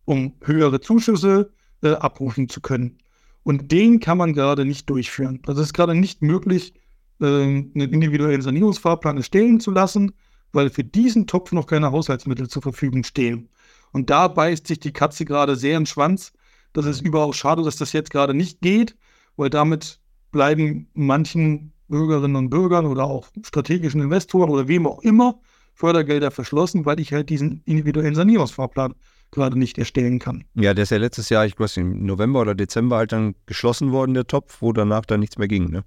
um 0.06 0.32
höhere 0.42 0.80
Zuschüsse 0.80 1.52
äh, 1.82 1.90
abrufen 1.90 2.48
zu 2.48 2.62
können. 2.62 2.98
Und 3.42 3.70
den 3.70 4.00
kann 4.00 4.16
man 4.16 4.32
gerade 4.32 4.64
nicht 4.64 4.88
durchführen. 4.88 5.40
Das 5.44 5.58
ist 5.58 5.74
gerade 5.74 5.94
nicht 5.94 6.22
möglich, 6.22 6.72
einen 7.20 7.72
individuellen 7.74 8.42
Sanierungsfahrplan 8.42 9.16
erstellen 9.16 9.60
zu 9.60 9.70
lassen, 9.70 10.12
weil 10.52 10.70
für 10.70 10.84
diesen 10.84 11.26
Topf 11.26 11.52
noch 11.52 11.66
keine 11.66 11.92
Haushaltsmittel 11.92 12.48
zur 12.48 12.62
Verfügung 12.62 13.04
stehen. 13.04 13.48
Und 13.92 14.10
da 14.10 14.28
beißt 14.28 14.66
sich 14.66 14.80
die 14.80 14.92
Katze 14.92 15.24
gerade 15.24 15.56
sehr 15.56 15.76
in 15.76 15.82
den 15.82 15.86
Schwanz. 15.86 16.32
Das 16.72 16.86
ist 16.86 17.02
überaus 17.02 17.36
schade, 17.36 17.62
dass 17.62 17.76
das 17.76 17.92
jetzt 17.92 18.10
gerade 18.10 18.34
nicht 18.34 18.60
geht, 18.60 18.96
weil 19.36 19.50
damit 19.50 20.00
bleiben 20.32 20.88
manchen 20.94 21.72
Bürgerinnen 21.88 22.36
und 22.36 22.50
Bürgern 22.50 22.86
oder 22.86 23.04
auch 23.04 23.28
strategischen 23.42 24.00
Investoren 24.00 24.50
oder 24.50 24.66
wem 24.66 24.86
auch 24.86 25.00
immer 25.02 25.40
Fördergelder 25.74 26.30
verschlossen, 26.30 26.86
weil 26.86 27.00
ich 27.00 27.12
halt 27.12 27.30
diesen 27.30 27.62
individuellen 27.64 28.14
Sanierungsfahrplan 28.14 28.94
gerade 29.30 29.58
nicht 29.58 29.78
erstellen 29.78 30.18
kann. 30.18 30.44
Ja, 30.54 30.74
der 30.74 30.84
ist 30.84 30.90
ja 30.90 30.98
letztes 30.98 31.28
Jahr, 31.28 31.44
ich 31.46 31.58
weiß 31.58 31.76
nicht, 31.76 31.86
im 31.86 32.06
November 32.06 32.40
oder 32.40 32.54
Dezember 32.54 32.96
halt 32.96 33.12
dann 33.12 33.34
geschlossen 33.46 33.92
worden, 33.92 34.14
der 34.14 34.26
Topf, 34.26 34.60
wo 34.60 34.72
danach 34.72 35.04
dann 35.04 35.20
nichts 35.20 35.38
mehr 35.38 35.48
ging, 35.48 35.70
ne? 35.70 35.84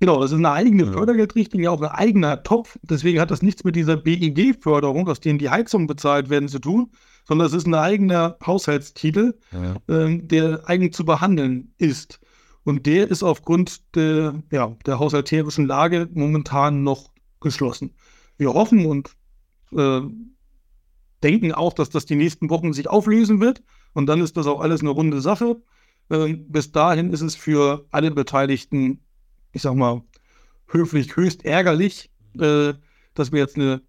Genau, 0.00 0.18
das 0.18 0.32
ist 0.32 0.38
eine 0.38 0.50
eigene 0.50 0.84
ja. 0.86 0.92
Fördergeldrichtlinie, 0.92 1.70
auch 1.70 1.82
ein 1.82 1.88
eigener 1.88 2.42
Topf. 2.42 2.78
Deswegen 2.82 3.20
hat 3.20 3.30
das 3.30 3.42
nichts 3.42 3.64
mit 3.64 3.76
dieser 3.76 3.98
BEG-Förderung, 3.98 5.06
aus 5.08 5.20
denen 5.20 5.38
die 5.38 5.50
Heizungen 5.50 5.86
bezahlt 5.86 6.30
werden, 6.30 6.48
zu 6.48 6.58
tun, 6.58 6.90
sondern 7.28 7.46
es 7.46 7.52
ist 7.52 7.66
ein 7.66 7.74
eigener 7.74 8.38
Haushaltstitel, 8.44 9.38
ja. 9.52 9.76
äh, 9.94 10.18
der 10.18 10.62
eigen 10.66 10.90
zu 10.92 11.04
behandeln 11.04 11.74
ist. 11.76 12.18
Und 12.64 12.86
der 12.86 13.10
ist 13.10 13.22
aufgrund 13.22 13.94
der, 13.94 14.42
ja, 14.50 14.74
der 14.86 14.98
haushalterischen 14.98 15.66
Lage 15.66 16.08
momentan 16.14 16.82
noch 16.82 17.10
geschlossen. 17.40 17.94
Wir 18.38 18.54
hoffen 18.54 18.86
und 18.86 19.10
äh, 19.76 20.00
denken 21.22 21.52
auch, 21.52 21.74
dass 21.74 21.90
das 21.90 22.06
die 22.06 22.16
nächsten 22.16 22.48
Wochen 22.48 22.72
sich 22.72 22.88
auflösen 22.88 23.40
wird. 23.40 23.62
Und 23.92 24.06
dann 24.06 24.22
ist 24.22 24.38
das 24.38 24.46
auch 24.46 24.60
alles 24.62 24.80
eine 24.80 24.90
runde 24.90 25.20
Sache. 25.20 25.60
Äh, 26.08 26.34
bis 26.34 26.72
dahin 26.72 27.12
ist 27.12 27.20
es 27.20 27.34
für 27.36 27.86
alle 27.90 28.10
Beteiligten 28.10 29.00
ich 29.52 29.62
sag 29.62 29.74
mal, 29.74 30.02
höflich 30.68 31.16
höchst 31.16 31.44
ärgerlich, 31.44 32.10
äh, 32.38 32.74
dass 33.14 33.32
wir 33.32 33.40
jetzt 33.40 33.56
eine 33.56 33.82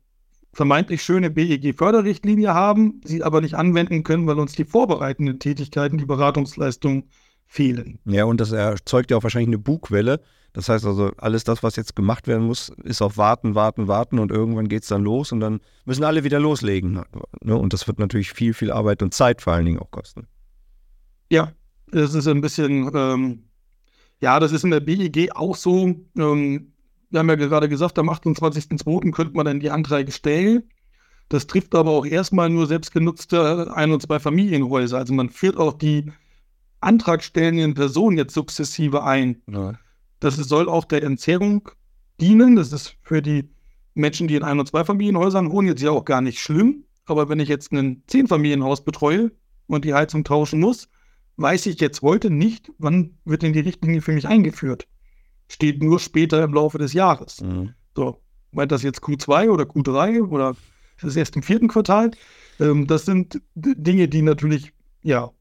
vermeintlich 0.54 1.02
schöne 1.02 1.30
BEG-Förderrichtlinie 1.30 2.54
haben, 2.54 3.02
sie 3.06 3.24
aber 3.24 3.42
nicht 3.42 3.56
anwenden 3.56 4.04
können, 4.04 4.28
weil 4.28 4.40
uns 4.40 4.54
die 4.54 4.66
vorbereitenden 4.66 5.40
Tätigkeiten, 5.40 5.98
die 5.98 6.06
Beratungsleistungen 6.06 7.10
fehlen. 7.46 8.00
Ja, 8.06 8.26
und 8.26 8.42
das 8.42 8.52
erzeugt 8.52 9.12
ja 9.12 9.18
auch 9.18 9.24
wahrscheinlich 9.24 9.50
eine 9.50 9.58
Bugwelle. 9.58 10.22
Das 10.54 10.68
heißt 10.68 10.86
also, 10.86 11.12
alles 11.18 11.46
das, 11.46 11.64
was 11.64 11.78
jetzt 11.78 11.96
gemacht 11.96 12.28
werden 12.28 12.46
muss, 12.46 12.70
ist 12.84 13.02
auf 13.02 13.18
Warten, 13.18 13.56
Warten, 13.56 13.88
Warten 13.88 14.20
und 14.20 14.32
irgendwann 14.32 14.68
geht 14.68 14.84
es 14.84 14.90
dann 14.90 15.04
los 15.04 15.32
und 15.32 15.40
dann 15.40 15.62
müssen 15.86 16.04
alle 16.04 16.26
wieder 16.26 16.40
loslegen. 16.40 17.04
Ne? 17.42 17.58
Und 17.58 17.72
das 17.72 17.88
wird 17.88 18.00
natürlich 18.00 18.34
viel, 18.34 18.54
viel 18.54 18.72
Arbeit 18.72 19.02
und 19.02 19.14
Zeit 19.14 19.42
vor 19.42 19.54
allen 19.54 19.66
Dingen 19.66 19.80
auch 19.80 19.92
kosten. 19.92 20.28
Ja, 21.30 21.54
das 21.92 22.14
ist 22.14 22.28
ein 22.28 22.42
bisschen, 22.42 22.92
ähm, 22.94 23.44
ja, 24.22 24.40
das 24.40 24.52
ist 24.52 24.64
in 24.64 24.72
der 24.72 24.80
BEG 24.80 25.36
auch 25.36 25.56
so. 25.56 25.96
Ähm, 26.18 26.74
wir 27.10 27.20
haben 27.20 27.30
ja 27.30 27.36
gerade 27.36 27.68
gesagt, 27.68 28.00
am 28.00 28.10
28.02. 28.10 29.12
könnte 29.12 29.36
man 29.36 29.46
dann 29.46 29.60
die 29.60 29.72
Anträge 29.72 30.12
stellen. 30.12 30.64
Das 31.28 31.48
trifft 31.48 31.76
aber 31.76 31.92
auch 31.92 32.06
erstmal 32.06 32.50
nur 32.50 32.68
selbstgenutzte 32.68 33.76
Ein- 33.76 33.92
und 33.92 34.02
Zwei-Familienhäuser. 34.02 34.98
Also 34.98 35.14
man 35.14 35.30
führt 35.30 35.58
auch 35.58 35.74
die 35.74 36.12
antragstellenden 36.82 37.74
Personen 37.74 38.18
jetzt 38.18 38.34
sukzessive 38.34 39.04
ein. 39.04 39.42
Ja. 39.48 39.74
Das 40.20 40.36
soll 40.36 40.70
auch 40.70 40.86
der 40.86 41.04
Entzerrung 41.04 41.70
dienen. 42.20 42.56
Das 42.56 42.72
ist 42.72 42.98
für 43.02 43.22
die 43.22 43.50
Menschen, 43.94 44.28
die 44.28 44.36
in 44.36 44.44
Ein- 44.44 44.60
und 44.60 44.68
Zweifamilienhäusern 44.68 45.52
wohnen, 45.52 45.68
jetzt 45.68 45.82
ja 45.82 45.92
auch 45.92 46.06
gar 46.06 46.22
nicht 46.22 46.40
schlimm. 46.40 46.86
Aber 47.06 47.28
wenn 47.30 47.40
ich 47.40 47.50
jetzt 47.50 47.72
ein 47.72 48.04
Zehnfamilienhaus 48.08 48.84
betreue 48.84 49.32
und 49.68 49.84
die 49.84 49.94
Heizung 49.94 50.24
tauschen 50.24 50.60
muss, 50.60 50.90
weiß 51.42 51.66
ich 51.66 51.80
jetzt 51.80 52.02
heute 52.02 52.30
nicht, 52.30 52.72
wann 52.78 53.18
wird 53.26 53.42
denn 53.42 53.54
die 53.54 53.60
Richtlinie 53.60 54.02
für 54.02 54.12
mich 54.12 54.28
eingeführt. 54.28 54.88
Steht 55.48 55.84
nur 55.84 56.00
später 56.00 56.44
im 56.44 56.54
Laufe 56.54 56.78
des 56.78 56.94
Jahres. 56.94 57.42
Mhm. 57.42 57.74
So, 57.96 58.22
meint 58.52 58.72
das 58.72 58.84
jetzt 58.84 59.02
Q2 59.02 59.50
oder 59.50 59.66
Q3 59.66 60.28
oder 60.28 60.56
ist 60.98 61.04
es 61.04 61.16
erst 61.16 61.36
im 61.36 61.44
vierten 61.44 61.68
Quartal? 61.68 62.12
Ähm, 62.60 62.88
das 62.88 63.06
sind 63.06 63.42
Dinge, 63.56 64.08
die 64.08 64.22
natürlich 64.22 64.72
ja 65.04 65.32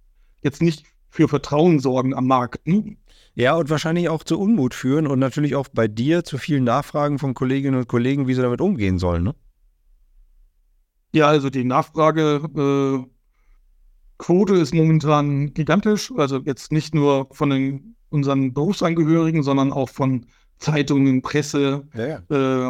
jetzt 0.43 0.63
nicht 0.63 0.85
für 1.11 1.29
Vertrauen 1.29 1.81
sorgen 1.81 2.15
am 2.15 2.27
Markt. 2.27 2.67
Ne? 2.67 2.97
Ja, 3.35 3.55
und 3.55 3.71
wahrscheinlich 3.71 4.09
auch 4.09 4.25
zu 4.25 4.39
Unmut 4.39 4.75
führen 4.75 5.07
und 5.07 5.19
natürlich 5.19 5.55
auch 5.55 5.69
bei 5.69 5.89
dir 5.89 6.25
zu 6.25 6.39
vielen 6.39 6.65
Nachfragen 6.65 7.19
von 7.19 7.35
Kolleginnen 7.35 7.79
und 7.79 7.89
Kollegen, 7.89 8.27
wie 8.27 8.35
sie 8.35 8.43
damit 8.43 8.61
umgehen 8.61 8.99
sollen. 8.99 9.25
Ne? 9.25 9.35
Ja, 11.13 11.29
also 11.29 11.51
die 11.51 11.65
Nachfragequote 11.65 13.07
äh, 13.07 13.20
ist 14.29 14.75
momentan 14.75 15.55
gigantisch. 15.55 16.13
Also 16.17 16.39
jetzt 16.45 16.73
nicht 16.73 16.95
nur 16.95 17.29
von 17.33 17.51
den, 17.51 17.97
unseren 18.11 18.53
Berufsangehörigen, 18.53 19.43
sondern 19.43 19.73
auch 19.73 19.89
von 19.89 20.27
Zeitungen, 20.59 21.23
Presse, 21.23 21.85
ja, 21.95 22.07
ja. 22.07 22.17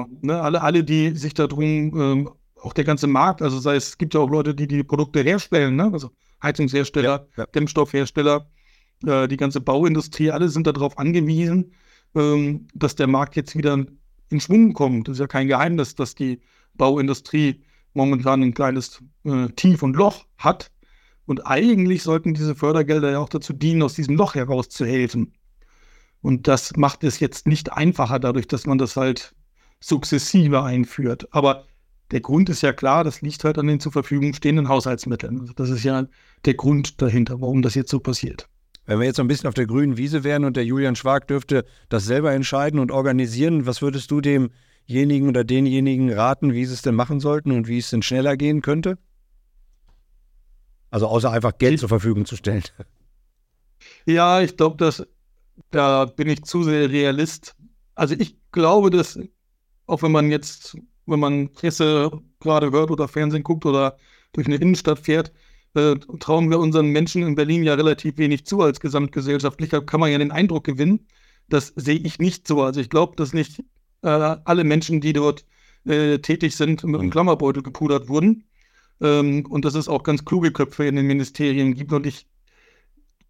Äh, 0.01 0.05
ne, 0.23 0.41
alle, 0.41 0.63
alle, 0.63 0.85
die 0.85 1.11
sich 1.17 1.35
darum, 1.35 2.27
äh, 2.27 2.31
auch 2.63 2.73
der 2.73 2.85
ganze 2.85 3.09
Markt, 3.09 3.43
also 3.43 3.59
sei 3.59 3.77
es, 3.77 3.89
es 3.89 3.99
gibt 3.99 4.15
ja 4.15 4.21
auch 4.21 4.31
Leute, 4.31 4.55
die 4.55 4.69
die 4.69 4.85
Produkte 4.85 5.23
herstellen, 5.23 5.77
ne? 5.77 5.91
also 5.93 6.11
Heizungshersteller, 6.43 7.27
ja, 7.37 7.47
Dämmstoffhersteller, 7.47 8.47
äh, 9.07 9.27
die 9.27 9.37
ganze 9.37 9.61
Bauindustrie, 9.61 10.31
alle 10.31 10.49
sind 10.49 10.67
darauf 10.67 10.99
angewiesen, 10.99 11.73
ähm, 12.15 12.69
dass 12.75 12.95
der 12.95 13.07
Markt 13.07 13.35
jetzt 13.35 13.57
wieder 13.57 13.85
in 14.31 14.41
Schwung 14.41 14.73
kommt. 14.73 15.09
Das 15.09 15.15
ist 15.15 15.21
ja 15.21 15.27
kein 15.27 15.49
Geheimnis, 15.49 15.95
dass 15.95 16.15
die 16.15 16.41
Bauindustrie 16.75 17.61
momentan 17.95 18.43
ein 18.43 18.55
kleines 18.55 19.03
äh, 19.25 19.49
Tief 19.57 19.83
und 19.83 19.97
Loch 19.97 20.27
hat. 20.39 20.71
Und 21.27 21.47
eigentlich 21.47 22.03
sollten 22.03 22.35
diese 22.35 22.55
Fördergelder 22.55 23.11
ja 23.13 23.19
auch 23.19 23.29
dazu 23.29 23.53
dienen, 23.53 23.83
aus 23.83 23.95
diesem 23.95 24.17
Loch 24.17 24.35
herauszuhelfen. 24.35 25.33
Und 26.23 26.49
das 26.49 26.77
macht 26.77 27.05
es 27.05 27.21
jetzt 27.21 27.47
nicht 27.47 27.73
einfacher, 27.73 28.19
dadurch, 28.19 28.47
dass 28.47 28.67
man 28.67 28.79
das 28.79 28.97
halt 28.97 29.35
sukzessive 29.81 30.63
einführt. 30.63 31.29
Aber 31.33 31.65
der 32.11 32.21
Grund 32.21 32.49
ist 32.49 32.63
ja 32.63 32.73
klar, 32.73 33.05
das 33.05 33.23
liegt 33.23 33.45
halt 33.45 33.59
an 33.59 33.67
den 33.67 33.81
zur 33.81 33.93
Verfügung 33.93 34.35
stehenden 34.35 34.69
Haushaltsmitteln. 34.69 35.41
Also 35.41 35.53
das 35.55 35.71
ist 35.71 35.85
ja 35.85 36.07
der 36.45 36.55
Grund 36.55 37.01
dahinter, 37.01 37.41
warum 37.41 37.63
das 37.63 37.75
jetzt 37.75 37.91
so 37.91 38.01
passiert. 38.01 38.49
Wenn 38.87 38.99
wir 38.99 39.07
jetzt 39.07 39.17
so 39.17 39.23
ein 39.23 39.29
bisschen 39.29 39.47
auf 39.47 39.55
der 39.55 39.67
grünen 39.67 39.97
Wiese 39.97 40.25
wären 40.25 40.45
und 40.45 40.57
der 40.57 40.65
Julian 40.65 40.97
Schwag 40.97 41.29
dürfte 41.29 41.65
das 41.89 42.05
selber 42.07 42.33
entscheiden 42.33 42.81
und 42.81 42.91
organisieren, 42.91 43.67
was 43.67 43.83
würdest 43.83 44.11
du 44.11 44.21
demjenigen 44.21 45.29
oder 45.29 45.45
denjenigen 45.45 46.13
raten, 46.13 46.53
wie 46.53 46.65
sie 46.65 46.75
es 46.75 46.83
denn 46.83 46.97
machen 46.97 47.21
sollten 47.21 47.53
und 47.53 47.69
wie 47.69 47.79
es 47.79 47.91
denn 47.91 48.03
schneller 48.03 48.37
gehen 48.37 48.63
könnte? 48.63 48.99
Also 50.91 51.07
außer 51.07 51.31
einfach 51.31 51.57
Geld 51.59 51.81
zur 51.81 51.89
Verfügung 51.89 52.25
zu 52.25 52.37
stellen. 52.37 52.65
Ja, 54.05 54.43
ich 54.43 54.59
glaube, 54.59 54.77
dass 54.77 55.07
da 55.71 56.05
bin 56.05 56.29
ich 56.29 56.45
zu 56.45 56.63
sehr 56.63 56.91
Realist. 56.91 57.55
Also 57.95 58.15
ich 58.19 58.37
glaube, 58.53 58.91
dass 58.91 59.19
auch 59.87 60.03
wenn 60.03 60.13
man 60.13 60.31
jetzt 60.31 60.77
wenn 61.07 61.21
man 61.21 61.53
Presse 61.53 62.11
gerade 62.39 62.71
hört 62.71 62.91
oder 62.91 63.09
Fernsehen 63.09 63.43
guckt 63.43 63.67
oder 63.67 63.97
durch 64.33 64.47
eine 64.47 64.57
Innenstadt 64.57 65.01
fährt, 65.01 65.33
äh, 65.75 65.97
trauen 66.19 66.51
wir 66.51 66.59
unseren 66.59 66.87
Menschen 66.89 67.23
in 67.23 67.35
Berlin 67.35 67.63
ja 67.63 67.75
relativ 67.75 68.17
wenig 68.19 68.47
zu 68.47 68.61
als 68.61 68.81
gesamtgesellschaftlicher, 68.81 69.83
kann 69.83 70.01
man 70.01 70.11
ja 70.11 70.19
den 70.19 70.31
Eindruck 70.33 70.65
gewinnen. 70.65 71.07
Das 71.49 71.73
sehe 71.77 71.99
ich 71.99 72.19
nicht 72.19 72.47
so. 72.47 72.63
Also 72.63 72.81
ich 72.81 72.91
glaube, 72.91 73.17
dass 73.17 73.33
nicht 73.33 73.61
äh, 74.03 74.09
alle 74.09 74.65
Menschen, 74.65 75.01
die 75.01 75.13
dort 75.13 75.45
äh, 75.85 76.19
tätig 76.19 76.57
sind, 76.57 76.85
mit 76.85 76.95
einem 76.95 77.07
mhm. 77.07 77.11
Klammerbeutel 77.11 77.63
gepudert 77.63 78.09
wurden. 78.09 78.45
Ähm, 79.01 79.47
und 79.47 79.65
dass 79.65 79.75
es 79.75 79.89
auch 79.89 80.03
ganz 80.03 80.25
kluge 80.25 80.53
Köpfe 80.53 80.87
in 80.87 80.97
den 80.97 81.07
Ministerien 81.07 81.75
gibt. 81.75 81.93
Und 81.93 82.07
ich 82.07 82.27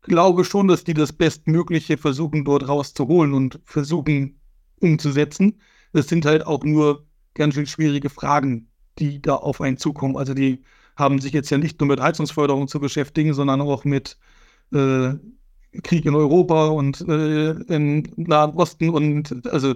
glaube 0.03 0.45
schon, 0.45 0.69
dass 0.69 0.85
die 0.85 0.95
das 0.95 1.13
Bestmögliche 1.13 1.97
versuchen, 1.97 2.45
dort 2.45 2.69
rauszuholen 2.69 3.35
und 3.35 3.61
versuchen 3.65 4.41
umzusetzen. 4.81 5.61
Es 5.93 6.09
sind 6.09 6.25
halt 6.25 6.47
auch 6.47 6.65
nur 6.65 7.07
ganz 7.35 7.55
schön 7.55 7.67
schwierige 7.67 8.11
Fragen, 8.11 8.69
die 8.99 9.21
da 9.21 9.35
auf 9.35 9.61
einen 9.61 9.77
zukommen. 9.77 10.17
Also 10.17 10.35
die 10.35 10.63
haben 10.97 11.21
sich 11.21 11.33
jetzt 11.33 11.51
ja 11.51 11.59
nicht 11.59 11.81
nur 11.81 11.89
mit 11.89 12.01
Heizungsförderung 12.01 12.69
zu 12.69 12.81
beschäftigen, 12.81 13.35
sondern 13.35 13.61
auch 13.61 13.85
mit 13.85 14.19
äh, 14.73 15.15
Krieg 15.83 16.05
in 16.05 16.15
Europa 16.15 16.69
und 16.69 17.01
äh, 17.09 17.51
im 17.51 18.03
Nahen 18.17 18.55
Osten 18.55 18.91
und 18.91 19.47
also 19.47 19.75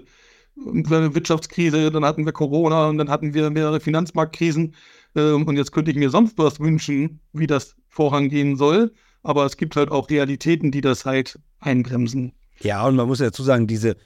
Wirtschaftskrise, 0.56 1.90
dann 1.90 2.04
hatten 2.04 2.24
wir 2.24 2.32
Corona 2.32 2.88
und 2.88 2.98
dann 2.98 3.10
hatten 3.10 3.34
wir 3.34 3.50
mehrere 3.50 3.80
Finanzmarktkrisen. 3.80 4.74
Ähm, 5.14 5.44
und 5.46 5.56
jetzt 5.56 5.72
könnte 5.72 5.90
ich 5.90 5.96
mir 5.96 6.10
sonst 6.10 6.38
was 6.38 6.60
wünschen, 6.60 7.20
wie 7.32 7.46
das 7.46 7.76
vorangehen 7.88 8.56
soll. 8.56 8.92
Aber 9.22 9.46
es 9.46 9.56
gibt 9.56 9.76
halt 9.76 9.90
auch 9.90 10.10
Realitäten, 10.10 10.70
die 10.70 10.80
das 10.80 11.06
halt 11.06 11.38
einbremsen. 11.60 12.32
Ja, 12.60 12.86
und 12.86 12.96
man 12.96 13.06
muss 13.06 13.20
ja 13.20 13.26
dazu 13.26 13.42
sagen, 13.42 13.66
diese, 13.66 13.96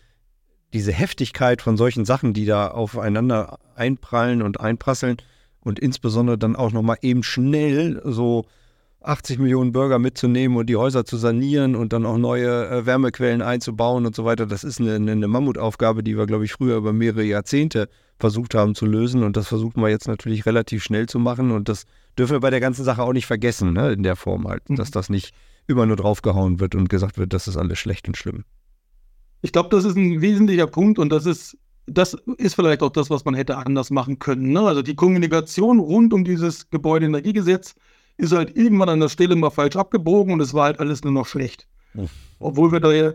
diese 0.72 0.92
Heftigkeit 0.92 1.60
von 1.60 1.76
solchen 1.76 2.04
Sachen, 2.04 2.34
die 2.34 2.46
da 2.46 2.68
aufeinander 2.68 3.58
einprallen 3.74 4.42
und 4.42 4.60
einprasseln 4.60 5.16
und 5.60 5.78
insbesondere 5.78 6.38
dann 6.38 6.56
auch 6.56 6.72
nochmal 6.72 6.98
eben 7.02 7.22
schnell 7.22 8.00
so 8.04 8.46
80 9.00 9.38
Millionen 9.38 9.72
Bürger 9.72 9.98
mitzunehmen 9.98 10.56
und 10.56 10.66
die 10.66 10.76
Häuser 10.76 11.04
zu 11.04 11.16
sanieren 11.16 11.76
und 11.76 11.92
dann 11.92 12.04
auch 12.04 12.18
neue 12.18 12.68
äh, 12.68 12.86
Wärmequellen 12.86 13.42
einzubauen 13.42 14.06
und 14.06 14.14
so 14.14 14.24
weiter, 14.24 14.46
das 14.46 14.64
ist 14.64 14.80
eine, 14.80 14.94
eine 14.94 15.28
Mammutaufgabe, 15.28 16.02
die 16.02 16.16
wir, 16.16 16.26
glaube 16.26 16.44
ich, 16.44 16.52
früher 16.52 16.76
über 16.76 16.92
mehrere 16.92 17.22
Jahrzehnte 17.22 17.88
versucht 18.18 18.54
haben 18.54 18.74
zu 18.74 18.86
lösen 18.86 19.22
und 19.22 19.36
das 19.36 19.48
versuchen 19.48 19.80
wir 19.80 19.88
jetzt 19.88 20.08
natürlich 20.08 20.46
relativ 20.46 20.82
schnell 20.82 21.06
zu 21.06 21.18
machen 21.18 21.50
und 21.50 21.68
das 21.68 21.84
dürfen 22.18 22.32
wir 22.32 22.40
bei 22.40 22.50
der 22.50 22.60
ganzen 22.60 22.84
Sache 22.84 23.02
auch 23.02 23.12
nicht 23.12 23.26
vergessen, 23.26 23.72
ne, 23.72 23.92
in 23.92 24.02
der 24.02 24.16
Form 24.16 24.48
halt, 24.48 24.68
mhm. 24.68 24.76
dass 24.76 24.90
das 24.90 25.08
nicht 25.08 25.32
immer 25.66 25.86
nur 25.86 25.96
draufgehauen 25.96 26.60
wird 26.60 26.74
und 26.74 26.88
gesagt 26.88 27.18
wird, 27.18 27.32
das 27.32 27.46
ist 27.46 27.56
alles 27.56 27.78
schlecht 27.78 28.08
und 28.08 28.16
schlimm. 28.16 28.44
Ich 29.42 29.52
glaube, 29.52 29.68
das 29.68 29.84
ist 29.84 29.96
ein 29.96 30.20
wesentlicher 30.20 30.66
Punkt 30.66 30.98
und 30.98 31.10
das 31.10 31.26
ist, 31.26 31.56
das 31.86 32.14
ist 32.38 32.54
vielleicht 32.54 32.82
auch 32.82 32.90
das, 32.90 33.08
was 33.08 33.24
man 33.24 33.34
hätte 33.34 33.56
anders 33.56 33.90
machen 33.90 34.18
können. 34.18 34.52
Ne? 34.52 34.60
Also 34.60 34.82
die 34.82 34.96
Kommunikation 34.96 35.78
rund 35.78 36.12
um 36.12 36.24
dieses 36.24 36.68
Gebäudeenergiegesetz 36.70 37.74
ist 38.16 38.32
halt 38.32 38.56
irgendwann 38.56 38.88
an 38.88 39.00
der 39.00 39.08
Stelle 39.08 39.36
mal 39.36 39.50
falsch 39.50 39.76
abgebogen 39.76 40.32
und 40.32 40.40
es 40.40 40.54
war 40.54 40.64
halt 40.64 40.80
alles 40.80 41.04
nur 41.04 41.12
noch 41.12 41.26
schlecht. 41.26 41.68
Obwohl 42.40 42.72
wir 42.72 42.80
da 42.80 42.92
ja 42.92 43.12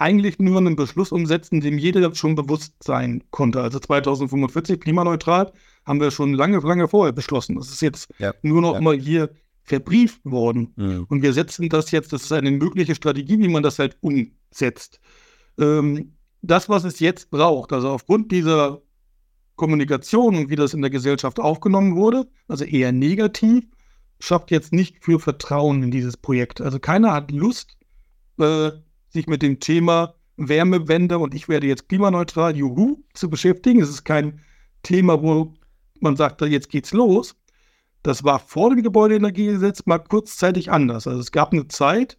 eigentlich 0.00 0.38
nur 0.38 0.58
einen 0.58 0.76
Beschluss 0.76 1.12
umsetzen, 1.12 1.60
dem 1.60 1.78
jeder 1.78 2.14
schon 2.14 2.34
bewusst 2.34 2.74
sein 2.82 3.22
konnte. 3.30 3.60
Also 3.60 3.78
2045 3.78 4.80
klimaneutral 4.80 5.52
haben 5.84 6.00
wir 6.00 6.10
schon 6.10 6.34
lange, 6.34 6.58
lange 6.58 6.88
vorher 6.88 7.12
beschlossen. 7.12 7.56
Das 7.56 7.70
ist 7.70 7.82
jetzt 7.82 8.08
ja. 8.18 8.32
nur 8.42 8.60
noch 8.60 8.74
ja. 8.74 8.80
mal 8.80 8.98
hier 8.98 9.30
verbrieft 9.62 10.20
worden. 10.24 10.72
Mhm. 10.76 11.06
Und 11.08 11.22
wir 11.22 11.32
setzen 11.32 11.68
das 11.68 11.90
jetzt, 11.90 12.12
das 12.12 12.22
ist 12.22 12.32
eine 12.32 12.50
mögliche 12.50 12.94
Strategie, 12.94 13.38
wie 13.38 13.48
man 13.48 13.62
das 13.62 13.78
halt 13.78 13.96
umsetzt 14.00 15.00
ähm, 15.60 16.16
das, 16.42 16.68
was 16.68 16.84
es 16.84 17.00
jetzt 17.00 17.30
braucht, 17.30 17.72
also 17.72 17.90
aufgrund 17.90 18.32
dieser 18.32 18.80
Kommunikation 19.56 20.36
und 20.36 20.50
wie 20.50 20.56
das 20.56 20.72
in 20.74 20.80
der 20.80 20.90
Gesellschaft 20.90 21.38
aufgenommen 21.38 21.96
wurde, 21.96 22.26
also 22.48 22.64
eher 22.64 22.92
negativ, 22.92 23.64
schafft 24.18 24.50
jetzt 24.50 24.72
nicht 24.72 25.04
für 25.04 25.20
Vertrauen 25.20 25.82
in 25.82 25.90
dieses 25.90 26.16
Projekt. 26.16 26.60
Also 26.60 26.78
keiner 26.78 27.12
hat 27.12 27.30
Lust, 27.30 27.76
äh, 28.38 28.70
sich 29.10 29.26
mit 29.26 29.42
dem 29.42 29.60
Thema 29.60 30.14
Wärmewende 30.36 31.18
und 31.18 31.34
ich 31.34 31.48
werde 31.48 31.66
jetzt 31.66 31.88
klimaneutral, 31.88 32.56
juhu, 32.56 33.02
zu 33.14 33.28
beschäftigen. 33.28 33.82
Es 33.82 33.90
ist 33.90 34.04
kein 34.04 34.40
Thema, 34.82 35.22
wo 35.22 35.54
man 36.00 36.16
sagt, 36.16 36.40
jetzt 36.42 36.70
geht's 36.70 36.92
los. 36.92 37.36
Das 38.02 38.24
war 38.24 38.38
vor 38.38 38.70
dem 38.70 38.82
Gebäudeenergiegesetz 38.82 39.84
mal 39.84 39.98
kurzzeitig 39.98 40.70
anders. 40.70 41.06
Also 41.06 41.20
es 41.20 41.32
gab 41.32 41.52
eine 41.52 41.68
Zeit, 41.68 42.16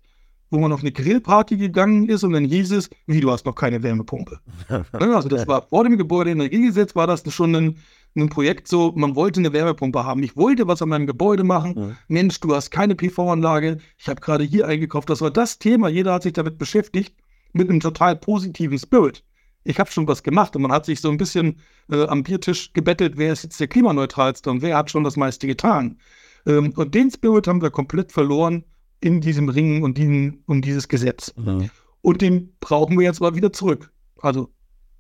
wo 0.52 0.60
man 0.60 0.72
auf 0.72 0.82
eine 0.82 0.92
Grillparty 0.92 1.58
gegangen 1.58 2.08
ist 2.08 2.24
und 2.24 2.34
dann 2.34 2.46
hieß 2.46 2.72
es, 2.72 2.90
wie, 3.08 3.22
du 3.22 3.32
hast 3.32 3.46
noch 3.46 3.56
keine 3.56 3.82
Wärmepumpe. 3.82 4.40
also 4.92 5.30
das 5.30 5.48
war 5.48 5.64
vor 5.64 5.84
dem 5.84 5.98
Gebäudeenergiegesetz, 5.98 6.96
war 6.96 7.08
das 7.08 7.24
schon 7.34 7.56
ein, 7.56 7.78
ein 8.16 8.30
Projekt 8.30 8.68
so, 8.68 8.92
man 8.96 9.16
wollte 9.16 9.40
eine 9.40 9.54
Wärmepumpe 9.54 10.04
haben. 10.04 10.22
Ich 10.24 10.36
wollte 10.36 10.68
was 10.68 10.82
an 10.82 10.90
meinem 10.90 11.08
Gebäude 11.08 11.44
machen. 11.44 11.74
Mhm. 11.76 11.98
Mensch, 12.08 12.40
du 12.40 12.54
hast 12.54 12.72
keine 12.72 12.96
PV-Anlage. 12.96 13.78
Ich 13.98 14.08
habe 14.10 14.20
gerade 14.22 14.44
hier 14.44 14.68
eingekauft. 14.68 15.10
Das 15.10 15.22
war 15.22 15.32
das 15.32 15.60
Thema. 15.60 15.88
Jeder 15.90 16.14
hat 16.14 16.24
sich 16.24 16.34
damit 16.34 16.58
beschäftigt, 16.58 17.16
mit 17.54 17.70
einem 17.70 17.80
total 17.80 18.16
positiven 18.16 18.78
Spirit. 18.78 19.24
Ich 19.64 19.80
habe 19.80 19.92
schon 19.92 20.08
was 20.08 20.24
gemacht 20.24 20.56
und 20.56 20.64
man 20.64 20.72
hat 20.72 20.86
sich 20.86 21.02
so 21.02 21.10
ein 21.10 21.18
bisschen 21.18 21.60
äh, 21.90 22.06
am 22.06 22.24
Biertisch 22.24 22.74
gebettelt, 22.74 23.14
wer 23.18 23.34
ist 23.34 23.44
jetzt 23.44 23.60
der 23.60 23.68
klimaneutralste 23.68 24.50
und 24.50 24.62
wer 24.62 24.76
hat 24.76 24.90
schon 24.90 25.04
das 25.04 25.18
meiste 25.18 25.48
getan. 25.48 26.00
Ähm, 26.48 26.74
und 26.76 26.96
den 26.96 27.12
Spirit 27.12 27.48
haben 27.48 27.62
wir 27.62 27.70
komplett 27.70 28.12
verloren 28.12 28.64
in 29.02 29.22
diesem 29.22 29.50
Ringen 29.50 29.84
und, 29.84 29.98
diesen, 29.98 30.44
und 30.48 30.66
dieses 30.66 30.88
Gesetz. 30.88 31.34
Mhm. 31.38 31.70
Und 32.02 32.22
den 32.22 32.54
brauchen 32.60 32.98
wir 32.98 33.06
jetzt 33.06 33.22
mal 33.22 33.36
wieder 33.36 33.54
zurück. 33.54 33.92
Also 34.22 34.50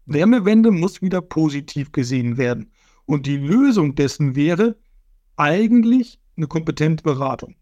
Wärmewende 0.06 0.72
muss 0.72 1.02
wieder 1.02 1.22
positiv 1.22 1.92
gesehen 1.92 2.38
werden. 2.38 2.72
Und 3.12 3.26
die 3.26 3.36
Lösung 3.36 3.96
dessen 3.96 4.38
wäre 4.38 4.78
eigentlich 5.36 6.22
eine 6.38 6.48
kompetente 6.48 7.04
Beratung. 7.04 7.56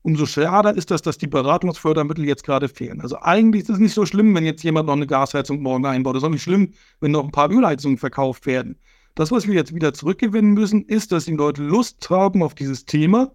Umso 0.00 0.24
schade 0.24 0.70
ist 0.70 0.90
das, 0.90 1.02
dass 1.02 1.18
die 1.18 1.26
Beratungsfördermittel 1.26 2.24
jetzt 2.24 2.44
gerade 2.44 2.70
fehlen. 2.70 3.02
Also 3.02 3.18
eigentlich 3.20 3.64
ist 3.64 3.68
es 3.68 3.78
nicht 3.78 3.92
so 3.92 4.06
schlimm, 4.06 4.34
wenn 4.34 4.46
jetzt 4.46 4.62
jemand 4.62 4.86
noch 4.86 4.94
eine 4.94 5.06
Gasheizung 5.06 5.60
morgen 5.60 5.84
einbaut. 5.84 6.16
Es 6.16 6.22
ist 6.22 6.26
auch 6.26 6.32
nicht 6.32 6.44
schlimm, 6.44 6.72
wenn 7.00 7.10
noch 7.10 7.24
ein 7.24 7.30
paar 7.30 7.50
Ölheizungen 7.50 7.98
verkauft 7.98 8.46
werden. 8.46 8.78
Das, 9.16 9.30
was 9.30 9.46
wir 9.46 9.52
jetzt 9.52 9.74
wieder 9.74 9.92
zurückgewinnen 9.92 10.54
müssen, 10.54 10.82
ist, 10.86 11.12
dass 11.12 11.26
die 11.26 11.34
Leute 11.34 11.62
Lust 11.62 12.08
haben 12.08 12.42
auf 12.42 12.54
dieses 12.54 12.86
Thema. 12.86 13.30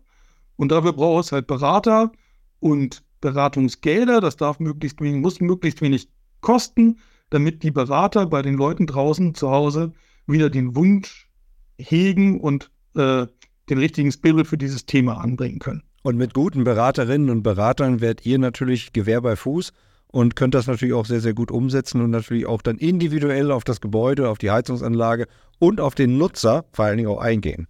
Und 0.56 0.72
dafür 0.72 0.94
braucht 0.94 1.26
es 1.26 1.32
halt 1.32 1.46
Berater 1.46 2.12
und 2.60 3.04
Beratungsgelder. 3.22 4.20
Das 4.20 4.36
darf 4.36 4.60
möglichst 4.60 5.00
wenig, 5.00 5.22
muss 5.22 5.40
möglichst 5.40 5.80
wenig 5.80 6.10
kosten 6.42 6.98
damit 7.34 7.64
die 7.64 7.72
Berater 7.72 8.28
bei 8.28 8.44
den 8.44 8.54
Leuten 8.54 8.86
draußen 8.86 9.34
zu 9.34 9.50
Hause 9.50 9.92
wieder 10.28 10.50
den 10.50 10.76
Wunsch 10.76 11.30
hegen 11.78 12.40
und 12.40 12.72
äh, 12.96 13.28
den 13.70 13.78
richtigen 13.78 14.12
Spirit 14.12 14.48
für 14.48 14.58
dieses 14.58 14.86
Thema 14.86 15.18
anbringen 15.18 15.60
können. 15.60 15.84
Und 16.04 16.18
mit 16.18 16.34
guten 16.34 16.64
Beraterinnen 16.64 17.30
und 17.30 17.44
Beratern 17.44 18.02
werdet 18.02 18.26
ihr 18.26 18.38
natürlich 18.38 18.92
Gewehr 18.92 19.22
bei 19.22 19.36
Fuß 19.36 19.72
und 20.08 20.36
könnt 20.36 20.54
das 20.54 20.68
natürlich 20.68 20.94
auch 20.94 21.06
sehr, 21.06 21.22
sehr 21.22 21.34
gut 21.34 21.50
umsetzen 21.50 22.02
und 22.02 22.12
natürlich 22.12 22.46
auch 22.46 22.62
dann 22.62 22.78
individuell 22.78 23.52
auf 23.52 23.64
das 23.64 23.82
Gebäude, 23.82 24.30
auf 24.30 24.38
die 24.38 24.52
Heizungsanlage 24.52 25.28
und 25.60 25.80
auf 25.80 25.96
den 25.96 26.18
Nutzer 26.18 26.66
vor 26.72 26.86
allen 26.86 26.98
Dingen 26.98 27.10
auch 27.10 27.22
eingehen. 27.22 27.68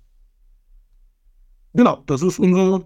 Genau, 1.73 2.03
das 2.05 2.21
ist 2.21 2.39
unsere 2.39 2.85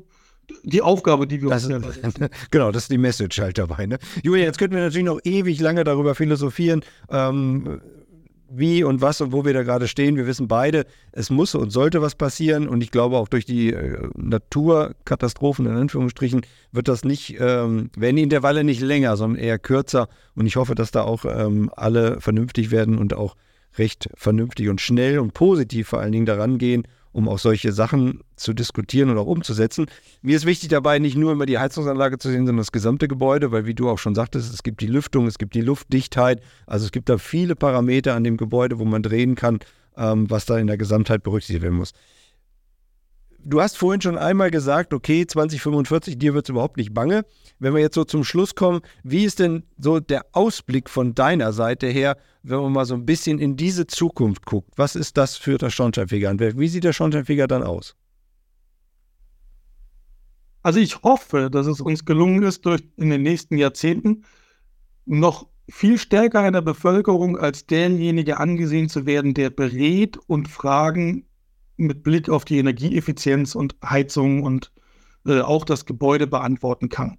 die 0.63 0.81
Aufgabe, 0.81 1.27
die 1.27 1.41
wir 1.41 1.49
das 1.49 1.65
uns 1.65 1.97
ist, 1.97 2.19
Genau, 2.51 2.71
das 2.71 2.83
ist 2.83 2.91
die 2.91 2.97
Message 2.97 3.39
halt 3.39 3.57
dabei. 3.57 3.85
Ne? 3.85 3.99
Julia, 4.23 4.45
jetzt 4.45 4.57
könnten 4.57 4.75
wir 4.75 4.83
natürlich 4.83 5.05
noch 5.05 5.19
ewig 5.23 5.59
lange 5.59 5.83
darüber 5.83 6.15
philosophieren, 6.15 6.83
ähm, 7.09 7.81
wie 8.49 8.83
und 8.83 9.01
was 9.01 9.21
und 9.21 9.31
wo 9.31 9.45
wir 9.45 9.53
da 9.53 9.63
gerade 9.63 9.87
stehen. 9.87 10.15
Wir 10.15 10.27
wissen 10.27 10.47
beide, 10.47 10.85
es 11.11 11.29
muss 11.29 11.55
und 11.55 11.69
sollte 11.69 12.01
was 12.01 12.15
passieren. 12.15 12.67
Und 12.67 12.81
ich 12.81 12.91
glaube, 12.91 13.17
auch 13.17 13.27
durch 13.27 13.45
die 13.45 13.73
äh, 13.73 14.07
Naturkatastrophen, 14.15 15.65
in 15.65 15.75
Anführungsstrichen, 15.75 16.41
wird 16.71 16.87
das 16.87 17.03
nicht, 17.03 17.37
ähm, 17.39 17.89
werden 17.95 18.15
die 18.15 18.23
Intervalle 18.23 18.63
nicht 18.63 18.81
länger, 18.81 19.17
sondern 19.17 19.41
eher 19.41 19.59
kürzer. 19.59 20.07
Und 20.35 20.45
ich 20.45 20.55
hoffe, 20.55 20.75
dass 20.75 20.91
da 20.91 21.03
auch 21.03 21.25
ähm, 21.25 21.69
alle 21.75 22.21
vernünftig 22.21 22.71
werden 22.71 22.97
und 22.97 23.13
auch 23.13 23.35
recht 23.77 24.09
vernünftig 24.15 24.69
und 24.69 24.81
schnell 24.81 25.19
und 25.19 25.33
positiv 25.33 25.89
vor 25.89 25.99
allen 25.99 26.11
Dingen 26.11 26.25
daran 26.25 26.57
gehen 26.57 26.87
um 27.17 27.27
auch 27.27 27.39
solche 27.39 27.71
Sachen 27.71 28.21
zu 28.35 28.53
diskutieren 28.53 29.09
und 29.09 29.17
auch 29.17 29.25
umzusetzen. 29.25 29.87
Mir 30.21 30.37
ist 30.37 30.45
wichtig 30.45 30.69
dabei, 30.69 30.99
nicht 30.99 31.17
nur 31.17 31.31
immer 31.31 31.47
die 31.47 31.57
Heizungsanlage 31.57 32.19
zu 32.19 32.29
sehen, 32.29 32.45
sondern 32.45 32.57
das 32.57 32.71
gesamte 32.71 33.07
Gebäude, 33.07 33.51
weil 33.51 33.65
wie 33.65 33.73
du 33.73 33.89
auch 33.89 33.97
schon 33.97 34.13
sagtest, 34.13 34.53
es 34.53 34.61
gibt 34.61 34.81
die 34.81 34.85
Lüftung, 34.85 35.25
es 35.25 35.39
gibt 35.39 35.55
die 35.55 35.61
Luftdichtheit, 35.61 36.43
also 36.67 36.85
es 36.85 36.91
gibt 36.91 37.09
da 37.09 37.17
viele 37.17 37.55
Parameter 37.55 38.13
an 38.13 38.23
dem 38.23 38.37
Gebäude, 38.37 38.77
wo 38.77 38.85
man 38.85 39.01
drehen 39.01 39.33
kann, 39.33 39.61
ähm, 39.97 40.29
was 40.29 40.45
da 40.45 40.59
in 40.59 40.67
der 40.67 40.77
Gesamtheit 40.77 41.23
berücksichtigt 41.23 41.63
werden 41.63 41.77
muss 41.77 41.93
du 43.43 43.61
hast 43.61 43.77
vorhin 43.77 44.01
schon 44.01 44.17
einmal 44.17 44.51
gesagt, 44.51 44.93
okay, 44.93 45.25
2045, 45.25 46.17
dir 46.17 46.33
wird 46.33 46.45
es 46.45 46.49
überhaupt 46.49 46.77
nicht 46.77 46.93
bange. 46.93 47.25
Wenn 47.59 47.73
wir 47.73 47.81
jetzt 47.81 47.95
so 47.95 48.03
zum 48.03 48.23
Schluss 48.23 48.55
kommen, 48.55 48.81
wie 49.03 49.25
ist 49.25 49.39
denn 49.39 49.63
so 49.77 49.99
der 49.99 50.25
Ausblick 50.33 50.89
von 50.89 51.15
deiner 51.15 51.53
Seite 51.53 51.87
her, 51.87 52.17
wenn 52.43 52.59
man 52.59 52.71
mal 52.71 52.85
so 52.85 52.93
ein 52.93 53.05
bisschen 53.05 53.39
in 53.39 53.55
diese 53.55 53.87
Zukunft 53.87 54.45
guckt? 54.45 54.71
Was 54.75 54.95
ist 54.95 55.17
das 55.17 55.37
für 55.37 55.57
das 55.57 55.73
Schornsteinfegerhandwerk? 55.73 56.57
Wie 56.57 56.67
sieht 56.67 56.83
der 56.83 56.93
Schornsteinfeger 56.93 57.47
dann 57.47 57.63
aus? 57.63 57.95
Also 60.63 60.79
ich 60.79 61.01
hoffe, 61.01 61.49
dass 61.49 61.67
es 61.67 61.79
uns 61.79 62.03
gelungen 62.03 62.43
ist, 62.43 62.65
durch 62.65 62.83
in 62.97 63.09
den 63.09 63.21
nächsten 63.21 63.57
Jahrzehnten 63.57 64.25
noch 65.05 65.47
viel 65.69 65.97
stärker 65.97 66.45
in 66.45 66.53
der 66.53 66.61
Bevölkerung 66.61 67.37
als 67.37 67.65
derjenige 67.65 68.37
angesehen 68.37 68.89
zu 68.89 69.05
werden, 69.05 69.33
der 69.33 69.49
berät 69.49 70.17
und 70.27 70.47
Fragen 70.47 71.26
mit 71.77 72.03
Blick 72.03 72.29
auf 72.29 72.45
die 72.45 72.57
Energieeffizienz 72.57 73.55
und 73.55 73.75
Heizung 73.83 74.43
und 74.43 74.71
äh, 75.25 75.41
auch 75.41 75.65
das 75.65 75.85
Gebäude 75.85 76.27
beantworten 76.27 76.89
kann. 76.89 77.17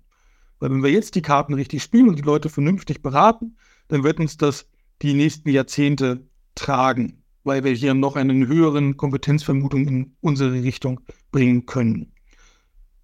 Weil 0.59 0.71
wenn 0.71 0.83
wir 0.83 0.91
jetzt 0.91 1.15
die 1.15 1.23
Karten 1.23 1.55
richtig 1.55 1.83
spielen 1.83 2.09
und 2.09 2.19
die 2.19 2.23
Leute 2.23 2.49
vernünftig 2.49 3.03
beraten, 3.03 3.57
dann 3.89 4.03
wird 4.03 4.21
uns 4.21 4.37
das 4.37 4.69
die 5.03 5.15
nächsten 5.15 5.49
Jahrzehnte 5.51 6.27
tragen, 6.55 7.23
weil 7.45 7.63
wir 7.65 7.73
hier 7.73 7.95
noch 7.95 8.17
einen 8.17 8.49
höheren 8.49 8.97
Kompetenzvermutung 8.97 9.87
in 9.87 10.17
unsere 10.21 10.53
Richtung 10.53 11.01
bringen 11.31 11.67
können. 11.67 12.13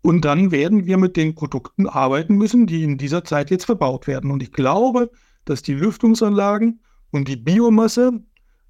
Und 0.03 0.25
dann 0.25 0.51
werden 0.51 0.85
wir 0.85 0.99
mit 0.99 1.17
den 1.17 1.35
Produkten 1.35 1.87
arbeiten 1.87 2.37
müssen, 2.37 2.67
die 2.67 2.83
in 2.83 2.99
dieser 2.99 3.25
Zeit 3.25 3.51
jetzt 3.51 3.65
verbaut 3.65 4.07
werden. 4.07 4.31
Und 4.31 4.43
ich 4.43 4.53
glaube, 4.53 5.11
dass 5.47 5.63
die 5.63 5.73
Lüftungsanlagen 5.73 6.81
und 7.11 7.29
die 7.29 7.37
Biomasse 7.37 8.23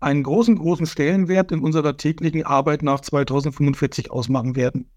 einen 0.04 0.22
großen, 0.22 0.56
großen 0.56 0.86
Stellenwert 0.86 1.50
in 1.50 1.60
unserer 1.60 1.96
täglichen 1.96 2.44
Arbeit 2.44 2.82
nach 2.82 3.00
2045 3.00 4.10
ausmachen 4.10 4.54
werden. 4.54 4.88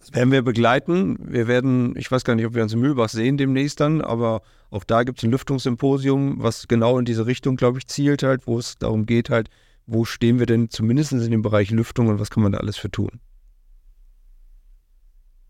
Das 0.00 0.12
werden 0.14 0.32
wir 0.32 0.42
begleiten. 0.42 1.16
Wir 1.20 1.46
werden, 1.46 1.94
ich 1.96 2.10
weiß 2.10 2.24
gar 2.24 2.34
nicht, 2.34 2.46
ob 2.46 2.54
wir 2.54 2.62
uns 2.64 2.72
in 2.72 2.80
Mühlbach 2.80 3.08
sehen 3.08 3.36
demnächst 3.36 3.78
dann, 3.78 4.00
aber 4.00 4.42
auch 4.70 4.82
da 4.82 5.04
gibt 5.04 5.18
es 5.18 5.24
ein 5.24 5.30
Lüftungssymposium, 5.30 6.42
was 6.42 6.66
genau 6.66 6.98
in 6.98 7.04
diese 7.04 7.26
Richtung, 7.26 7.54
glaube 7.54 7.78
ich, 7.78 7.86
zielt 7.86 8.24
halt, 8.24 8.48
wo 8.48 8.58
es 8.58 8.78
darum 8.78 9.06
geht 9.06 9.30
halt, 9.30 9.48
wo 9.86 10.04
stehen 10.04 10.40
wir 10.40 10.46
denn 10.46 10.70
zumindest 10.70 11.12
in 11.12 11.30
dem 11.30 11.42
Bereich 11.42 11.70
Lüftung 11.70 12.08
und 12.08 12.18
was 12.18 12.30
kann 12.30 12.42
man 12.42 12.50
da 12.50 12.58
alles 12.58 12.76
für 12.76 12.90
tun. 12.90 13.20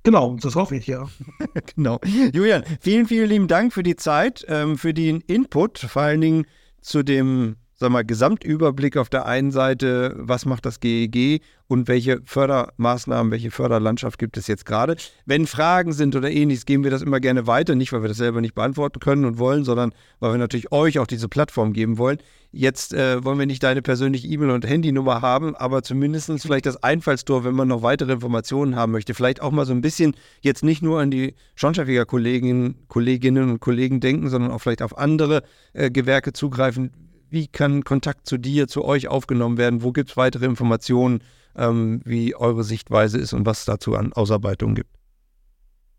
Genau, 0.02 0.36
das 0.40 0.54
hoffe 0.56 0.76
ich, 0.76 0.86
ja. 0.86 1.08
genau. 1.76 2.00
Julian, 2.34 2.64
vielen, 2.80 3.06
vielen 3.06 3.30
lieben 3.30 3.48
Dank 3.48 3.72
für 3.72 3.84
die 3.84 3.96
Zeit, 3.96 4.44
ähm, 4.48 4.76
für 4.76 4.92
den 4.92 5.20
Input, 5.22 5.78
vor 5.78 6.02
allen 6.02 6.20
Dingen 6.20 6.46
zu 6.80 7.02
dem 7.02 7.56
sag 7.82 7.90
mal, 7.90 8.04
Gesamtüberblick 8.04 8.96
auf 8.96 9.08
der 9.08 9.26
einen 9.26 9.50
Seite, 9.50 10.14
was 10.16 10.46
macht 10.46 10.64
das 10.66 10.78
GEG 10.78 11.42
und 11.66 11.88
welche 11.88 12.20
Fördermaßnahmen, 12.24 13.32
welche 13.32 13.50
Förderlandschaft 13.50 14.20
gibt 14.20 14.36
es 14.36 14.46
jetzt 14.46 14.64
gerade. 14.66 14.94
Wenn 15.26 15.48
Fragen 15.48 15.92
sind 15.92 16.14
oder 16.14 16.30
ähnliches, 16.30 16.64
geben 16.64 16.84
wir 16.84 16.92
das 16.92 17.02
immer 17.02 17.18
gerne 17.18 17.48
weiter, 17.48 17.74
nicht 17.74 17.92
weil 17.92 18.02
wir 18.02 18.08
das 18.08 18.18
selber 18.18 18.40
nicht 18.40 18.54
beantworten 18.54 19.00
können 19.00 19.24
und 19.24 19.38
wollen, 19.38 19.64
sondern 19.64 19.92
weil 20.20 20.30
wir 20.30 20.38
natürlich 20.38 20.70
euch 20.70 21.00
auch 21.00 21.08
diese 21.08 21.28
Plattform 21.28 21.72
geben 21.72 21.98
wollen. 21.98 22.18
Jetzt 22.52 22.94
äh, 22.94 23.24
wollen 23.24 23.40
wir 23.40 23.46
nicht 23.46 23.64
deine 23.64 23.82
persönliche 23.82 24.28
E-Mail 24.28 24.50
und 24.50 24.64
Handynummer 24.64 25.20
haben, 25.20 25.56
aber 25.56 25.82
zumindest 25.82 26.30
vielleicht 26.40 26.66
das 26.66 26.80
Einfallstor, 26.84 27.42
wenn 27.42 27.54
man 27.54 27.66
noch 27.66 27.82
weitere 27.82 28.12
Informationen 28.12 28.76
haben 28.76 28.92
möchte. 28.92 29.14
Vielleicht 29.14 29.42
auch 29.42 29.50
mal 29.50 29.66
so 29.66 29.72
ein 29.72 29.80
bisschen 29.80 30.14
jetzt 30.40 30.62
nicht 30.62 30.82
nur 30.82 31.00
an 31.00 31.10
die 31.10 31.34
Schornsteinfeger 31.56 32.04
Kolleginnen, 32.04 32.76
Kolleginnen 32.86 33.50
und 33.50 33.58
Kollegen 33.58 33.98
denken, 33.98 34.28
sondern 34.28 34.52
auch 34.52 34.60
vielleicht 34.60 34.82
auf 34.82 34.96
andere 34.96 35.42
äh, 35.72 35.90
Gewerke 35.90 36.32
zugreifen 36.32 36.92
wie 37.32 37.48
kann 37.48 37.82
Kontakt 37.82 38.26
zu 38.26 38.38
dir, 38.38 38.68
zu 38.68 38.84
euch 38.84 39.08
aufgenommen 39.08 39.56
werden? 39.56 39.82
Wo 39.82 39.92
gibt 39.92 40.10
es 40.10 40.16
weitere 40.16 40.44
Informationen, 40.44 41.22
ähm, 41.56 42.02
wie 42.04 42.34
eure 42.34 42.62
Sichtweise 42.62 43.18
ist 43.18 43.32
und 43.32 43.46
was 43.46 43.60
es 43.60 43.64
dazu 43.64 43.96
an 43.96 44.12
Ausarbeitungen 44.12 44.74
gibt? 44.74 44.90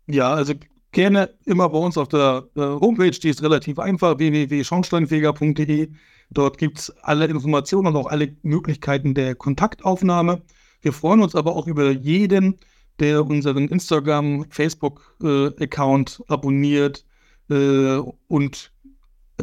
Ja, 0.06 0.32
also 0.32 0.54
gerne 0.92 1.30
immer 1.44 1.68
bei 1.68 1.78
uns 1.78 1.98
auf 1.98 2.08
der 2.08 2.48
äh, 2.56 2.60
Homepage, 2.60 3.10
die 3.10 3.28
ist 3.28 3.42
relativ 3.42 3.78
einfach, 3.78 4.18
www.schornsteinfeger.de. 4.18 5.90
Dort 6.30 6.58
gibt 6.58 6.78
es 6.78 6.90
alle 7.02 7.26
Informationen 7.26 7.88
und 7.88 7.96
auch 7.96 8.06
alle 8.06 8.36
Möglichkeiten 8.42 9.14
der 9.14 9.34
Kontaktaufnahme. 9.34 10.42
Wir 10.82 10.92
freuen 10.92 11.20
uns 11.20 11.34
aber 11.34 11.56
auch 11.56 11.66
über 11.66 11.90
jeden, 11.90 12.56
der 13.00 13.26
unseren 13.26 13.68
Instagram, 13.68 14.46
Facebook-Account 14.50 16.20
äh, 16.20 16.32
abonniert 16.32 17.04
äh, 17.50 17.96
und 18.28 18.72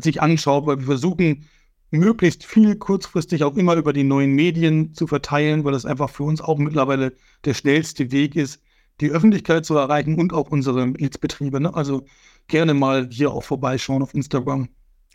sich 0.01 0.21
anschaut, 0.21 0.65
weil 0.65 0.79
wir 0.79 0.85
versuchen, 0.85 1.47
möglichst 1.91 2.45
viel 2.45 2.75
kurzfristig 2.75 3.43
auch 3.43 3.55
immer 3.55 3.75
über 3.75 3.93
die 3.93 4.03
neuen 4.03 4.31
Medien 4.31 4.93
zu 4.93 5.07
verteilen, 5.07 5.63
weil 5.63 5.73
das 5.73 5.85
einfach 5.85 6.09
für 6.09 6.23
uns 6.23 6.41
auch 6.41 6.57
mittlerweile 6.57 7.13
der 7.45 7.53
schnellste 7.53 8.11
Weg 8.11 8.35
ist, 8.35 8.61
die 9.01 9.11
Öffentlichkeit 9.11 9.65
zu 9.65 9.75
erreichen 9.75 10.17
und 10.17 10.33
auch 10.33 10.49
unsere 10.49 10.85
Milizbetriebe. 10.87 11.59
Ne? 11.59 11.73
Also 11.73 12.05
gerne 12.47 12.73
mal 12.73 13.07
hier 13.11 13.31
auch 13.31 13.43
vorbeischauen 13.43 14.01
auf 14.01 14.13
Instagram. 14.13 14.69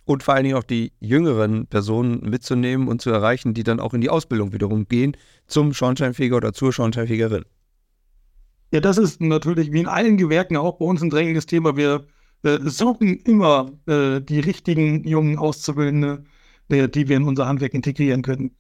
Und 0.04 0.22
vor 0.22 0.34
allen 0.34 0.44
Dingen 0.44 0.56
auch 0.56 0.62
die 0.62 0.92
jüngeren 1.00 1.66
Personen 1.66 2.20
mitzunehmen 2.20 2.86
und 2.86 3.00
zu 3.02 3.10
erreichen, 3.10 3.54
die 3.54 3.64
dann 3.64 3.80
auch 3.80 3.92
in 3.92 4.00
die 4.00 4.10
Ausbildung 4.10 4.52
wiederum 4.52 4.86
gehen 4.86 5.16
zum 5.48 5.72
Schornsteinfeger 5.72 6.36
oder 6.36 6.52
zur 6.52 6.72
Schornsteinfegerin. 6.72 7.44
Ja, 8.72 8.80
das 8.80 8.98
ist 8.98 9.20
natürlich 9.20 9.72
wie 9.72 9.80
in 9.80 9.86
allen 9.86 10.16
Gewerken 10.16 10.56
auch 10.56 10.78
bei 10.78 10.84
uns 10.84 11.02
ein 11.02 11.10
drängendes 11.10 11.46
Thema. 11.46 11.76
Wir 11.76 12.06
äh, 12.42 12.58
suchen 12.62 13.16
immer 13.24 13.72
äh, 13.86 14.20
die 14.20 14.40
richtigen 14.40 15.06
jungen 15.06 15.38
Auszubildenden 15.38 16.26
die 16.68 17.08
wir 17.08 17.16
in 17.16 17.24
unser 17.24 17.46
Handwerk 17.46 17.74
integrieren 17.74 18.22
können. 18.22 18.56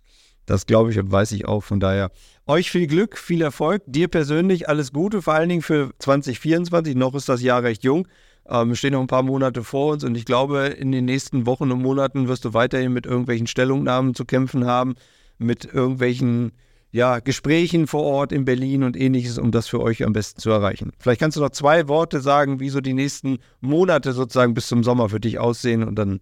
Das 0.46 0.66
glaube 0.66 0.92
ich 0.92 0.98
und 0.98 1.10
weiß 1.10 1.32
ich 1.32 1.46
auch. 1.46 1.62
Von 1.62 1.80
daher 1.80 2.10
euch 2.46 2.70
viel 2.70 2.86
Glück, 2.86 3.18
viel 3.18 3.42
Erfolg. 3.42 3.82
Dir 3.86 4.08
persönlich 4.08 4.68
alles 4.68 4.92
Gute, 4.92 5.20
vor 5.20 5.34
allen 5.34 5.48
Dingen 5.48 5.62
für 5.62 5.90
2024. 5.98 6.94
Noch 6.94 7.14
ist 7.14 7.28
das 7.28 7.42
Jahr 7.42 7.62
recht 7.64 7.82
jung. 7.82 8.06
Ähm, 8.48 8.76
stehen 8.76 8.92
noch 8.92 9.00
ein 9.00 9.08
paar 9.08 9.24
Monate 9.24 9.64
vor 9.64 9.92
uns 9.92 10.04
und 10.04 10.16
ich 10.16 10.24
glaube, 10.24 10.66
in 10.66 10.92
den 10.92 11.04
nächsten 11.04 11.46
Wochen 11.46 11.72
und 11.72 11.82
Monaten 11.82 12.28
wirst 12.28 12.44
du 12.44 12.54
weiterhin 12.54 12.92
mit 12.92 13.04
irgendwelchen 13.04 13.48
Stellungnahmen 13.48 14.14
zu 14.14 14.24
kämpfen 14.24 14.66
haben, 14.66 14.94
mit 15.38 15.64
irgendwelchen 15.64 16.52
ja, 16.92 17.18
Gesprächen 17.18 17.88
vor 17.88 18.04
Ort 18.04 18.30
in 18.30 18.44
Berlin 18.44 18.84
und 18.84 18.96
ähnliches, 18.96 19.38
um 19.38 19.50
das 19.50 19.66
für 19.66 19.80
euch 19.80 20.04
am 20.04 20.12
besten 20.12 20.40
zu 20.40 20.50
erreichen. 20.50 20.92
Vielleicht 20.98 21.20
kannst 21.20 21.36
du 21.36 21.40
noch 21.40 21.50
zwei 21.50 21.88
Worte 21.88 22.20
sagen, 22.20 22.60
wie 22.60 22.68
so 22.68 22.80
die 22.80 22.94
nächsten 22.94 23.38
Monate 23.60 24.12
sozusagen 24.12 24.54
bis 24.54 24.68
zum 24.68 24.84
Sommer 24.84 25.08
für 25.08 25.20
dich 25.20 25.38
aussehen 25.38 25.82
und 25.82 25.96
dann. 25.96 26.20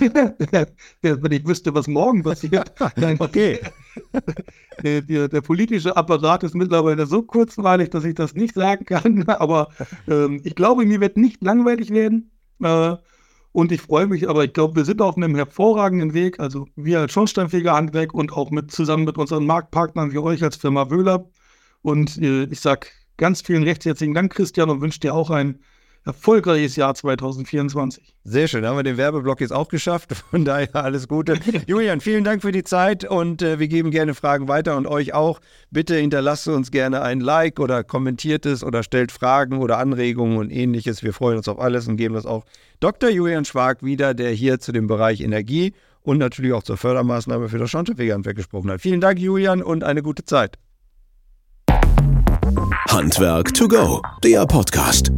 Wenn 1.02 1.32
ich 1.32 1.46
wüsste, 1.46 1.74
was 1.74 1.86
morgen 1.86 2.22
passiert. 2.22 2.72
Nein, 2.96 3.16
okay. 3.18 3.60
Der, 4.82 5.02
der, 5.02 5.28
der, 5.28 5.40
politische 5.40 5.96
Apparat 5.96 6.42
ist 6.42 6.56
mittlerweile 6.56 7.06
so 7.06 7.22
kurzweilig, 7.22 7.90
dass 7.90 8.04
ich 8.04 8.16
das 8.16 8.34
nicht 8.34 8.54
sagen 8.54 8.84
kann. 8.84 9.22
Aber 9.28 9.68
ähm, 10.08 10.40
ich 10.42 10.56
glaube, 10.56 10.84
mir 10.84 11.00
wird 11.00 11.16
nicht 11.16 11.44
langweilig 11.44 11.90
werden. 11.90 12.32
Äh, 12.60 12.96
und 13.52 13.70
ich 13.70 13.80
freue 13.82 14.08
mich, 14.08 14.28
aber 14.28 14.44
ich 14.44 14.52
glaube, 14.52 14.74
wir 14.74 14.84
sind 14.84 15.00
auf 15.00 15.16
einem 15.16 15.36
hervorragenden 15.36 16.12
Weg. 16.12 16.40
Also 16.40 16.66
wir 16.74 16.98
als 16.98 17.12
Schornsteinfeger 17.12 17.80
und 18.12 18.32
auch 18.32 18.50
mit 18.50 18.72
zusammen 18.72 19.04
mit 19.04 19.16
unseren 19.16 19.46
Marktpartnern 19.46 20.12
wie 20.12 20.18
euch 20.18 20.42
als 20.42 20.56
Firma 20.56 20.90
Wöhler. 20.90 21.30
Und 21.82 22.18
äh, 22.18 22.44
ich 22.44 22.58
sage 22.58 22.88
ganz 23.16 23.42
vielen 23.42 23.62
recht 23.62 23.84
herzlichen 23.84 24.14
Dank, 24.14 24.34
Christian, 24.34 24.70
und 24.70 24.80
wünsche 24.80 24.98
dir 24.98 25.14
auch 25.14 25.30
ein 25.30 25.60
erfolgreiches 26.04 26.76
Jahr 26.76 26.94
2024. 26.94 28.14
Sehr 28.24 28.48
schön, 28.48 28.62
da 28.62 28.70
haben 28.70 28.76
wir 28.76 28.82
den 28.82 28.96
Werbeblock 28.96 29.40
jetzt 29.40 29.52
auch 29.52 29.68
geschafft. 29.68 30.12
Von 30.30 30.44
daher 30.44 30.74
alles 30.76 31.08
Gute. 31.08 31.38
Julian, 31.66 32.00
vielen 32.00 32.24
Dank 32.24 32.42
für 32.42 32.52
die 32.52 32.64
Zeit 32.64 33.04
und 33.04 33.42
äh, 33.42 33.58
wir 33.58 33.68
geben 33.68 33.90
gerne 33.90 34.14
Fragen 34.14 34.48
weiter 34.48 34.76
und 34.76 34.86
euch 34.86 35.14
auch. 35.14 35.40
Bitte 35.70 35.96
hinterlasst 35.96 36.48
uns 36.48 36.70
gerne 36.70 37.02
ein 37.02 37.20
Like 37.20 37.60
oder 37.60 37.84
kommentiert 37.84 38.46
es 38.46 38.62
oder 38.62 38.82
stellt 38.82 39.12
Fragen 39.12 39.58
oder 39.58 39.78
Anregungen 39.78 40.38
und 40.38 40.50
ähnliches. 40.50 41.02
Wir 41.02 41.12
freuen 41.12 41.38
uns 41.38 41.48
auf 41.48 41.58
alles 41.58 41.88
und 41.88 41.96
geben 41.96 42.14
das 42.14 42.26
auch 42.26 42.44
Dr. 42.80 43.10
Julian 43.10 43.44
Schwag 43.44 43.82
wieder, 43.82 44.14
der 44.14 44.30
hier 44.30 44.60
zu 44.60 44.72
dem 44.72 44.86
Bereich 44.86 45.20
Energie 45.20 45.72
und 46.02 46.18
natürlich 46.18 46.52
auch 46.52 46.62
zur 46.62 46.76
Fördermaßnahme 46.76 47.48
für 47.48 47.58
das 47.58 47.70
Schornsteinfegerhandwerk 47.70 48.36
gesprochen 48.36 48.70
hat. 48.70 48.80
Vielen 48.80 49.00
Dank, 49.00 49.18
Julian, 49.18 49.62
und 49.62 49.84
eine 49.84 50.02
gute 50.02 50.24
Zeit. 50.24 50.58
Handwerk 52.88 53.54
to 53.54 53.66
go, 53.66 54.02
der 54.22 54.46
Podcast. 54.46 55.10